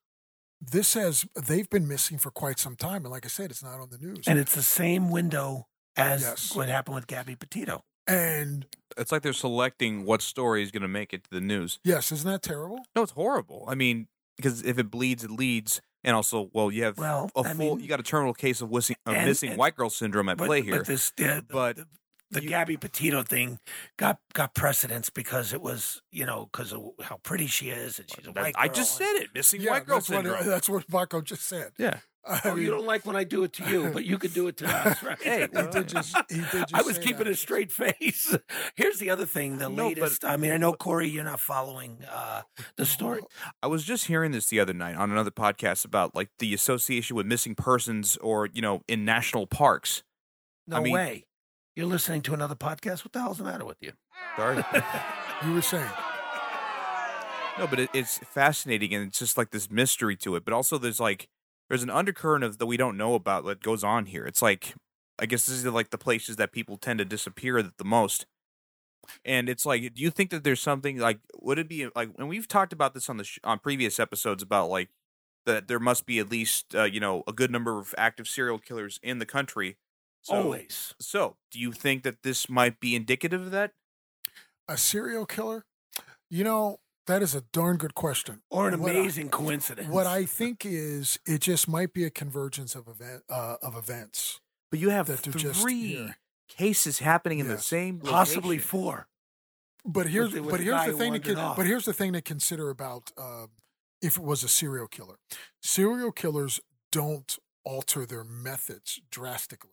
[0.60, 3.04] this says they've been missing for quite some time.
[3.06, 4.28] And like I said, it's not on the news.
[4.28, 5.68] and it's the same window
[5.98, 6.56] as Yes.
[6.56, 7.84] what happened with Gabby Petito.
[8.08, 8.66] and
[8.98, 11.80] It's like they're selecting what story is going to make it to the news.
[11.84, 12.80] yes, isn't that terrible?
[12.96, 13.66] No, it's horrible.
[13.68, 14.08] I mean,
[14.38, 17.76] because if it bleeds, it leads, and also, well, you have Well, a I full,
[17.76, 20.30] mean- you got a terminal case of missing, of And- missing and- white girl syndrome
[20.30, 20.78] at But, play here.
[20.78, 21.86] but this the, But the,
[22.32, 23.60] the you- Gabby Petito thing
[23.98, 28.10] got got precedence because it was you know because of how pretty she is and
[28.10, 30.70] she's a That- white I girl just said it, missing white girl that's what, that's
[30.70, 31.72] what Marco just said.
[31.78, 31.98] yeah.
[32.24, 34.32] I Oh, mean, you don't like when I do it to you, but you could
[34.36, 35.20] do it to us, right?
[35.20, 37.30] Hey, he did just, he did just I was say keeping that.
[37.32, 38.38] a straight face.
[38.76, 40.24] Here's the other thing: the No, but- latest.
[40.24, 42.44] I mean, I know Corey, you're not following uh,
[42.76, 43.22] the story.
[43.64, 47.16] I was just hearing this the other night on another podcast about like the association
[47.16, 50.04] with missing persons or, you know, in national parks.
[50.68, 51.26] No I mean- way.
[51.76, 53.06] You're listening to another podcast.
[53.06, 53.94] What the hell's the matter with you?
[54.38, 54.64] Sorry.
[55.44, 55.90] You were saying.
[57.58, 60.46] No, but it, it's fascinating, and it's just like this mystery to it.
[60.46, 61.28] But also, there's like
[61.68, 64.24] there's an undercurrent of that we don't know about that goes on here.
[64.28, 64.76] It's like
[65.18, 68.28] I guess this is like the places that people tend to disappear the most.
[69.26, 72.10] And it's like, do you think that there's something like would it be like?
[72.20, 74.90] And we've talked about this on the sh- on previous episodes about like
[75.48, 78.60] that there must be at least uh, you know a good number of active serial
[78.60, 79.78] killers in the country.
[80.24, 80.94] So, Always.
[81.00, 83.72] So, do you think that this might be indicative of that?
[84.68, 85.66] A serial killer?
[86.30, 88.44] You know, that is a darn good question.
[88.50, 89.88] Or an What I- amazing coincidence.
[89.90, 94.40] What I think is it just might be a convergence of event uh, of events.
[94.70, 96.18] But you have That they're just three here.
[96.48, 97.66] cases happening in the Yes.
[97.66, 99.08] same possibly four.
[99.84, 101.58] But here's the- with but here's the thing to con- off.
[101.58, 103.48] but here's the thing to consider about uh,
[104.02, 105.18] if it was a serial killer.
[105.62, 106.62] Serial killers
[106.92, 109.72] don't alter their methods drastically.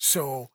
[0.00, 0.50] So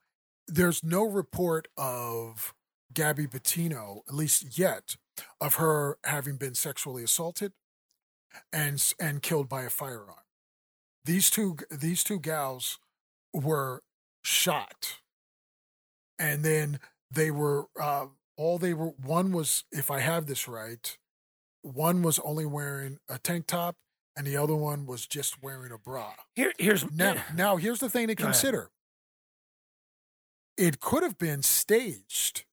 [0.48, 2.54] there's no report of
[2.92, 4.96] Gabby Petito, at least yet,
[5.40, 7.52] of her having been sexually assaulted
[8.52, 10.24] and and killed by a firearm.
[11.04, 12.78] These two these two gals
[13.32, 13.82] were
[14.22, 14.98] shot,
[16.18, 16.80] and then
[17.10, 18.88] they were uh, all they were.
[19.02, 20.96] One was, if I have this right,
[21.62, 23.76] one was only wearing a tank top,
[24.16, 26.12] and the other one was just wearing a bra.
[26.34, 28.70] Here, here's Now, now here's the thing to consider.
[30.56, 32.44] It could have been staged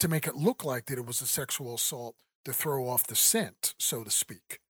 [0.00, 3.14] to make it look like that it was a sexual assault to throw off the
[3.14, 4.60] scent, so to speak.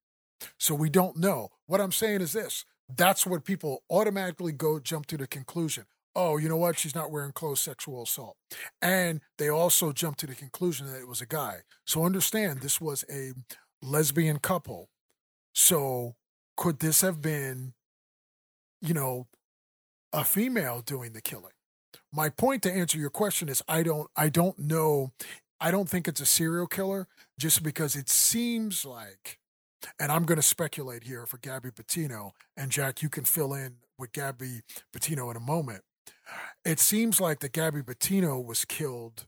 [0.58, 1.48] So we don't know.
[1.66, 2.64] What I'm saying is this:
[2.94, 5.84] that's what people automatically go jump to the conclusion.
[6.14, 6.78] Oh, you know what?
[6.78, 8.36] She's not wearing clothes, sexual assault.
[8.80, 11.60] And they also jump to the conclusion that it was a guy.
[11.86, 13.32] So understand this was a
[13.82, 14.90] lesbian couple.
[15.54, 16.14] So
[16.56, 17.72] could this have been,
[18.80, 19.26] you know,
[20.12, 21.50] a female doing the killing?
[22.12, 25.12] My point to answer your question is I don't I don't know
[25.60, 29.38] I don't think it's a serial killer just because it seems like
[29.98, 33.76] and I'm going to speculate here for Gabby Petito and Jack you can fill in
[33.98, 35.82] with Gabby Petito in a moment.
[36.64, 39.26] It seems like that Gabby Petito was killed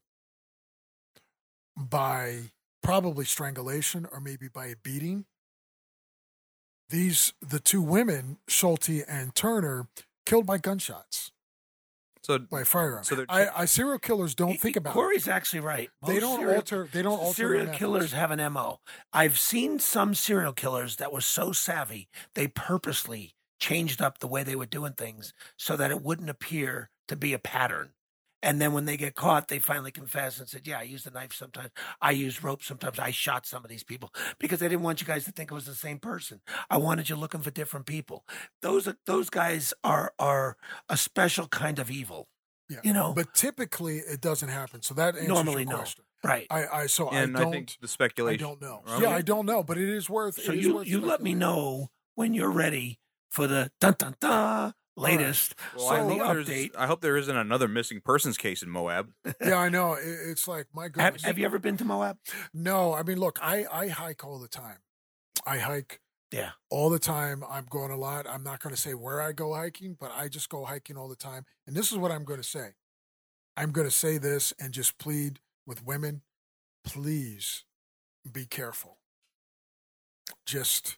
[1.77, 2.53] by
[2.83, 5.27] probably strangulation or maybe by a beating.
[6.89, 9.89] These the two women, Schulte and Turner,
[10.25, 11.33] killed by gunshots.
[12.27, 13.05] So by firearm.
[13.05, 14.91] So I, I serial killers don't He- think about.
[14.91, 14.95] it.
[14.95, 15.89] Corey's actually right.
[16.05, 16.89] They don't serial- alter.
[16.93, 17.35] They don't alter.
[17.37, 18.81] serial killers have an mo
[19.13, 24.43] i've seen some serial killers that were so savvy they purposely changed up the way
[24.43, 27.91] they were doing things so that it wouldn't appear to be a pattern
[28.43, 31.11] and then when they get caught they finally confess and said yeah i used a
[31.11, 31.71] knife sometimes
[32.01, 35.07] i used rope sometimes i shot some of these people because i didn't want you
[35.07, 38.25] guys to think it was the same person i wanted you looking for different people
[38.63, 40.57] those are those guys are are
[40.89, 42.29] a special kind of evil
[42.69, 42.81] Yeah.
[42.85, 44.83] you know But typically, it doesn't happen.
[44.83, 45.77] So that answers Normally, your no.
[45.79, 46.05] question.
[46.25, 47.53] right I, I so and I I, don't.
[47.53, 48.45] I think the speculation.
[48.45, 48.59] I speculation.
[48.61, 48.95] don't know.
[48.97, 49.03] Okay.
[49.05, 50.43] Yeah, I don't know, but it is worth.
[50.43, 52.99] So it is you worth you let me know when you're ready
[53.31, 56.71] for the dun dun dun latest Well, So I, hope the there's- update.
[56.77, 59.13] I hope there isn't another missing persons case in Moab.
[59.45, 59.95] Yeah, I know.
[59.95, 62.19] It, it's like my Have, have you ever been to Moab?
[62.55, 64.79] No, I mean, look, I I hike all the time.
[65.47, 66.01] I hike
[66.33, 66.53] Yeah.
[66.71, 67.45] all the time.
[67.49, 68.27] I'm going a lot.
[68.29, 71.09] I'm not going to say where I go hiking, but I just go hiking all
[71.09, 71.45] the time.
[71.67, 72.71] And this is what I'm going to say.
[73.57, 76.23] I'm going to say this and just plead with women,
[76.85, 77.65] please
[78.31, 78.99] be careful.
[80.45, 80.97] Just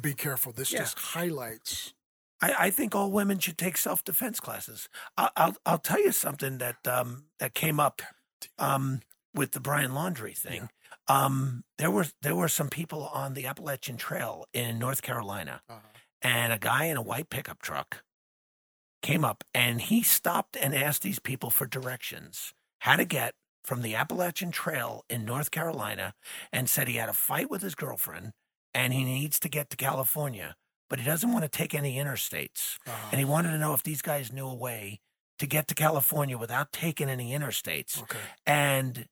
[0.00, 0.52] be careful.
[0.52, 0.80] This Yeah.
[0.80, 1.94] just highlights.
[2.42, 4.88] I, I think all women should take self defense classes.
[5.16, 8.02] I'll, I'll I'll tell you something that um that came up
[8.58, 9.00] um
[9.34, 10.68] with the Brian Laundrie thing.
[11.08, 15.80] Um, there were there were some people on the Appalachian Trail in North Carolina, Uh,
[16.22, 18.04] and a guy in a white pickup truck
[19.02, 23.34] came up and he stopped and asked these people for directions how to get
[23.64, 26.14] from the Appalachian Trail in North Carolina
[26.52, 28.32] and said he had a fight with his girlfriend
[28.74, 30.56] and he needs to get to California,
[30.92, 32.76] but he doesn't want to take any interstates.
[32.86, 35.00] uh, And he wanted to know if these guys knew a way
[35.38, 38.02] to get to California without taking any interstates.
[38.02, 38.18] okay.
[38.44, 39.06] And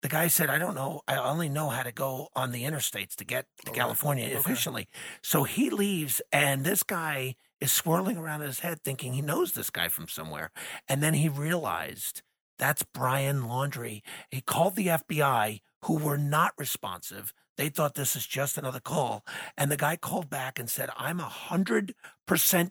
[0.00, 1.00] the guy said, I don't know.
[1.08, 3.80] I only know how to go on the interstates to get to Okay.
[3.80, 4.36] California Okay.
[4.38, 4.88] efficiently.
[5.20, 9.54] So he leaves, and this guy is swirling around in his head thinking he knows
[9.54, 10.52] this guy from somewhere.
[10.88, 12.22] And then he realized
[12.60, 14.02] that's Brian Laundrie.
[14.30, 17.34] He called the FBI, who were not responsive.
[17.58, 19.26] They thought this is just another call.
[19.56, 21.92] And the guy called back and said, I'm a 100%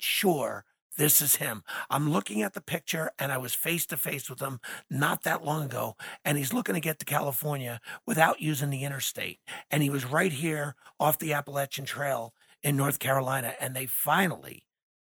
[0.02, 0.66] sure
[0.98, 1.64] this is him.
[1.90, 4.60] I'm looking at the picture and I was face to face with him
[4.90, 5.98] not that long ago.
[6.24, 9.40] And he's looking to get to California without using the interstate.
[9.70, 12.34] And he was right here off the Appalachian Trail
[12.64, 13.56] in North Carolina.
[13.60, 14.64] And they finally,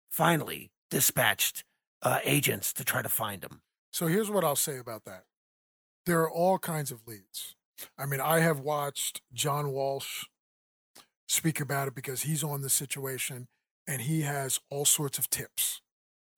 [0.09, 1.65] finally dispatched
[2.03, 3.63] uh, agents to try to find him.
[3.91, 5.25] So here's what I'll say about that.
[6.07, 7.57] There are all kinds of leads.
[7.99, 10.25] I mean, I have watched John Walsh
[11.29, 13.49] speak about it because he's on the situation
[13.87, 15.81] and he has all sorts of tips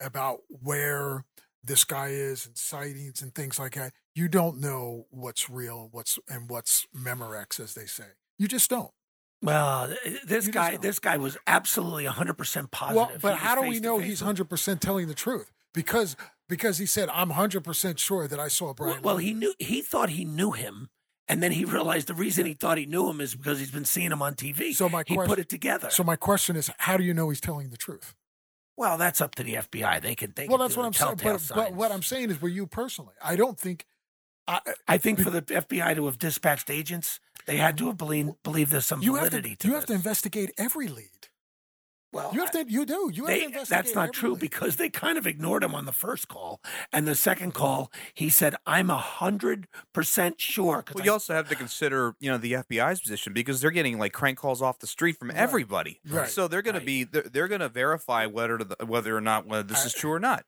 [0.01, 1.25] about where
[1.63, 3.93] this guy is and sightings and things like that.
[4.15, 8.05] You don't know what's real and what's and what's Memorex, as they say.
[8.39, 8.91] You just don't.
[9.43, 12.97] Well, this You guy, this guy was absolutely 100% positive.
[12.97, 15.53] Well, but how do we know he's hundred percent telling the truth?
[15.75, 16.17] Because
[16.49, 19.03] because he said I'm hundred percent sure that I saw Brian.
[19.03, 20.89] Well, he knew he thought he knew him,
[21.29, 23.85] and then he realized the reason he thought he knew him is because he's been
[23.85, 24.75] seeing him on TV.
[24.75, 25.91] So my he question- put it together.
[25.91, 28.15] So my question is, how do you know he's telling the truth?
[28.77, 30.03] well, that's up to the FBI.
[30.03, 30.33] They can.
[30.35, 31.21] They well, that's what I'm saying.
[31.23, 31.93] But, but what.
[31.93, 33.15] I'm saying is, were you personally?
[33.23, 33.87] I don't think.
[34.47, 38.43] I, I think for the FBI to have dispatched agents, they had to have believed,
[38.43, 39.31] believe there's some you have to.
[39.31, 41.24] validity to, you have to investigate every lead.
[42.15, 42.65] Well, You have to.
[42.69, 43.11] You do.
[43.13, 43.69] You have They, to investigate.
[43.85, 46.61] that's not every true because they kind of ignored him on the first call,
[46.93, 51.35] and the second call, he said, "I'm a hundred percent sure." Well, I you also
[51.35, 54.79] have to consider, you know, the FBI's position because they're getting like crank calls off
[54.79, 56.01] the street from everybody.
[56.09, 56.29] Right.
[56.29, 56.81] So they're going Right.
[56.81, 59.87] to be they're, they're going to verify whether the, whether or not whether this I-
[59.87, 60.45] is true or not.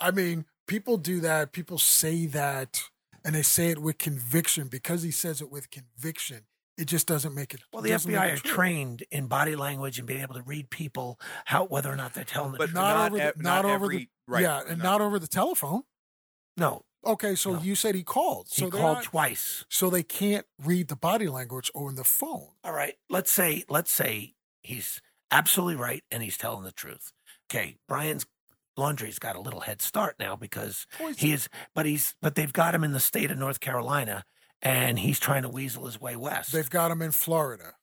[0.00, 1.52] I mean, people do that.
[1.52, 2.80] People say that,
[3.24, 6.42] and they say it with conviction because he says it with conviction.
[6.78, 7.60] It just doesn't make it.
[7.72, 8.50] Well, the doesn't FBI are true.
[8.50, 12.24] trained in body language and being able to read people how whether or not they're
[12.24, 12.74] telling the But truth.
[12.74, 14.84] not, not over the, ev- not, not over every- the right, yeah, and no.
[14.84, 15.82] not over the telephone.
[16.56, 17.60] No, Okay, so No.
[17.60, 18.48] you said he called.
[18.48, 19.64] So he they're called not- twice.
[19.68, 22.50] so they can't read the body language on the phone.
[22.62, 25.00] All right, let's say let's say he's
[25.30, 27.12] absolutely right and he's telling the truth.
[27.50, 28.24] Okay, Brian's
[28.78, 32.52] Laundrie's got a little head start now because he's- he is, but he's but they've
[32.52, 34.24] got him in the state of North Carolina
[34.62, 36.52] and he's trying to weasel his way west.
[36.52, 37.74] They've got him in Florida.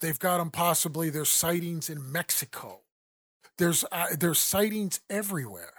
[0.00, 1.08] They've got him possibly.
[1.10, 2.80] There's sightings in Mexico.
[3.58, 5.72] There's uh, there's sightings everywhere.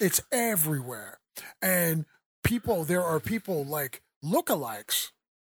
[0.00, 1.20] It's everywhere,
[1.62, 2.04] and
[2.42, 2.84] people.
[2.84, 5.12] There are people like lookalikes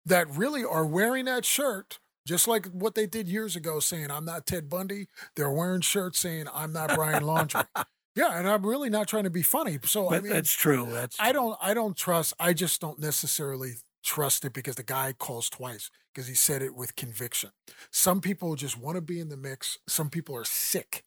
[0.05, 4.25] that really are wearing that shirt, just like what they did years ago, saying "I'm
[4.25, 7.65] not Ted Bundy." They're wearing shirts saying "I'm not Brian Laundrie."
[8.19, 9.79] yeah, and I'm really not trying to be funny.
[9.85, 10.87] So I mean, that's true.
[10.91, 15.13] That's I don't I don't trust I just don't necessarily trust it because the guy
[15.17, 17.51] calls twice because he said it with conviction.
[17.91, 19.77] Some people just want to be in the mix.
[19.87, 21.05] Some people are sick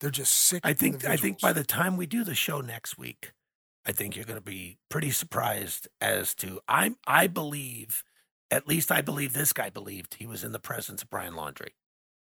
[0.00, 0.60] They're just sick.
[0.64, 3.32] I think I think by the time we do the show next week,
[3.86, 8.04] I think you're going to be pretty surprised as to I I believe,
[8.50, 11.74] at least I believe this guy believed he was in the presence of Brian Laundrie.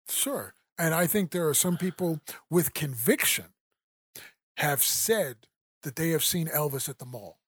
[0.10, 0.56] Sure.
[0.78, 3.46] And I think there are some people with conviction
[4.58, 5.36] have said
[5.84, 7.39] that they have seen Elvis at the mall.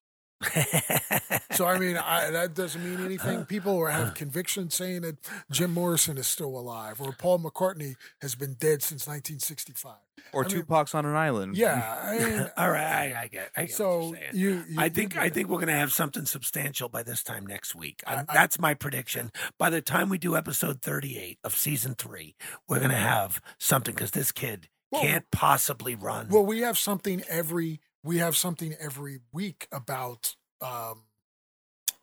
[1.52, 3.44] So I mean, I, that doesn't mean anything.
[3.44, 5.16] People who have conviction saying that
[5.50, 9.94] Jim Morrison is still alive or Paul McCartney has been dead since 1965.
[10.32, 11.56] Or I mean- Tupac's on an island.
[11.56, 13.50] Yeah, I mean, All right, I, I get.
[13.56, 15.92] I get what so you're you, you, I think I think we're going to have
[15.92, 18.02] something substantial by this time next week.
[18.06, 19.32] I- I- that's my prediction.
[19.58, 22.36] By the time we do episode 38 of season three,
[22.68, 26.28] we're going to have something because this kid Well- can't possibly run.
[26.28, 31.02] Well, we have something every we have something every week about um,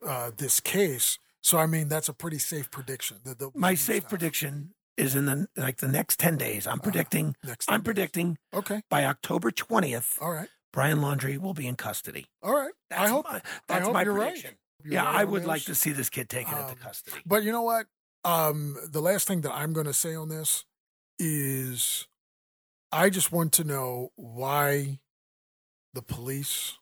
[0.05, 1.17] uh, this case.
[1.41, 3.17] So I mean, that's a pretty safe prediction.
[3.23, 4.09] The, the my safe stuff.
[4.09, 6.65] prediction is in the like the next 10 days.
[6.67, 7.35] I'm predicting.
[7.43, 7.85] next I'm 10 days.
[7.85, 12.25] predicting Okay, by October 20th, all right, Brian Laundrie will be in custody.
[12.43, 12.71] all right.
[12.89, 14.27] That's I hope my, I that's hope my you're right.
[14.33, 14.55] prediction.
[14.83, 17.17] You're Yeah, right I would like to see this kid taken Um, into custody.
[17.25, 17.87] But you know what?
[18.23, 20.65] Um, the last thing that I'm going to say on this
[21.19, 22.07] is
[22.95, 24.99] I just want to know why
[25.93, 26.77] the police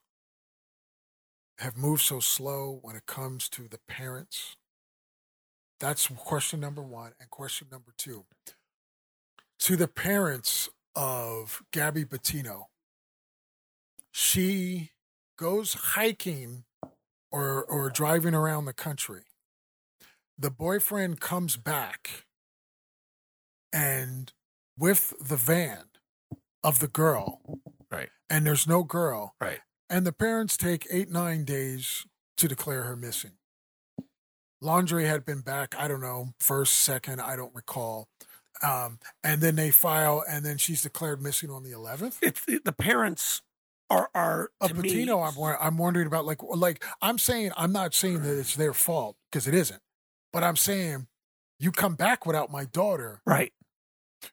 [1.57, 4.55] have moved so slow when it comes to the parents.
[5.79, 7.13] That's question number one.
[7.19, 8.25] And question number two
[9.57, 12.67] to the parents of Gabby Petito,
[14.11, 14.91] she
[15.35, 16.65] goes hiking
[17.31, 19.23] or, or driving around the country
[20.37, 22.25] the boyfriend comes back
[23.71, 24.31] and
[24.77, 25.85] with the van
[26.63, 27.41] of the girl
[27.91, 28.09] Right.
[28.29, 29.59] and there's no girl Right.
[29.89, 32.05] and the parents take eight nine days
[32.37, 33.33] to declare her missing
[34.63, 38.07] Laundrie had been back i don't know first second i don't recall
[38.61, 42.71] um, and then they file and then she's declared missing on the 11th It's the
[42.71, 43.41] parents
[43.89, 48.21] are are me- Petito, I'm I'm wondering about like like I'm saying I'm not saying
[48.23, 49.81] that it's their fault because it isn't,
[50.31, 51.07] but I'm saying
[51.59, 53.21] you come back without my daughter.
[53.25, 53.51] right.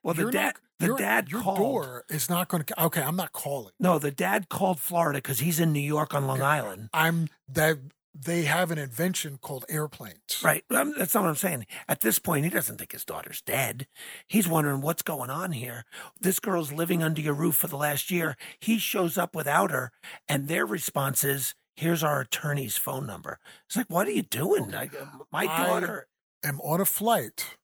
[0.03, 1.59] Well, the you're dad not- the your- dad your called.
[1.59, 2.84] door is not going to.
[2.84, 3.72] Okay, I'm not calling.
[3.78, 6.47] No, the dad called Florida because he's in New York on Long Okay.
[6.47, 6.88] Island.
[6.95, 7.78] I'm that
[8.12, 10.41] they have an invention called airplanes.
[10.43, 10.64] Right.
[10.70, 11.66] Um, that's not what I'm saying.
[11.88, 13.86] At this point, he doesn't think his daughter's dead.
[14.26, 15.84] He's wondering what's going on here.
[16.20, 18.36] This girl's living under your roof for the last year.
[18.59, 19.93] He shows up without her,
[20.28, 24.74] and their response is, "Here's our attorney's phone number." It's like, what are you doing?
[24.74, 24.91] I,
[25.30, 26.07] my I- daughter.
[26.43, 27.59] am on a flight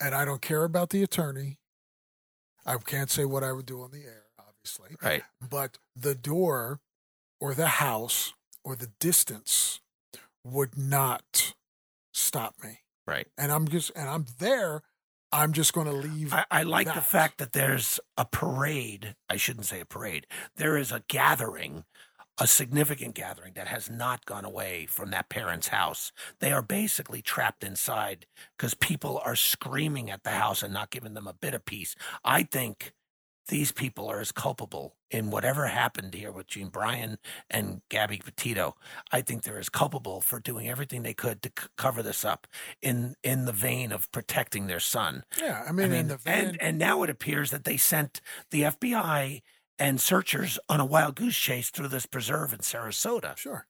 [0.00, 1.58] and I don't care about the attorney.
[2.66, 4.96] I can't say what I would do on the air, obviously.
[5.02, 5.22] Right.
[5.40, 6.80] But the door
[7.40, 8.34] or the house
[8.64, 9.80] or the distance
[10.44, 11.54] would not
[12.12, 12.80] stop me.
[13.06, 13.26] Right.
[13.38, 14.82] And I'm just and I'm there.
[15.30, 16.32] I'm just going to leave.
[16.32, 19.14] I, I like the fact that there's a parade.
[19.28, 20.26] I shouldn't say a parade.
[20.56, 21.84] There is a gathering,
[22.40, 26.12] a significant gathering that has not gone away from that parent's house.
[26.38, 28.26] They are basically trapped inside
[28.56, 31.96] because people are screaming at the house and not giving them a bit of peace.
[32.24, 32.92] I think
[33.48, 37.16] these people are as culpable in whatever happened here with Gene Bryan
[37.48, 38.76] and Gabby Petito.
[39.10, 42.46] I think they're as culpable for doing everything they could to c- cover this up
[42.82, 45.24] in in the vein of protecting their son.
[45.40, 48.20] yeah, I mean, in the van, and and now it appears that they sent
[48.50, 49.40] the FBI
[49.78, 53.66] and searchers on a wild goose chase through this preserve in Sarasota, sure.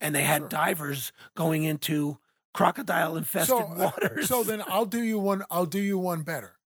[0.00, 0.48] and they had Sure.
[0.48, 2.18] divers going into
[2.52, 4.28] crocodile infested So, uh, waters.
[4.28, 5.44] so then I'll do you one.
[5.50, 6.58] I'll do you one better,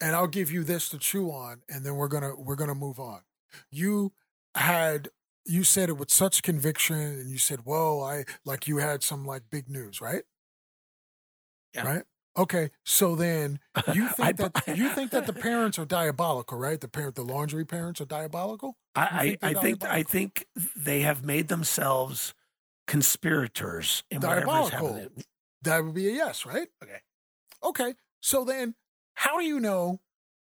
[0.00, 2.98] and I'll give you this to chew on, and then we're gonna we're gonna move
[3.00, 3.22] on.
[3.70, 4.12] You
[4.54, 5.10] had
[5.44, 9.24] you said it with such conviction, and you said, "Whoa, I like you had some
[9.24, 10.24] like big news, right?"
[11.74, 11.86] Yeah.
[11.86, 12.04] Right.
[12.36, 12.70] Okay.
[12.84, 13.60] So then
[13.94, 16.80] you think I- that you think that the parents are diabolical, right?
[16.80, 18.76] The parent, the Laundrie parents are diabolical.
[18.94, 22.34] I, think I, think I think they have made themselves
[22.86, 25.06] conspirators in Diabolical.
[25.62, 26.68] That would be a yes, right?
[26.82, 26.98] Okay.
[27.64, 27.94] Okay.
[28.20, 28.74] So then,
[29.14, 30.00] how do you know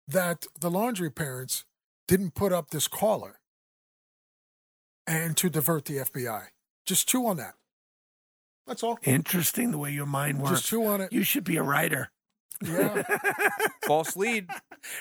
[0.08, 1.64] that the Laundrie parents
[2.06, 3.40] didn't put up this caller
[5.06, 6.48] and to divert the FBI?
[6.84, 7.54] Just chew on that.
[8.66, 8.98] That's all.
[9.02, 10.60] Interesting the way your mind works.
[10.60, 11.12] Just chew on it.
[11.12, 12.10] You should be a writer.
[12.62, 13.02] Yeah.
[13.86, 14.48] False lead.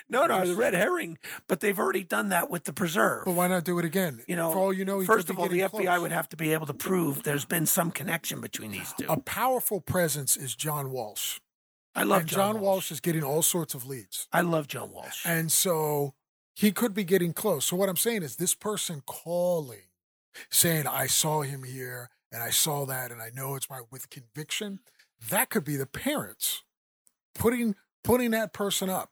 [0.10, 1.18] no, no, the red herring.
[1.48, 3.26] But they've already done that with the preserve.
[3.26, 4.22] But why not do it again?
[4.28, 6.02] You know, for all you know, he first could of be all, the getting FBI
[6.02, 9.06] would have to be able to prove there's been some connection between these two.
[9.08, 11.40] A powerful presence is John Walsh.
[11.96, 14.28] I love and John, John Walsh is getting all sorts of leads.
[14.34, 15.24] I love John Walsh.
[15.26, 16.16] And so
[16.56, 17.66] he could be getting close.
[17.66, 19.90] So what I'm saying is this person calling,
[20.50, 24.10] saying, I saw him here and I saw that and I know it's my with
[24.10, 24.80] conviction,
[25.30, 26.64] that could be the parents
[27.36, 29.12] putting putting that person up.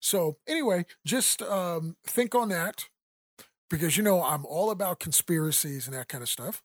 [0.00, 2.86] So anyway, just um, think on that
[3.68, 6.62] because you know I'm all about conspiracies and that kind of stuff.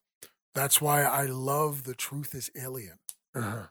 [0.55, 2.99] That's why I love the truth is alien.
[3.35, 3.67] Uh-huh.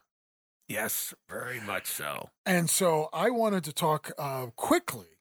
[0.67, 2.29] Yes, very much so.
[2.45, 5.17] And so I wanted to talk uh, quickly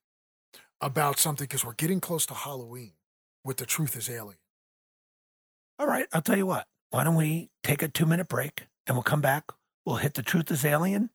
[0.81, 2.93] about something because we're getting close to Halloween
[3.45, 4.39] with the truth is alien.
[5.81, 6.67] All right, I'll tell you what.
[6.91, 9.45] Why don't we take a two minute break and we'll come back.
[9.87, 11.09] We'll hit the truth is alien.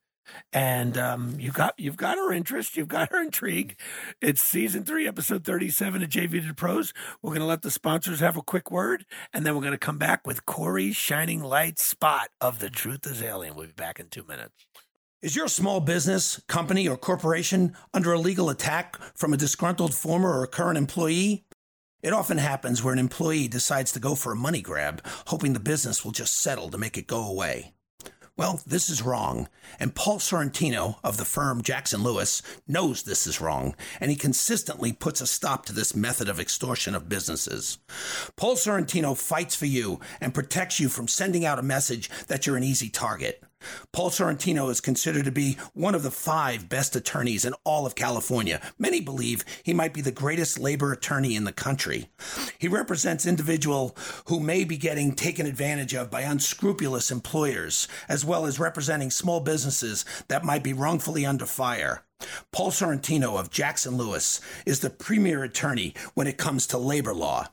[0.52, 3.80] And um, you got you've got her interest, you've got her intrigue.
[4.24, 6.94] It's season three, episode thirty-seven of JV to Pros.
[7.22, 10.26] We're gonna let the sponsors have a quick word, and then we're gonna come back
[10.26, 13.54] with Corey's shining light spot of the truth is alien.
[13.54, 14.66] We'll be back in two minutes.
[15.22, 20.40] Is your small business, company, or corporation under a legal attack from a disgruntled former
[20.40, 21.45] or current employee?
[22.06, 25.60] It often happens where an employee decides to go for a money grab, hoping the
[25.60, 27.74] business will just settle to make it go away.
[28.38, 29.50] Well, this is wrong,
[29.80, 34.94] and Paul Sorrentino of the firm Jackson Lewis knows this is wrong, and he consistently
[34.94, 37.80] puts a stop to this method of extortion of businesses.
[38.36, 42.58] Paul Sorrentino fights for you and protects you from sending out a message that you're
[42.58, 43.44] an easy target.
[43.92, 47.96] Paul Sorrentino is considered to be one of the five best attorneys in all of
[47.96, 48.62] California.
[48.78, 52.10] Many believe he might be the greatest labor attorney in the country.
[52.58, 53.96] He represents individual
[54.26, 59.40] who may be getting taken advantage of by unscrupulous employers, as well as representing small
[59.40, 62.04] businesses that might be wrongfully under fire.
[62.52, 67.48] Paul Sorrentino of Jackson Lewis is the premier attorney when it comes to labor law.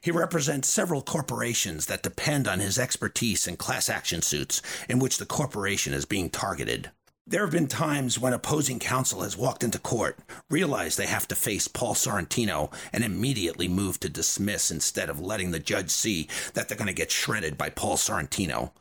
[0.00, 5.18] He represents several corporations that depend on his expertise in class action suits in which
[5.18, 6.90] the corporation is being targeted.
[7.26, 11.36] There have been times when opposing counsel has walked into court, realized they have to
[11.36, 16.66] face Paul Sorrentino, and immediately moved to dismiss instead of letting the judge see that
[16.66, 18.72] they're going to get shredded by Paul Sorrentino.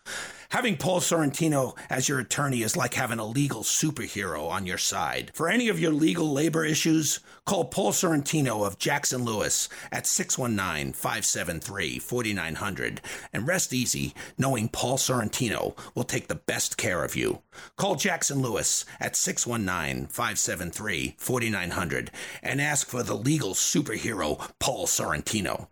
[0.51, 5.29] Having Paul Sorrentino as your attorney is like having a legal superhero on your side.
[5.35, 10.93] For any of your legal labor issues, call Paul Sorrentino of Jackson Lewis at 619
[10.93, 12.99] 573 4900
[13.31, 17.43] and rest easy knowing Paul Sorrentino will take the best care of you.
[17.77, 22.09] Call Jackson Lewis at 619 573 4900
[22.41, 25.67] and ask for the legal superhero Paul Sorrentino.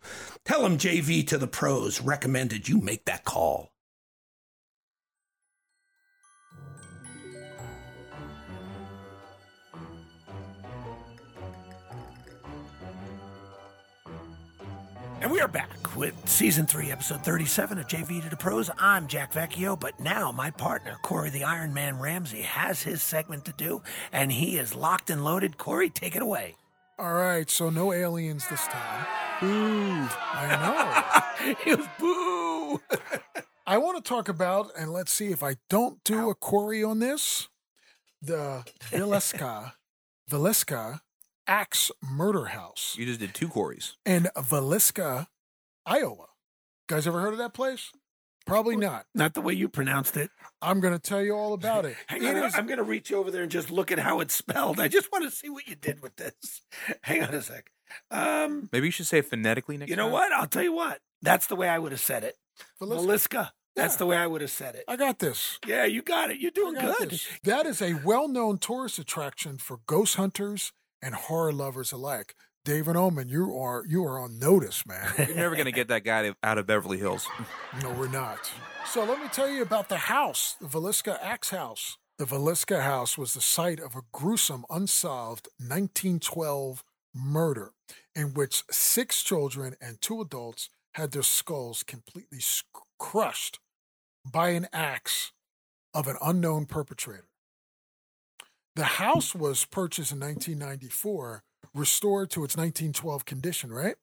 [0.45, 3.71] Tell him JV to the pros recommended you make that call.
[15.19, 18.69] And we are back with season three, episode 37 of JV to the Pros.
[18.77, 23.43] I'm Jack Vecchio, but now my partner, Corey the Iron Man Ramsey, has his segment
[23.45, 25.57] to do, and he is locked and loaded.
[25.57, 26.55] Corey, take it away.
[26.99, 29.05] All right, so no aliens this time.
[29.41, 30.07] Boo.
[30.33, 31.55] I know.
[31.63, 32.81] he was boo.
[33.67, 36.99] I want to talk about, and let's see if I don't do a Corey on
[36.99, 37.49] this,
[38.21, 39.73] the Valeska,
[40.29, 41.01] Valeska
[41.47, 43.95] Axe Murder House You just did two quarries.
[44.05, 45.27] in Valeska,
[45.85, 46.25] Iowa.
[46.87, 47.91] Guys ever heard of that place?
[48.45, 49.05] Probably not.
[49.13, 50.29] Not the way you pronounced it.
[50.61, 51.97] I'm going to tell you all about it.
[52.07, 54.21] Hang It on, is- I'm going to reach over there and just look at how
[54.21, 54.79] it's spelled.
[54.79, 56.33] I just want to see what you did with this.
[57.01, 57.71] Hang on a sec.
[58.11, 60.11] Um, Maybe you should say it phonetically next you know time.
[60.13, 60.31] what?
[60.31, 60.99] I'll tell you what.
[61.21, 62.35] That's the way I would have said it.
[62.81, 63.05] Valeska.
[63.05, 63.49] Valiska.
[63.75, 63.97] That's Yeah.
[63.97, 64.83] the way I would have said it.
[64.87, 65.59] I got this.
[65.67, 66.39] Yeah, you got it.
[66.39, 67.11] You're doing good.
[67.11, 67.27] this.
[67.43, 70.71] That is a well-known tourist attraction for ghost hunters
[71.01, 72.35] and horror lovers alike.
[72.65, 75.09] David Oman, you are you are on notice, man.
[75.17, 77.27] You're never going to get that guy out of Beverly Hills.
[77.81, 78.51] No, we're not.
[78.85, 81.97] So let me tell you about the house, the Valiska Axe House.
[82.17, 86.83] The Valiska House was the site of a gruesome, unsolved 1912
[87.13, 87.71] murder
[88.15, 92.39] in which six children and two adults had their skulls completely
[92.97, 93.59] crushed
[94.25, 95.31] by an axe
[95.93, 97.27] of an unknown perpetrator.
[98.77, 101.41] The house was purchased in 1994,
[101.73, 103.95] restored to its 1912 condition, right?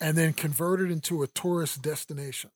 [0.00, 2.50] And then converted into a tourist destination.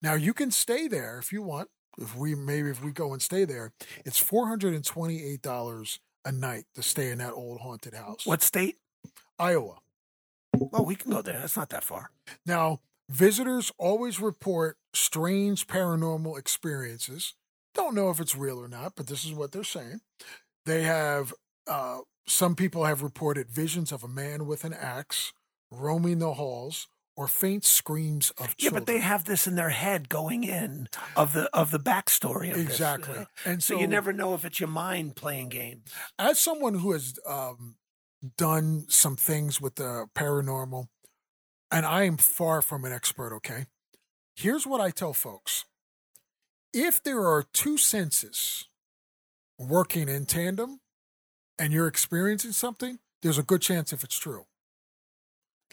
[0.00, 1.68] Now you can stay there if you want.
[1.98, 3.72] If we maybe if we go and stay there,
[4.06, 7.92] it's four hundred and twenty eight dollars a night to stay in that old haunted
[7.92, 8.24] house.
[8.24, 8.76] What state?
[9.38, 9.76] Iowa.
[10.72, 11.38] Oh, we can go there.
[11.38, 12.12] That's not that far.
[12.46, 17.34] Now visitors always report strange paranormal experiences.
[17.74, 20.00] Don't know if it's real or not, but this is what they're saying.
[20.70, 21.34] They have
[21.66, 21.98] uh,
[22.28, 25.32] some people have reported visions of a man with an axe
[25.68, 30.08] roaming the halls or faint screams of Yeah, but they have this in their head
[30.08, 33.18] going in of the of the backstory of this, Exactly.
[33.18, 35.90] uh, And so, so- you never know if it's your mind playing games.
[36.20, 37.74] as someone who has um,
[38.36, 40.86] done some things with the paranormal,
[41.72, 43.66] and I am far from an expert, okay?
[44.36, 45.64] Here's what I tell folks
[46.72, 48.68] if there are two senses
[49.60, 50.80] working in tandem
[51.58, 54.46] and you're experiencing something, there's a good chance if it's true.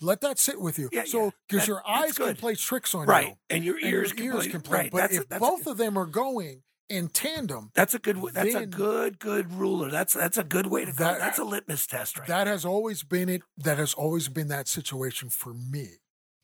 [0.01, 0.89] Let that sit with you.
[0.91, 3.29] Yeah, so because That- your eyes can play tricks on Right.
[3.29, 3.85] you, And your and
[4.19, 4.77] your ears can play.
[4.77, 8.17] right, But that's if a- both of them are going in tandem, That's a good.
[8.33, 9.89] That's a good, good ruler.
[9.89, 11.03] That's that's a good way to go.
[11.05, 12.27] That- that's a litmus test, right?
[12.27, 13.41] that has always been it.
[13.57, 15.97] That has always been that situation for me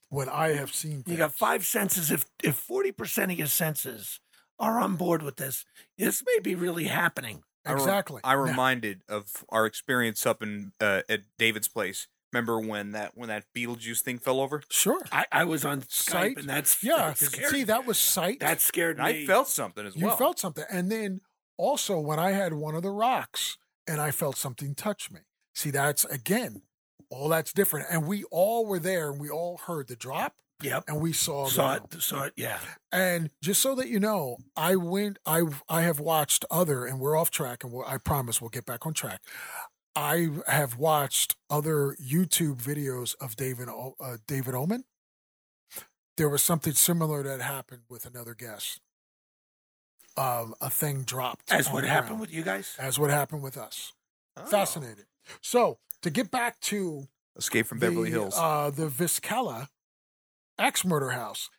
[0.09, 1.03] when I have seen.
[1.05, 2.09] You got five senses.
[2.09, 4.19] If if forty percent of your senses
[4.59, 5.65] are on board with this,
[5.97, 7.43] this may be really happening.
[7.65, 8.19] Exactly.
[8.23, 12.07] I'm Now- reminded of our experience up in uh, at David's place.
[12.33, 14.61] Remember when that when that Beetlejuice thing fell over?
[14.69, 14.99] Sure.
[15.11, 16.37] I, I was on Skype, Sight.
[16.39, 16.97] and that's Yeah.
[17.13, 18.39] that scared See, that was sight.
[18.39, 19.23] that scared And me.
[19.23, 20.15] I felt something as you well.
[20.15, 21.21] You felt something, and then
[21.57, 25.19] also when I had one of the rocks and I felt something touch me.
[25.53, 26.63] See, that's again,
[27.09, 27.87] all that's different.
[27.91, 30.33] And we all were there, and we all heard the drop,
[30.64, 30.86] Yep.
[30.88, 32.01] and we saw Saw the it.
[32.01, 32.34] Saw it.
[32.36, 32.59] Yeah.
[32.91, 35.20] And just so that you know, I went.
[35.26, 38.66] I I have watched other, and we're off track, and we'll, I promise we'll get
[38.66, 39.22] back on track.
[39.95, 44.86] I have watched other YouTube videos of David O- uh, David Omen.
[46.18, 48.80] There was something similar that happened with another guest.
[50.16, 51.51] Um, a thing dropped.
[51.51, 52.76] As what happened with you guys.
[52.80, 53.93] As what happened with us.
[54.38, 54.45] Oh.
[54.45, 55.05] Fascinating.
[55.41, 58.36] So to get back to Escape from Beverly Hills.
[58.38, 59.68] Uh, the Vizcala
[60.57, 61.49] axe murder house.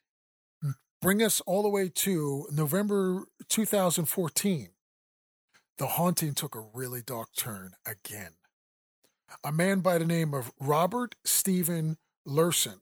[1.00, 4.70] Bring us all the way to November 2014.
[5.76, 8.32] The haunting took a really dark turn again.
[9.42, 12.80] A man by the name of Robert Steven Laursen,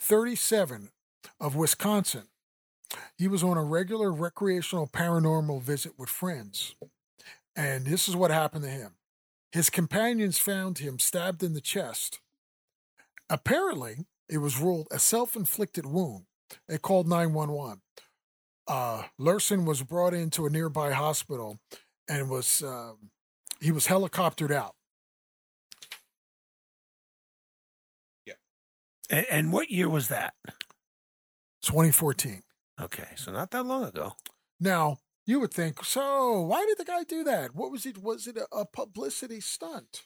[0.00, 0.90] 37,
[1.38, 2.24] of Wisconsin.
[3.16, 6.74] He was on a regular recreational paranormal visit with friends.
[7.54, 8.94] And this is what happened to him.
[9.52, 12.20] His companions found him stabbed in the chest.
[13.28, 16.24] Apparently, it was ruled a self inflicted wound.
[16.68, 17.80] They called 911.
[18.66, 21.58] Uh, Laursen was brought into a nearby hospital
[22.08, 23.10] and was um,
[23.60, 24.74] he was helicoptered out.
[29.10, 30.34] And, and what year was that?
[31.62, 32.42] 2014.
[32.80, 34.14] Okay, so not that long ago.
[34.60, 37.54] Now, you would think, so why did the guy do that?
[37.54, 37.98] What was it?
[37.98, 40.04] Was it a, a publicity stunt?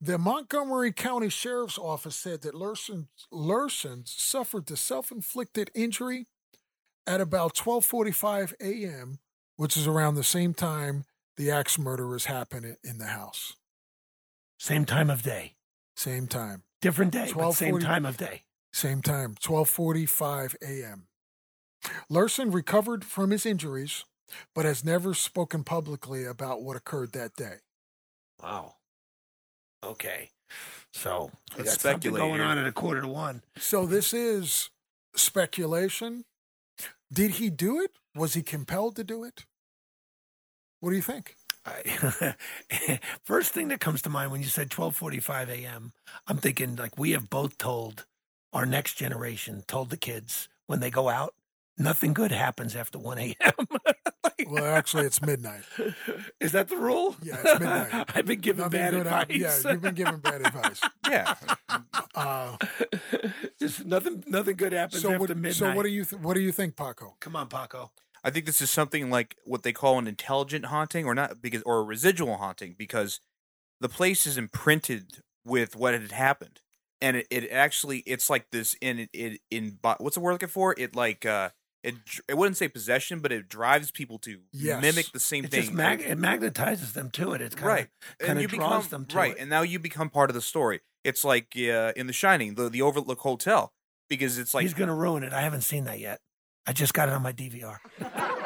[0.00, 6.26] The Montgomery County Sheriff's Office said that Laursen, Laursen suffered the self-inflicted injury
[7.06, 9.18] at about 12:45 a.m.,
[9.56, 11.04] which is around the same time
[11.36, 13.56] the axe murderers happened in the house.
[14.58, 15.56] Same time of day.
[15.96, 16.62] Same time.
[16.80, 18.42] Different day, but same 12:40 time of day.
[18.72, 21.08] Same time, 12:45 a.m.
[22.10, 24.04] Laursen recovered from his injuries,
[24.54, 27.56] but has never spoken publicly about what occurred that day.
[28.42, 28.76] Wow.
[29.84, 30.30] Okay.
[30.92, 32.44] So we Let's got something speculate going here.
[32.44, 33.42] on at a quarter to one.
[33.56, 34.70] So this is
[35.16, 36.24] speculation.
[37.12, 37.92] Did he do it?
[38.14, 39.46] Was he compelled to do it?
[40.80, 41.36] What do you think?
[41.64, 42.34] I,
[43.22, 45.92] first thing that comes to mind when you said 12:45 a.m.,
[46.26, 48.04] I'm thinking like we have both told
[48.52, 51.34] our next generation, told the kids when they go out,
[51.78, 53.52] nothing good happens after 1 a.m.
[54.46, 55.62] Well, actually, it's midnight.
[56.40, 57.16] Is that the rule?
[57.22, 58.04] Yeah, it's midnight.
[58.14, 59.12] I've been giving Nothing bad advice.
[59.12, 59.32] hap-
[59.64, 60.80] Yeah, you've been giving bad advice.
[61.08, 61.34] yeah.
[62.14, 62.56] Uh,
[63.58, 65.54] Just nothing, nothing good happens so, after what, midnight.
[65.54, 67.16] so what do you th- what do you think, Paco?
[67.20, 67.90] Come on, Paco.
[68.24, 71.62] I think this is something like what they call an intelligent haunting, or not because,
[71.62, 73.20] or a residual haunting, because
[73.80, 76.60] the place is imprinted with what had happened,
[77.00, 80.48] and it, it actually it's like this in it, it in what's the word looking
[80.48, 80.74] for?
[80.78, 81.50] It like uh
[81.82, 81.94] it
[82.28, 84.80] it wouldn't say possession, but it drives people to Yes.
[84.82, 85.60] mimic the same It thing.
[85.62, 87.40] just mag- it magnetizes them to it.
[87.40, 87.80] It's kind right,
[88.12, 89.38] of kind and you of draws become them to right, it.
[89.40, 90.80] and now you become part of the story.
[91.04, 93.72] It's like uh, in The Shining, the the Overlook Hotel,
[94.08, 95.32] because it's like He's going to ruin it.
[95.32, 96.20] I haven't seen that yet.
[96.66, 97.78] I just got it on my DVR.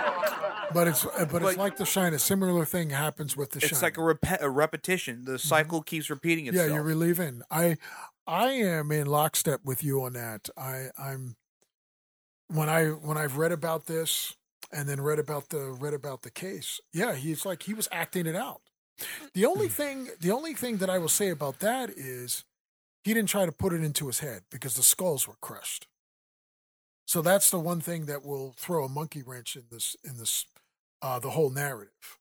[0.74, 2.12] But it's uh, but it's Like- like the shine.
[2.12, 5.24] A similar thing happens with the it's like a, rep- a repetition.
[5.24, 6.56] The cycle keeps repeating Mm-hmm.
[6.56, 7.42] yeah, you're relieving.
[7.52, 7.76] I
[8.26, 10.48] I am in lockstep with you on that.
[10.56, 11.36] I I'm
[12.48, 14.36] when I when I've read about this
[14.72, 16.80] and then read about the read about the case.
[16.92, 18.60] Yeah, he's like he was acting it out.
[19.34, 19.48] The Hmm.
[19.48, 22.44] only thing the only thing that I will say about that is
[23.04, 25.86] he didn't try to put it into his head because the skulls were crushed.
[27.06, 30.44] So that's the one thing that will throw a monkey wrench in this in this
[31.02, 32.18] uh, the whole narrative.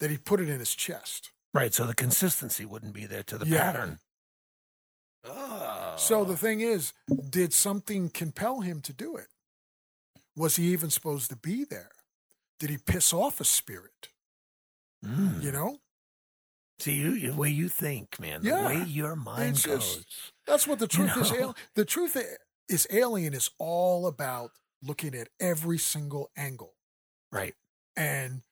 [0.00, 1.30] That he put it in his chest.
[1.52, 3.60] Right, so the consistency wouldn't be there to the Yeah.
[3.72, 3.98] pattern.
[5.24, 5.94] Oh.
[5.98, 6.92] So the thing is,
[7.28, 9.28] did something compel him to do it?
[10.36, 11.90] Was he even supposed to be there?
[12.58, 14.08] Did he piss off a spirit?
[15.04, 15.42] Mm.
[15.42, 15.78] You know,
[16.78, 18.66] See, you, the way you think, man, the Yeah.
[18.66, 19.96] way your mind It's goes.
[19.96, 21.30] just- that's what the truth is.
[21.30, 21.40] know?
[21.48, 22.16] Al- the truth
[22.68, 24.52] is, Alien is all about
[24.82, 26.74] looking at every single angle.
[27.30, 27.54] Right.
[27.96, 28.42] And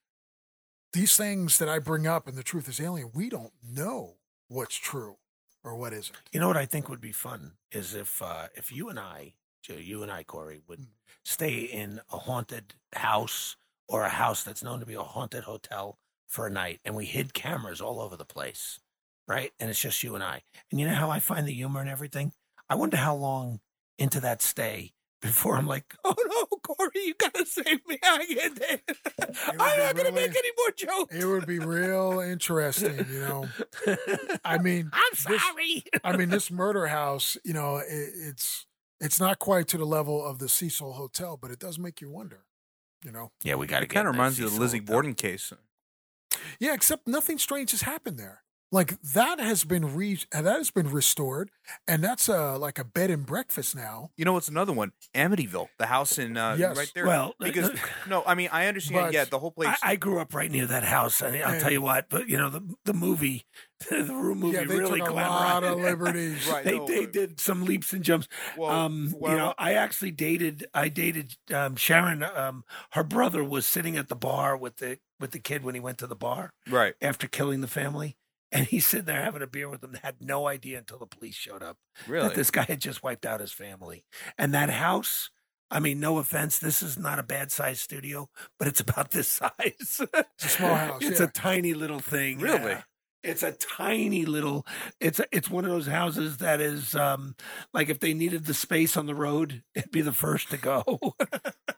[0.93, 4.19] these things that I bring up, and the truth is, Alien, we don't know
[4.49, 5.17] what's true
[5.65, 6.17] or what isn't.
[6.33, 9.35] You know what I think would be fun is if uh, if you and I,
[9.66, 10.86] you and I, Corey, would mm.
[11.24, 13.56] stay in a haunted house
[13.89, 17.06] or a house that's known to be a haunted hotel for a night, and we
[17.06, 18.80] hid cameras all over the place,
[19.26, 19.52] right?
[19.59, 20.43] And it's just you and I.
[20.70, 22.32] And you know how I find the humor and everything.
[22.68, 23.60] I wonder how long
[23.98, 27.98] into that stay before I'm like, oh no, Corey, you gotta save me.
[28.02, 28.82] I get it.
[29.59, 31.14] I'm not gonna make any more jokes.
[31.14, 33.48] It would be real interesting, you know.
[34.44, 35.85] I mean, I'm this- sorry.
[36.05, 38.66] I mean, this murder house, you know, it, it's
[39.01, 42.11] it's not quite to the level of the Cecil Hotel, but it does make you
[42.11, 42.45] wonder,
[43.05, 43.33] you know.
[43.43, 45.53] yeah, we gotta It kind of reminds me of the Lizzie Borden case.
[46.59, 48.43] Yeah, except nothing strange has happened there.
[48.70, 51.51] Like that has been re that has been restored,
[51.86, 54.11] and that's uh like a bed and breakfast now.
[54.16, 54.93] You know what's another one?
[55.15, 56.77] Amityville, the house in uh, Yes.
[56.77, 57.07] right there.
[57.07, 57.70] Well, because
[58.07, 59.07] no, I mean I understand.
[59.07, 59.69] But yeah, the whole place.
[59.82, 62.11] I, I grew up right near that house, and I'll tell you what.
[62.11, 63.47] But you know, the the movie,
[63.90, 66.47] the Room movie, yeah, they really took a lot of liberties.
[66.47, 66.65] Right.
[66.65, 68.28] They no, they but- did some leaps and jumps.
[68.57, 70.66] Well, um, well, you know, I actually dated.
[70.74, 72.23] I dated um, Sharon.
[72.23, 75.81] Um, her brother was sitting at the bar with the with the kid when he
[75.81, 76.95] went to the bar right.
[77.03, 78.16] after killing the family,
[78.53, 79.95] and he's sitting there having a beer with them.
[80.03, 81.77] Had no idea until the police showed up
[82.07, 82.29] Really.
[82.29, 84.05] that this guy had just wiped out his family.
[84.37, 85.31] And that house,
[85.70, 89.29] I mean, no offense, this is not a bad sized studio, but it's about this
[89.43, 89.51] size.
[89.70, 90.01] It's
[90.45, 91.27] a small house, It's yeah.
[91.27, 92.39] a tiny little thing.
[92.39, 92.73] Really?
[92.73, 92.83] yeah.
[93.25, 94.65] It's a tiny little.
[95.01, 97.35] It's a, it's one of those houses that is um
[97.75, 100.85] like if they needed the space on the road, it'd be the first to go.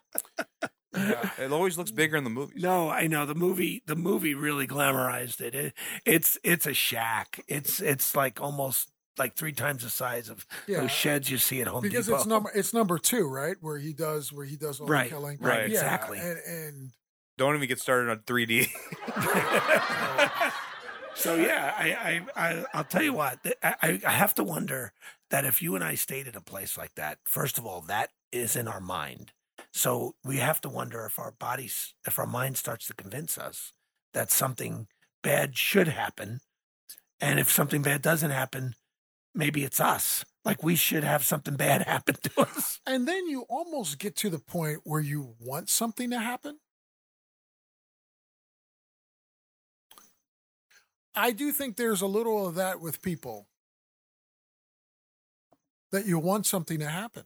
[0.96, 1.30] Yeah.
[1.38, 2.62] It always looks bigger in the movies.
[2.62, 3.82] No, I know the movie.
[3.86, 5.54] The movie really glamorized it.
[5.54, 5.74] it.
[6.04, 7.40] It's it's a shack.
[7.46, 10.80] It's it's like almost like three times the size of Yeah.
[10.80, 12.18] those sheds you see at Home because Depot.
[12.18, 13.56] it's number it's number two, right?
[13.60, 16.18] Where he does where he does all Right, the killing, right, Yeah, exactly.
[16.18, 16.90] And, and
[17.38, 18.68] Don't even get started on 3D.
[21.16, 23.40] So yeah, I, I, I I'll tell you what.
[23.62, 24.92] I, I- I have to wonder
[25.28, 28.08] that if you and I stayed in a place like that, first of all, that
[28.32, 29.32] is in our mind.
[29.72, 33.72] So we have to wonder if our bodies, if our mind starts to convince us
[34.14, 34.88] that something
[35.22, 36.40] bad should happen,
[37.20, 38.74] and if something bad doesn't happen,
[39.34, 40.24] maybe it's us.
[40.44, 42.80] Like we should have something bad happen to us.
[42.86, 46.58] and then you almost get to the point where you want something to happen.
[51.14, 53.48] I do think there's a little of that with people
[55.90, 57.24] that you want something to happen.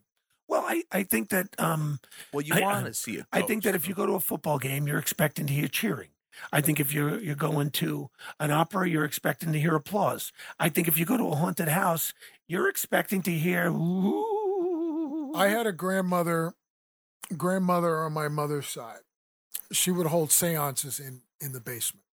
[0.49, 2.01] Well, I, I think that um,
[2.33, 3.27] well, you want to see it.
[3.33, 6.09] I think that if you go to a football game, you're expecting to hear cheering.
[6.53, 8.11] I think if you're you're going to
[8.41, 10.33] an opera, you're expecting to hear applause.
[10.59, 12.13] I think if you go to a haunted house,
[12.47, 13.69] you're expecting to hear.
[13.69, 15.33] Ooh.
[15.35, 16.55] I had a grandmother,
[17.37, 19.01] grandmother on my mother's side.
[19.73, 22.05] She would hold seances in in the basement.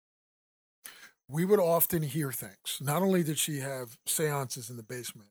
[1.28, 2.78] We would often hear things.
[2.80, 5.28] Not only did she have seances in the basement,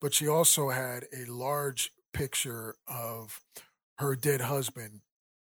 [0.00, 3.40] but she also had a large picture of
[3.98, 5.00] her dead husband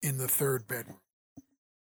[0.02, 1.02] in the third bedroom,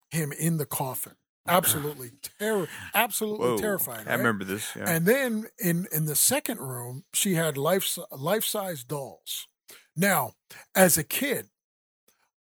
[0.09, 1.13] him in the coffin.
[1.47, 3.57] Absolutely terror, absolutely Whoa.
[3.57, 4.07] terrifying.
[4.07, 4.75] I remember this.
[4.75, 4.89] Yeah.
[4.89, 9.47] And then in in the second room, she had life life size dolls.
[9.95, 10.31] Now,
[10.73, 11.49] as a kid,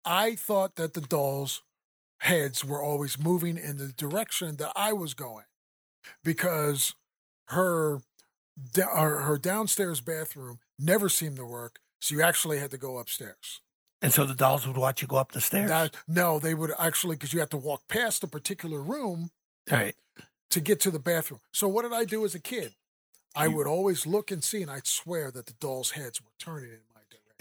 [0.06, 1.62] I thought that the dolls'
[2.20, 5.44] heads were always moving in the direction that I was going,
[6.22, 6.94] because
[7.48, 8.00] her
[8.74, 11.80] her downstairs bathroom never seemed to work.
[12.04, 13.62] So you actually had to go upstairs.
[14.02, 15.70] and so the dolls would watch you go up the stairs.
[15.70, 19.30] That, no, they would actually because you had to walk past a particular room
[19.70, 19.94] right.
[20.50, 21.40] to get to the bathroom.
[21.50, 22.74] So what did I do as a kid?
[23.34, 26.72] I would always look and see, and I'd swear that the dolls' heads were turning
[26.72, 26.93] in my.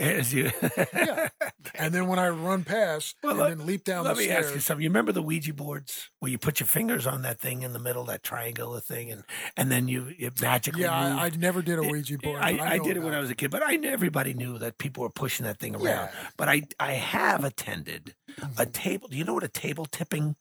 [0.03, 0.51] As you.
[0.93, 1.30] Yeah.
[1.75, 4.45] And then when I run past Well, and let- then leap down Let me stairs,
[4.47, 4.84] ask you something.
[4.84, 7.80] You remember the Ouija boards where you put your fingers on that thing in the
[7.80, 9.23] middle, that triangular thing, and
[9.57, 10.93] and then you it magically yeah?
[11.17, 12.41] I, I never did a Ouija board.
[12.41, 14.57] I, but I, did it when I was a kid, but I knew everybody knew
[14.59, 15.85] that people were pushing that thing around.
[15.85, 16.09] Yeah.
[16.38, 18.13] But I I have attended
[18.57, 18.73] a Mhm.
[18.73, 19.07] table.
[19.07, 20.35] Do you know what a table tipping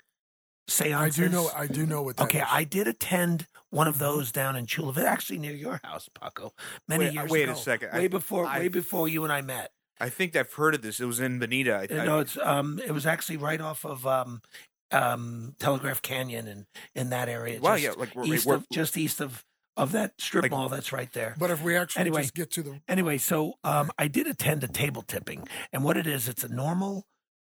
[0.69, 1.51] seance I do know.
[1.57, 2.47] I do know what that okay, is.
[2.51, 6.53] I did attend one of those down in Chula, Vista, actually near your house, Paco,
[6.87, 7.53] many Wait, years wait ago.
[7.53, 7.93] a second.
[7.95, 9.73] way I- before, way before you and I met.
[9.99, 11.01] I think I've heard of this.
[11.01, 11.75] It was in Bonita.
[11.91, 14.43] I, Uh, no, it's um, it was actually right off of um,
[14.91, 17.61] um, Telegraph Canyon and in that area.
[17.61, 19.45] Wow, just yeah, like, right east where- of just east of
[19.77, 21.35] of that strip Like- mall that's right there.
[21.39, 22.21] But if we actually Anyway.
[22.23, 25.97] just get to the Anyway, so um, I did attend a table tipping, and what
[25.97, 27.07] it is, it's a normal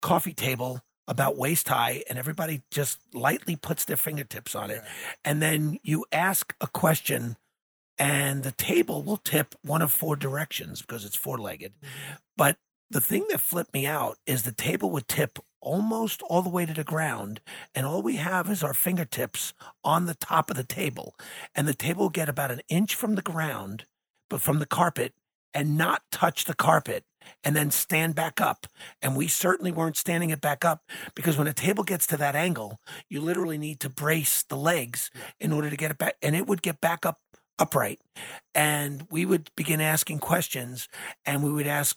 [0.01, 4.91] coffee table about waist high, and everybody just lightly puts their fingertips on it, Yeah.
[5.25, 7.37] and then you ask a question,
[7.99, 11.75] and the table will tip one of four directions because it's four legged.
[11.81, 12.15] Mm-hmm.
[12.37, 12.59] But
[12.91, 16.67] the thing that flipped me out is the table would tip almost all the way
[16.67, 17.41] to the ground,
[17.75, 21.15] and all we have is our fingertips on the top of the table.
[21.55, 23.87] And the table will get about an inch from the ground,
[24.29, 25.15] but from the carpet,
[25.55, 27.05] and not touch the carpet
[27.43, 28.67] and then stand back up.
[29.03, 30.83] And we certainly weren't standing it back up
[31.15, 35.11] because when a table gets to that angle, you literally need to brace the legs
[35.41, 36.17] in order to get it back.
[36.23, 37.21] And it would get back up
[37.59, 38.01] upright.
[38.55, 40.89] And we would begin asking questions
[41.25, 41.97] and we would ask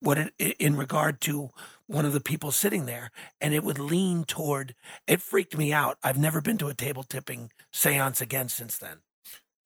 [0.00, 1.50] what it, in regard to
[1.86, 3.10] one of the people sitting there
[3.40, 4.74] and it would lean toward
[5.06, 8.98] it freaked me out i've never been to a table tipping seance again since then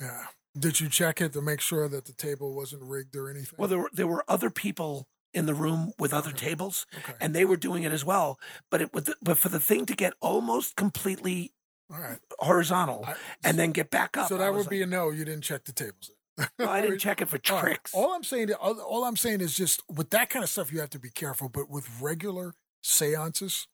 [0.01, 0.27] Yeah.
[0.59, 3.55] Did you check it to make sure that the table wasn't rigged or anything?
[3.59, 7.13] well there were, there were other people in the room with other tables Okay.
[7.21, 8.39] and they were doing it as well
[8.71, 11.53] but it would but for the thing to get almost completely
[11.91, 12.19] right.
[12.39, 13.15] horizontal I-
[13.45, 15.11] and then get back up So that would be a no.
[15.11, 16.11] You didn't check the tables.
[16.59, 17.65] well, i didn't check it for All right.
[17.65, 20.73] tricks All I'm saying, all, all I'm saying is just with that kind of stuff,
[20.73, 21.49] you have to be careful.
[21.49, 23.67] But with regular seances,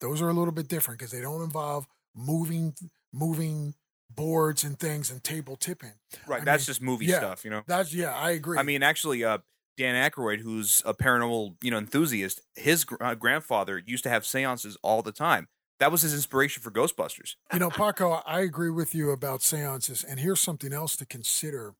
[0.00, 2.74] those are a little bit different because they don't involve moving,
[3.12, 3.74] moving
[4.10, 5.92] boards and things and table tipping.
[6.26, 6.42] Right.
[6.42, 7.18] I that's mean, just movie yeah.
[7.18, 7.62] stuff, you know.
[7.66, 8.58] That's yeah, I agree.
[8.58, 9.38] I mean, actually, uh,
[9.76, 14.26] Dan Aykroyd, who's a paranormal, you know, enthusiast, his gr- uh, grandfather used to have
[14.26, 15.48] seances all the time.
[15.78, 17.36] That was his inspiration for Ghostbusters.
[17.52, 20.02] You know, Paco, I agree with you about seances.
[20.02, 21.74] And here's something else to consider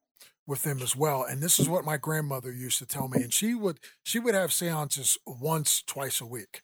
[0.47, 1.25] with them as well.
[1.25, 3.23] And this is what my grandmother used to tell me.
[3.23, 6.63] And she would she would have seances once, twice a week.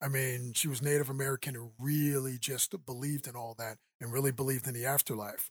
[0.00, 4.32] I mean, she was Native American and really just believed in all that and really
[4.32, 5.50] believed in the afterlife.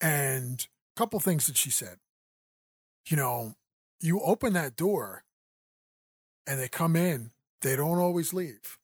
[0.00, 0.66] And
[0.96, 1.98] a couple things that she said.
[3.08, 3.54] You know,
[4.00, 5.24] you open that door
[6.46, 7.30] and they come in,
[7.62, 8.78] they don't always leave.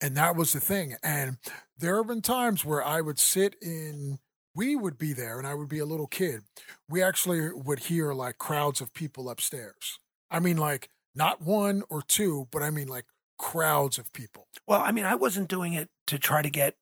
[0.00, 0.96] And that was the thing.
[1.02, 1.38] And
[1.78, 4.18] there have been times where I would sit in,
[4.54, 6.42] we would be there and I would be a little kid.
[6.88, 10.00] We actually would hear like crowds of people upstairs.
[10.30, 13.06] I mean, like not one or two, but I mean like
[13.38, 14.48] crowds of people.
[14.66, 16.76] Well, I mean, I wasn't doing it to try to get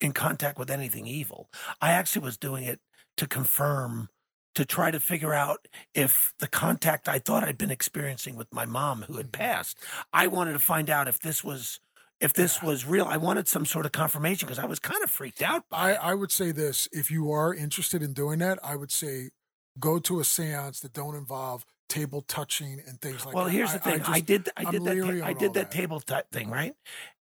[0.00, 1.48] in contact with anything evil.
[1.80, 2.80] I actually was doing it
[3.16, 4.08] to confirm,
[4.54, 8.66] to try to figure out if the contact I thought I'd been experiencing with my
[8.66, 9.78] mom who had passed,
[10.12, 11.80] I wanted to find out if this was.
[12.18, 15.10] If this was real, I wanted some sort of confirmation because I was kind of
[15.10, 15.98] freaked out by I, it.
[16.02, 19.32] I would say this if you are interested in doing that, I would say
[19.78, 23.50] go to a seance that don't involve table touching and things like well, that.
[23.50, 25.52] Well, here's the thing: I, just- did, I I'm did that, ta- I did all
[25.52, 26.72] that table t- thing, right?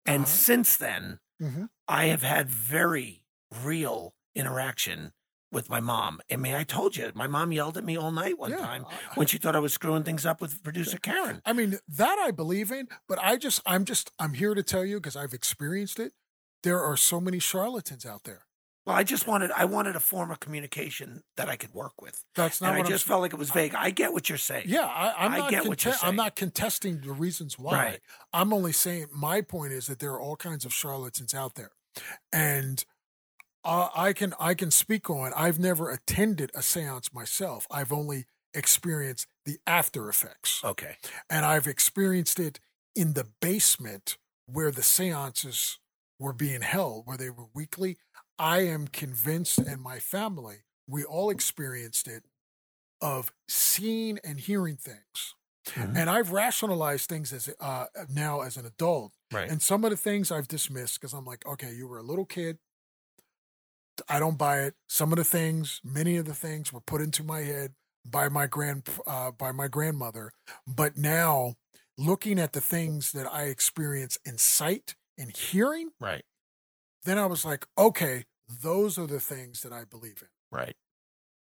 [0.06, 0.32] And Uh-huh.
[0.32, 1.70] since then, Mhm.
[1.88, 3.24] I have had very
[3.64, 5.14] real interaction
[5.52, 6.20] with my mom.
[6.30, 8.86] I mean, I told you, my mom yelled at me all night one Yeah, time
[8.86, 11.42] I- when she thought I was screwing things up with producer Karen.
[11.46, 14.84] I mean, that I believe in, but I just, I'm just, I'm here to tell
[14.84, 16.14] you because I've experienced it.
[16.64, 18.45] There are so many charlatans out there.
[18.86, 22.24] Well, I just wanted, I wanted a form of communication that I could work with.
[22.36, 23.74] That's not and I what I'm just felt like it was vague.
[23.74, 24.66] I get what you're saying.
[24.68, 25.50] Yeah, I, I'm I not.
[25.50, 27.74] get what you're conte- I'm not contesting the reasons why.
[27.74, 28.00] Right.
[28.32, 31.72] I'm only saying my point is that there are all kinds of charlatans out there,
[32.32, 32.86] and
[33.64, 35.32] uh, I can I can speak on.
[35.36, 37.66] I've never attended a séance myself.
[37.72, 40.98] I've only experienced the after effects, Okay.
[41.30, 42.60] and I've experienced it
[42.96, 45.78] in the basement where the séances
[46.20, 47.98] were being held, where they were weekly.
[48.38, 52.24] I am convinced, and my family, we all experienced it,
[53.02, 55.36] of seeing and hearing things.
[55.68, 55.98] Mhm.
[55.98, 59.14] And I've rationalized things as uh, now as an adult.
[59.32, 59.50] Right.
[59.50, 62.26] And some of the things I've dismissed because I'm like, okay, you were a little
[62.26, 62.60] kid.
[64.10, 64.76] I don't buy it.
[64.88, 67.74] Some of the things, many of the things, were put into my head
[68.06, 70.32] by my grand uh, by my grandmother.
[70.68, 71.56] But now,
[71.98, 76.24] looking at the things that I experience in sight and hearing, right.
[77.06, 78.26] Then I was like, okay,
[78.62, 80.28] those are the things that I believe in.
[80.52, 80.76] Right.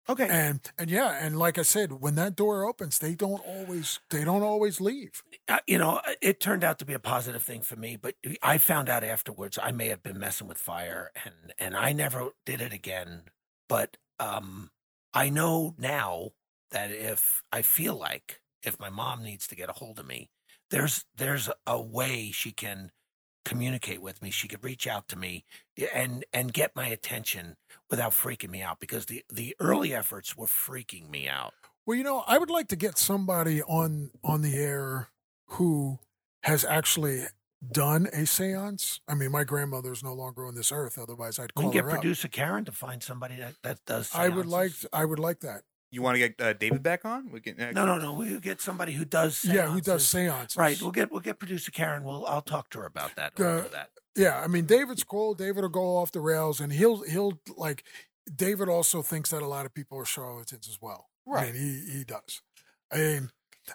[0.10, 0.28] Okay.
[0.30, 4.24] And and yeah, and like I said, when that door opens, they don't always they
[4.24, 5.22] don't always leave.
[5.50, 8.58] Uh, you know, it turned out to be a positive thing for me, but I
[8.58, 12.62] found out afterwards I may have been messing with fire and and I never did
[12.62, 13.24] it again.
[13.68, 14.70] But um
[15.14, 16.32] I know now
[16.72, 20.30] that if I feel like if my mom needs to get a hold of me,
[20.72, 22.92] there's there's a way she can
[23.48, 24.30] communicate with me.
[24.30, 25.46] She could reach out to me
[25.94, 27.56] and and get my attention
[27.90, 31.54] without freaking me out because the the early efforts were freaking me out.
[31.86, 35.08] Well, you know, I would like to get somebody on on the air
[35.52, 36.00] who
[36.44, 37.24] has actually
[37.72, 39.00] done a séance.
[39.08, 41.72] I mean, my grandmother is no longer on this earth; otherwise, I'd We call can
[41.72, 42.02] get her up.
[42.02, 44.14] producer Karen to find somebody that, that does.
[44.14, 44.74] I would like.
[44.92, 45.64] I would like that.
[45.92, 47.32] You want to get uh, David back on?
[47.32, 47.60] We can.
[47.60, 48.14] Uh, No, no, no.
[48.14, 49.46] We'll get somebody who does.
[49.46, 50.10] Yeah, who does seances.
[50.40, 50.58] seances?
[50.58, 50.82] Right.
[50.82, 52.04] We'll get we'll get producer Karen.
[52.04, 53.34] We'll I'll talk to her about that.
[53.38, 53.90] We'll Uh, that.
[54.16, 55.34] Yeah, I mean, David's cool.
[55.36, 57.84] David will go off the rails, and he'll he'll like.
[58.36, 61.08] David also thinks that a lot of people are charlatans as well.
[61.26, 61.50] Right.
[61.50, 62.42] I mean, he he does.
[62.92, 63.30] I mean,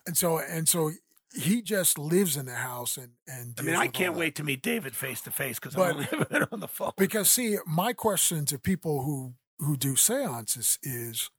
[0.06, 0.90] and so and so
[1.34, 3.54] he just lives in the house and and.
[3.58, 6.24] I mean, I can't wait to meet David face to face because But- I'm only
[6.30, 6.92] been on the phone.
[6.98, 11.30] Because see, my question to people who who do seances is,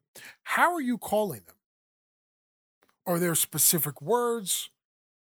[0.43, 1.55] how are you calling them?
[3.05, 4.69] Are there specific words?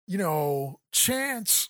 [0.07, 1.69] You know, chants.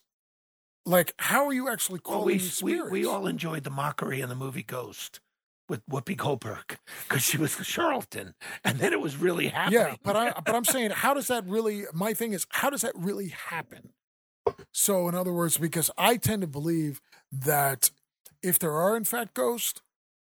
[0.86, 2.92] Like, how are you actually Well, calling we, these we spirits?
[2.92, 5.22] we all enjoyed the mockery in the movie Ghost
[5.70, 6.78] with Whoopi Goldberg
[7.08, 8.34] because she was Charlton,
[8.66, 9.80] and then it was really happening.
[9.80, 11.86] Yeah, but I but I'm saying, how does that really?
[11.94, 13.94] My thing is, how does that really happen?
[14.74, 17.02] So, in other words, because I tend to believe
[17.32, 17.92] that
[18.42, 19.82] if there are in fact ghosts,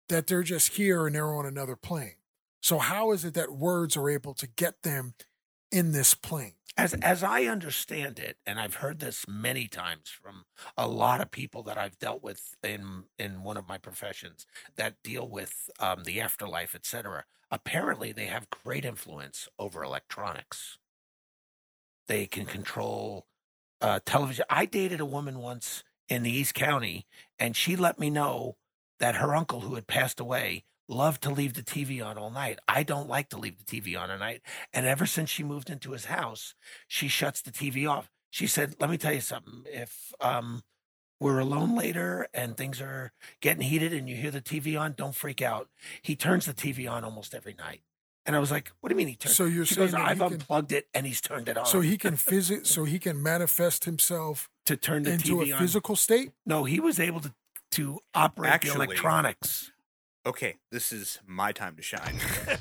[0.09, 2.15] that they're just here and they're on another plane.
[2.61, 5.15] So, how is it that words are able to get them
[5.71, 6.53] in this plane?
[6.77, 10.45] as as I understand it, and I've heard this many times from
[10.77, 15.03] a lot of people that I've dealt with in in one of my professions that
[15.03, 17.25] deal with um, the afterlife, etc.
[17.49, 20.77] Apparently, they have great influence over electronics.
[22.07, 23.27] They can control
[23.81, 24.45] uh, television.
[24.49, 27.05] I dated a woman once in the East County,
[27.37, 28.57] and she let me know
[28.99, 32.59] that her uncle, who had passed away, loved to leave the TV on all night.
[32.67, 34.41] I don't like to leave the TV on at night.
[34.73, 36.53] And ever since she moved into his house,
[36.87, 38.11] she shuts the TV off.
[38.29, 39.63] She said, "Let me tell you something.
[39.65, 40.61] If um,
[41.19, 43.11] we're alone later and things are
[43.41, 45.69] getting heated and you hear the TV on, don't freak out.
[46.01, 47.81] He turns the TV on almost every night."
[48.25, 49.95] And I was like, "What do you mean he turns?" So you're she saying goes,
[49.95, 52.83] "I've he can- unplugged it and he's turned it on." So he can visit, so
[52.85, 55.59] he can manifest himself to turn the into TV a on.
[55.61, 56.31] physical state.
[56.45, 57.33] No, he was able to
[57.71, 59.71] to operate Actually- the electronics.
[60.25, 62.19] Okay, this is my time to shine.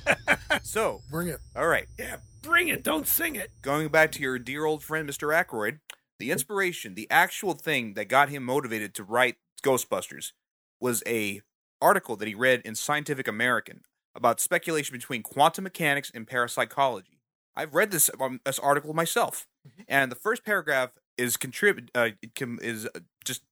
[0.62, 1.40] so, Bring it.
[1.54, 2.82] all right, Yeah, bring it.
[2.82, 3.50] Don't sing it.
[3.60, 5.28] going back to your dear old friend Mr.
[5.34, 5.80] Aykroyd,
[6.18, 10.32] the inspiration, the actual thing that got him motivated to write Ghostbusters
[10.80, 11.42] was a
[11.82, 13.82] article that he read in Scientific American
[14.14, 17.20] about speculation between quantum mechanics and parapsychology.
[17.54, 19.46] I've read this um, this article myself,
[19.86, 22.10] and the first paragraph is contribute uh,
[22.40, 23.42] is uh, just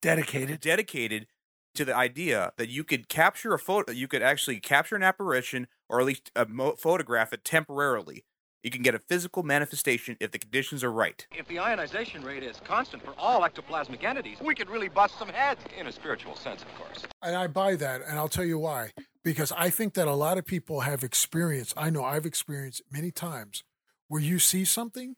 [0.00, 0.60] Dedicated.
[0.60, 1.26] dedicated
[1.74, 5.68] to the idea that you could capture a photo, you could actually capture an apparition
[5.88, 8.24] or at least mo- photograph it temporarily.
[8.64, 11.24] You can get a physical manifestation if the conditions are right.
[11.30, 15.28] If the ionization rate is constant for all ectoplasmic entities, we could really bust some
[15.28, 17.04] heads, in a spiritual sense, of course.
[17.22, 18.90] And I buy that, and I'll tell you why.
[19.22, 23.12] Because I think that a lot of people have experienced, I know I've experienced many
[23.12, 23.62] times,
[24.08, 25.14] where you see something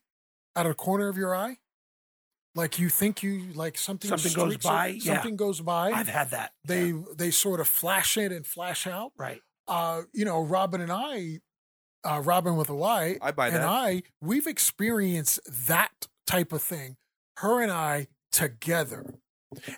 [0.55, 1.57] out of the corner of your eye.
[2.55, 5.15] Like you think you like something Something goes by, yeah.
[5.15, 5.91] something goes by.
[5.93, 6.53] I've had that.
[6.65, 9.13] they Yeah, they sort of flash in and flash out.
[9.17, 9.41] right.
[9.69, 11.39] Uh, you know, Robin and I,
[12.05, 13.65] uh, Robin with a Y, I buy and that.
[13.69, 16.97] I, we've experienced that type of thing.
[17.37, 19.15] Her and I together,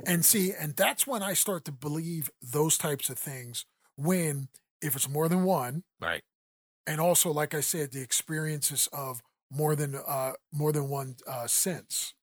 [0.06, 3.66] and see, and that's when I start to believe those types of things.
[3.96, 4.48] When
[4.80, 6.22] if it's more than one, Right.
[6.86, 9.20] and also, like I said, the experiences of
[9.50, 12.14] more than uh, more than one uh, sense.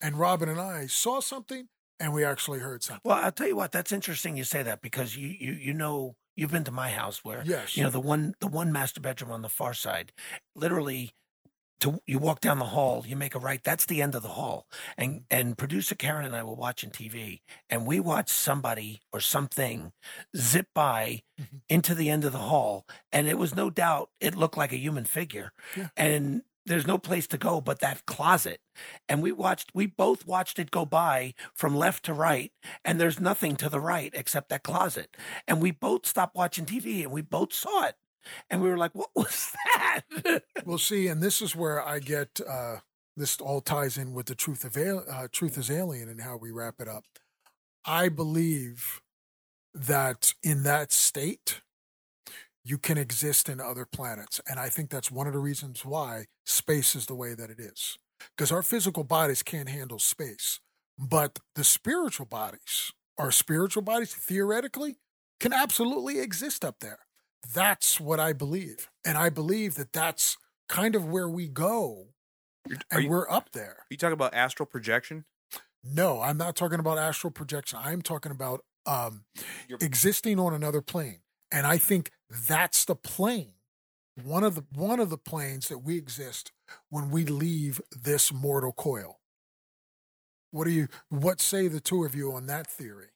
[0.00, 1.68] And Robin and I saw something,
[2.00, 3.02] and we actually heard something.
[3.04, 3.72] Well, I'll tell you what.
[3.72, 7.24] That's interesting you say that because you you you know you've been to my house
[7.24, 7.76] where Yes.
[7.76, 10.12] you know the one the one master bedroom on the far side,
[10.54, 11.12] literally.
[11.80, 13.60] To, you walk down the hall, you make a right.
[13.62, 14.66] That's the end of the hall,
[14.96, 19.92] and and producer Karen and I were watching TV, and we watched somebody or something
[20.34, 21.60] zip by Mhm.
[21.68, 24.78] into the end of the hall, and it was no doubt it looked like a
[24.78, 25.88] human figure, Yeah.
[25.96, 28.60] and there's no place to go but that closet,
[29.08, 32.52] and we watched, we both watched it go by from left to right,
[32.84, 35.16] and there's nothing to the right except that closet,
[35.46, 37.96] and we both stopped watching TV, and we both saw it,
[38.50, 42.40] and we were like, "What was that?" Well, see, and this is where I get
[42.46, 42.76] uh,
[43.16, 46.50] this all ties in with the truth of uh, truth is alien and how we
[46.50, 47.04] wrap it up.
[47.84, 49.02] I believe
[49.74, 51.60] that in that state,
[52.64, 56.26] you can exist in other planets, and I think that's one of the reasons why
[56.46, 57.98] space is the way that it is.
[58.36, 60.60] Because our physical bodies can't handle space,
[60.98, 64.96] but the spiritual bodies, our spiritual bodies, theoretically,
[65.40, 67.00] can absolutely exist up there.
[67.52, 68.88] That's what I believe.
[69.04, 70.38] And I believe that that's
[70.68, 72.06] kind of where we go
[72.90, 73.84] and you, we're up there.
[73.90, 75.26] you talking about astral projection?
[75.82, 77.78] No, I'm not talking about astral projection.
[77.82, 79.24] I'm talking about um,
[79.82, 81.20] existing on another plane.
[81.52, 82.10] And I think
[82.48, 83.54] that's the plane.
[84.22, 86.52] One of the one of the planes that we exist
[86.88, 89.20] when we leave this mortal coil.
[90.50, 93.10] What do you what say the two of you on that theory?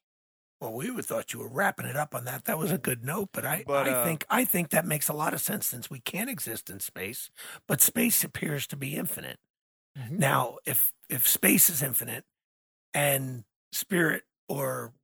[0.61, 2.45] Well, we would thought you were wrapping it up on that.
[2.47, 5.09] That was a good note, but I, But, I uh, think I think that makes
[5.09, 7.31] a lot of sense since we can't exist in space,
[7.69, 9.39] but space appears to be infinite.
[9.97, 10.19] Mhm.
[10.19, 12.24] Now, if if space is infinite
[12.95, 14.95] and spirit or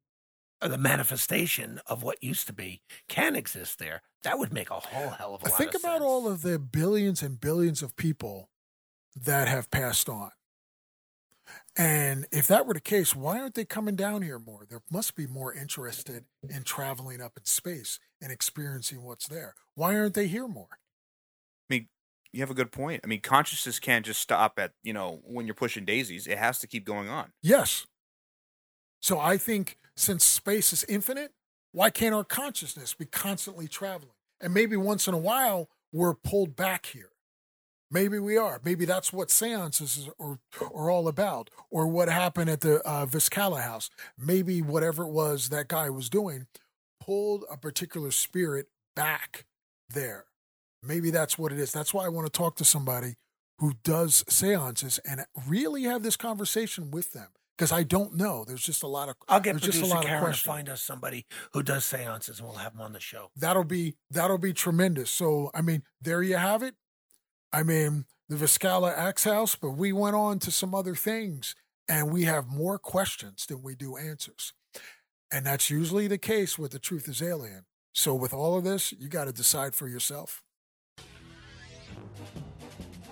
[0.62, 4.80] Uh, the manifestation of what used to be can exist there, that would make a
[4.80, 6.04] whole hell of a lot Think of about sense.
[6.04, 8.48] all of the billions and billions of people
[9.14, 10.30] that have passed on.
[11.76, 14.64] And if that were the case, why aren't they coming down here more?
[14.68, 19.54] There must be more interested in traveling up in space and experiencing what's there.
[19.74, 20.68] Why aren't they here more?
[20.72, 21.88] I mean,
[22.32, 23.00] you have a good point.
[23.04, 26.26] I mean, consciousness can't just stop at you know when you're pushing daisies.
[26.26, 27.32] It has to keep going on.
[27.42, 27.86] Yes.
[29.04, 31.32] So I think since space is infinite,
[31.72, 34.14] why can't our consciousness be constantly traveling?
[34.40, 37.10] And maybe once in a while we're pulled back here.
[37.90, 38.62] Maybe we are.
[38.64, 43.60] Maybe that's what seances are, are all about, or what happened at the uh, Viscala
[43.60, 43.90] house.
[44.18, 46.46] Maybe whatever it was that guy was doing
[46.98, 49.44] pulled a particular spirit back
[49.86, 50.24] there.
[50.82, 51.72] Maybe that's what it is.
[51.72, 53.16] That's why I want to talk to somebody
[53.58, 58.44] who does seances and really have this conversation with them because I don't know.
[58.46, 60.38] There's just a lot of I'll get there's just a producer lot of Karen to
[60.38, 63.30] find us somebody who does seances, and we'll have them on the show.
[63.36, 65.10] That'll be that'll be tremendous.
[65.10, 66.74] So I mean, there you have it.
[67.52, 71.54] I mean, the Viscala Axe House, but we went on to some other things,
[71.88, 74.52] and we have more questions than we do answers,
[75.30, 77.66] and that's usually the case with the Truth Is Alien.
[77.92, 80.42] So with all of this, you got to decide for yourself.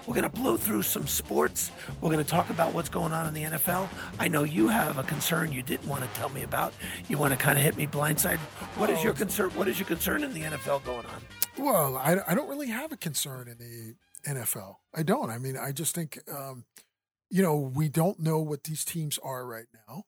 [0.07, 1.70] We're going to blow through some sports.
[2.01, 3.89] We're going to talk about what's going on in the NFL.
[4.19, 6.74] I know you have a concern you didn't want to tell me about.
[7.09, 8.39] You want to kind of hit me blindside.
[8.77, 9.51] What is your concern?
[9.51, 11.23] What is your concern in the NFL going on?
[11.59, 13.95] Well, I, I don't really have a concern in the
[14.29, 14.77] NFL.
[14.95, 15.31] I don't.
[15.31, 16.65] I mean, I just think, um,
[17.31, 20.05] you know, we don't know what these teams are right now.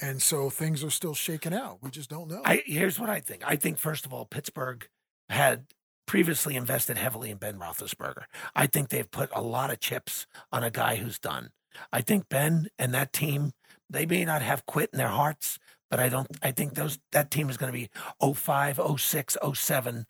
[0.00, 1.78] And so things are still shaking out.
[1.82, 2.42] We just don't know.
[2.44, 3.42] I here's what I think.
[3.44, 4.86] I think first of all, Pittsburgh
[5.28, 5.66] had
[6.08, 8.24] previously invested heavily in Ben Roethlisberger.
[8.56, 11.50] I think they've put a lot of chips on a guy who's done.
[11.92, 13.52] I think Ben and that team,
[13.88, 15.58] they may not have quit in their hearts,
[15.90, 16.26] but I don't.
[16.42, 17.90] I think those that team is going to be
[18.34, 20.06] 05, 06, 07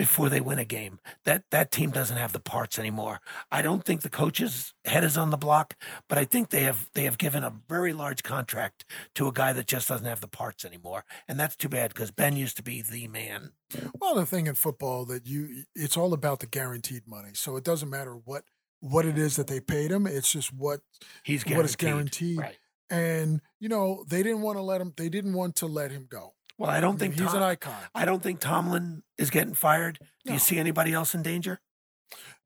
[0.00, 0.98] before they win a game.
[1.26, 3.20] That that team doesn't have the parts anymore.
[3.52, 5.76] I don't think the coach's head is on the block,
[6.08, 8.86] but I think they have they have given a very large contract
[9.16, 12.10] to a guy that just doesn't have the parts anymore, and that's too bad because
[12.10, 13.52] Ben used to be the man.
[14.00, 17.32] Well, the thing in football that you it's all about the guaranteed money.
[17.34, 18.44] So it doesn't matter what
[18.80, 20.06] what it is that they paid him.
[20.06, 20.80] It's just what
[21.24, 22.38] He's what is guaranteed.
[22.38, 22.38] guaranteed.
[22.38, 22.58] Right.
[22.88, 24.94] And you know they didn't want to let him.
[24.96, 26.32] They didn't want to let him go.
[26.60, 27.82] Well, I don't think he's Tom- an icon.
[27.94, 29.98] I don't think Tomlin is getting fired.
[29.98, 30.32] Do No.
[30.34, 31.62] you see anybody else in danger?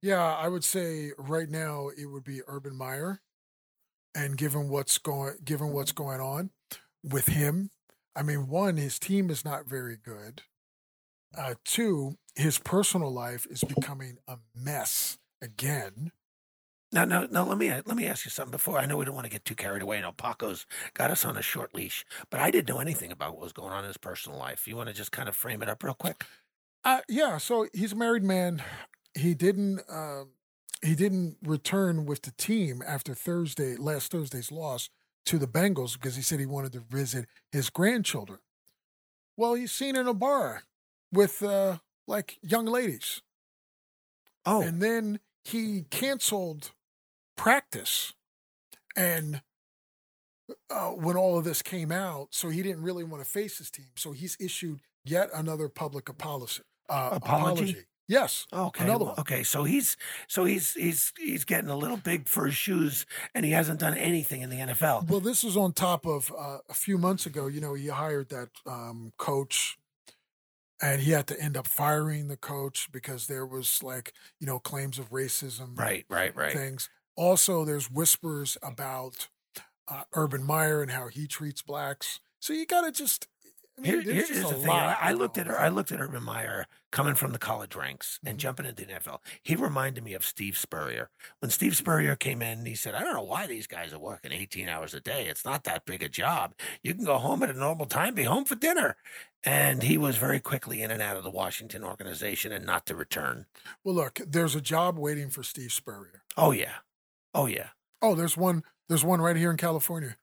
[0.01, 3.23] Yeah, I would say right now it would be Urban Meyer,
[4.15, 6.51] and given what's going given what's going on
[7.03, 7.71] with him,
[8.15, 10.43] I mean, one, his team is not very good.
[11.37, 16.13] Uh, two, his personal life is becoming a mess again.
[16.95, 18.79] Now, now, now, let me let me ask you something before.
[18.79, 19.99] I know we don't want to get too carried away.
[19.99, 20.65] I know Paco's
[20.95, 23.73] got us on a short leash, but I didn't know anything about what was going
[23.73, 24.69] on in his personal life.
[24.69, 26.25] You want to just kind of frame it up real quick?
[26.85, 28.63] Uh, yeah, so he's a married man.
[29.13, 30.27] He didn't uh,
[30.83, 34.89] he didn't return with the team after Thursday last Thursday's loss
[35.27, 38.39] to the Bengals because he said he wanted to visit his grandchildren.
[39.37, 40.63] Well, he's seen in a bar
[41.11, 43.21] with uh, like young ladies,
[44.47, 46.71] Oh, and then he canceled
[47.37, 48.13] practice,
[48.97, 49.43] and
[50.71, 53.71] uh, when all of this came out, so he didn't really want to face his
[53.71, 53.87] team.
[53.97, 56.63] So he's issued yet another public apology.
[56.89, 57.77] Uh, Apology?
[58.07, 58.47] Yes.
[58.53, 59.15] okay, Another one.
[59.21, 59.43] okay.
[59.43, 59.97] So he's
[60.29, 63.95] so he's he's he's getting a little big for his shoes, and he hasn't done
[63.97, 65.09] anything in the NFL.
[65.09, 67.47] Well, this is on top of uh, a few months ago.
[67.47, 69.79] You know, he hired that um, coach,
[70.83, 74.59] and he had to end up firing the coach because there was like you know
[74.59, 76.53] claims of racism, Right, right, right.
[76.53, 76.91] Things.
[77.17, 79.29] Also, there's whispers about
[79.89, 82.21] uh, Urban Meyer and how he treats blacks.
[82.41, 83.29] So you got to just.
[83.77, 84.69] I mean, Here, here's just the a thing.
[84.69, 85.59] lot I, I looked at her.
[85.59, 88.29] I looked at Urban Meyer coming from the college ranks Mm-hmm.
[88.31, 89.19] and jumping into the NFL.
[89.43, 91.11] He reminded me of Steve Spurrier.
[91.41, 94.31] When Steve Spurrier came in, he said, "I don't know why these guys are working
[94.31, 95.27] 18 hours a day.
[95.27, 96.55] It's not that big a job.
[96.85, 98.97] You can go home at a normal time, be home for dinner."
[99.43, 102.95] And he was very quickly in and out of the Washington organization and not to
[102.95, 103.47] return.
[103.83, 106.23] Well, look, there's a job waiting for Steve Spurrier.
[106.37, 106.75] Oh yeah,
[107.35, 107.69] oh yeah.
[108.03, 108.63] Oh, there's one.
[108.89, 110.17] There's one right here in California.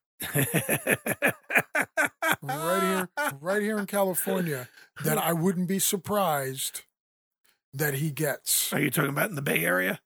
[2.42, 3.10] right here,
[3.40, 4.68] right here in California,
[5.04, 6.82] that I wouldn't be surprised
[7.74, 8.72] that he gets.
[8.74, 10.00] Are you talking about in the Bay Area?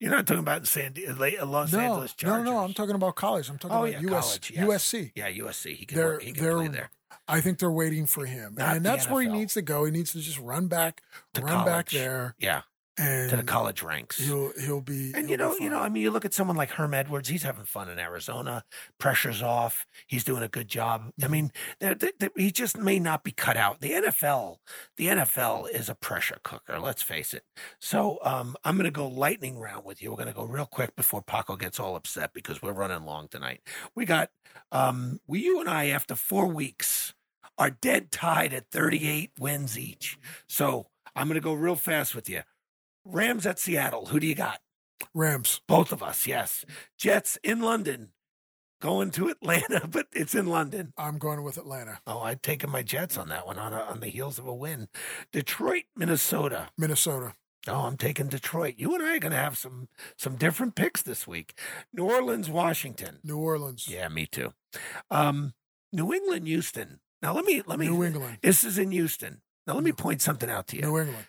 [0.00, 2.44] You're not talking about in San Di- uh, Los no, Angeles no, Chargers.
[2.46, 3.48] no, I'm talking about college.
[3.48, 4.66] I'm talking Oh, about yeah, US, college, yes.
[4.66, 5.12] USC.
[5.14, 5.76] Yeah, USC.
[5.76, 6.90] He can, They're, work, he can play there.
[7.28, 9.84] I think they're waiting for him, Not and that's where he needs to go.
[9.84, 11.02] He needs to just run back,
[11.34, 12.62] To run back there, Yeah.
[12.98, 14.18] And to the college ranks.
[14.18, 15.78] He'll he'll be And he'll you know, you know.
[15.80, 17.28] I mean, you look at someone like Herm Edwards.
[17.28, 18.64] He's having fun in Arizona.
[18.98, 19.86] Pressure's off.
[20.06, 21.02] He's doing a good job.
[21.06, 21.32] I Mm-hmm.
[21.32, 23.80] mean, there- there- there- he just may not be cut out.
[23.80, 24.56] The NFL,
[24.96, 26.78] the NFL is a pressure cooker.
[26.78, 27.44] Let's face it.
[27.80, 30.10] So um, I'm going to go lightning round with you.
[30.10, 33.28] We're going to go real quick before Paco gets all upset because we're running long
[33.28, 33.60] tonight.
[33.94, 34.30] We got
[34.70, 37.14] um, we, you and I, after four weeks,
[37.58, 40.18] are dead tied at 38 wins each.
[40.48, 42.42] So I'm going to go real fast with you.
[43.04, 44.06] Rams at Seattle.
[44.06, 44.60] Who do you got?
[45.14, 45.60] Rams.
[45.66, 46.64] Both of us, yes.
[46.98, 48.10] Jets in London,
[48.80, 50.92] going to Atlanta, but it's in London.
[50.96, 52.00] I'm going with Atlanta.
[52.06, 54.54] Oh, I've taken my Jets on that one on, a, on the heels of a
[54.54, 54.88] win.
[55.32, 56.70] Detroit, Minnesota.
[56.78, 57.34] Minnesota.
[57.68, 58.74] Oh, I'm taking Detroit.
[58.76, 61.56] You and I are going to have some some different picks this week.
[61.92, 63.20] New Orleans, Washington.
[63.22, 63.86] New Orleans.
[63.88, 64.52] Yeah, me too.
[65.12, 65.54] Um,
[65.92, 66.98] New England, Houston.
[67.22, 67.86] Now let me let me.
[67.86, 68.38] New England.
[68.42, 69.42] This is in Houston.
[69.66, 70.82] Now let me point something out to you.
[70.82, 71.26] New England.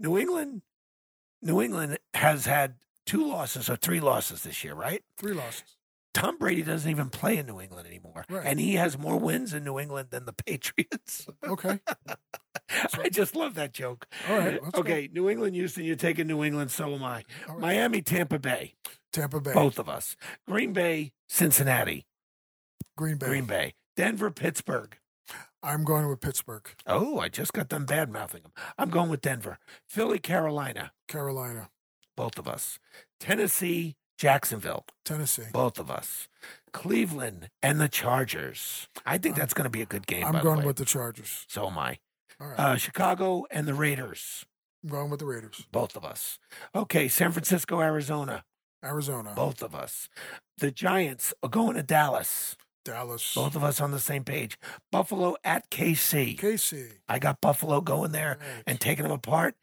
[0.00, 0.62] New England,
[1.42, 2.74] New England has had
[3.06, 5.02] two losses or three losses this year, right?
[5.18, 5.76] Three losses.
[6.14, 8.46] Tom Brady doesn't even play in New England anymore, Right.
[8.46, 11.26] and he has more wins in New England than the Patriots.
[11.46, 11.78] Okay.
[12.98, 14.06] I just love that joke.
[14.28, 14.80] All right, let's go.
[14.80, 15.84] okay, New England, Houston.
[15.84, 16.70] You're taking New England.
[16.70, 17.22] So am I.
[17.48, 17.58] Right.
[17.60, 18.74] Miami, Tampa Bay.
[19.12, 19.52] Tampa Bay.
[19.52, 20.16] Both of us.
[20.48, 22.06] Green Bay, Cincinnati.
[22.96, 23.26] Green Bay.
[23.26, 23.74] Green Bay.
[23.96, 24.96] Denver, Pittsburgh.
[25.66, 26.68] I'm going with Pittsburgh.
[26.86, 28.52] Oh, I just got done bad mouthing them.
[28.78, 29.58] I'm going with Denver.
[29.88, 30.92] Philly, Carolina.
[31.08, 31.70] Carolina.
[32.16, 32.78] Both of us.
[33.18, 34.86] Tennessee, Jacksonville.
[35.04, 35.48] Tennessee.
[35.52, 36.28] Both of us.
[36.72, 38.86] Cleveland and the Chargers.
[39.04, 40.24] I think that's going to be a good game.
[40.24, 40.66] I'm the going way.
[40.66, 41.44] with the Chargers.
[41.48, 41.98] So am I.
[42.40, 42.60] All right.
[42.60, 44.46] Uh, Chicago and the Raiders.
[44.84, 45.66] I'm going with the Raiders.
[45.72, 46.38] Both of us.
[46.76, 48.44] Okay, San Francisco, Arizona.
[48.84, 49.32] Arizona.
[49.34, 50.08] Both of us.
[50.58, 52.56] The Giants are going to Dallas.
[52.86, 53.34] Dallas.
[53.34, 54.58] Both of us on the same page.
[54.90, 56.38] Buffalo at KC.
[56.38, 56.92] KC.
[57.08, 58.62] I got Buffalo going there Right.
[58.66, 59.56] and taking them apart.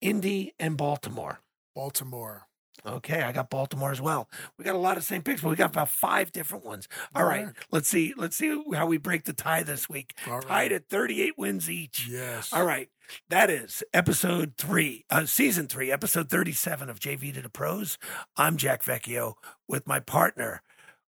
[0.00, 1.40] Indy and Baltimore.
[1.74, 2.46] Baltimore.
[2.86, 4.26] Okay, I got Baltimore as well.
[4.56, 6.88] We got a lot of same picks, but we got about five different ones.
[7.14, 7.54] All All right, right.
[7.70, 8.14] let's see.
[8.16, 10.14] Let's see how we break the tie this week.
[10.26, 10.46] All right.
[10.48, 12.08] Tied at 38 wins each.
[12.08, 12.50] Yes.
[12.54, 12.88] All right.
[13.28, 17.98] That is episode three, uh, season three, episode 37 of JV to the Pros.
[18.36, 19.34] I'm Jack Vecchio
[19.68, 20.62] with my partner,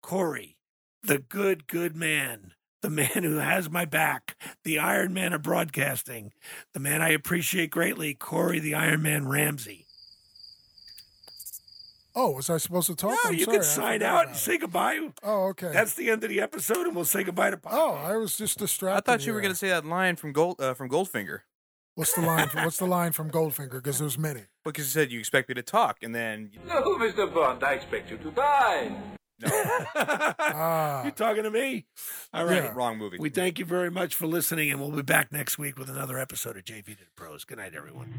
[0.03, 0.57] Corey,
[1.03, 2.53] the good, good man,
[2.83, 6.33] the man who has my back, the Iron Man of broadcasting,
[6.75, 9.87] the man I appreciate greatly, Corey, the Iron Man Ramsey.
[12.15, 13.13] Oh, was I supposed to talk?
[13.13, 14.39] No, I'm you sorry, can sign out and it.
[14.39, 14.99] say goodbye.
[15.23, 15.71] Oh, okay.
[15.73, 17.73] That's the end of the episode, and we'll say goodbye to Pop.
[17.73, 19.09] oh, I was just distracted.
[19.09, 21.41] I thought you were going to say that line from Gold uh, from Goldfinger
[21.95, 22.49] What's the line?
[22.55, 23.71] what's the line from Goldfinger?
[23.75, 24.43] Because there's many.
[24.65, 27.33] because you said you expect me to talk, and then No, Mr.
[27.33, 28.91] Bond, I expect you to die.
[30.51, 31.05] Ah.
[31.05, 31.87] you talking to me?
[32.33, 32.65] All right.
[32.65, 32.73] Yeah.
[32.75, 33.19] wrong movie.
[33.21, 36.19] We thank you very much for listening, and we'll be back next week with another
[36.19, 37.45] episode of JV to the Pros.
[37.45, 38.15] Good night, everyone.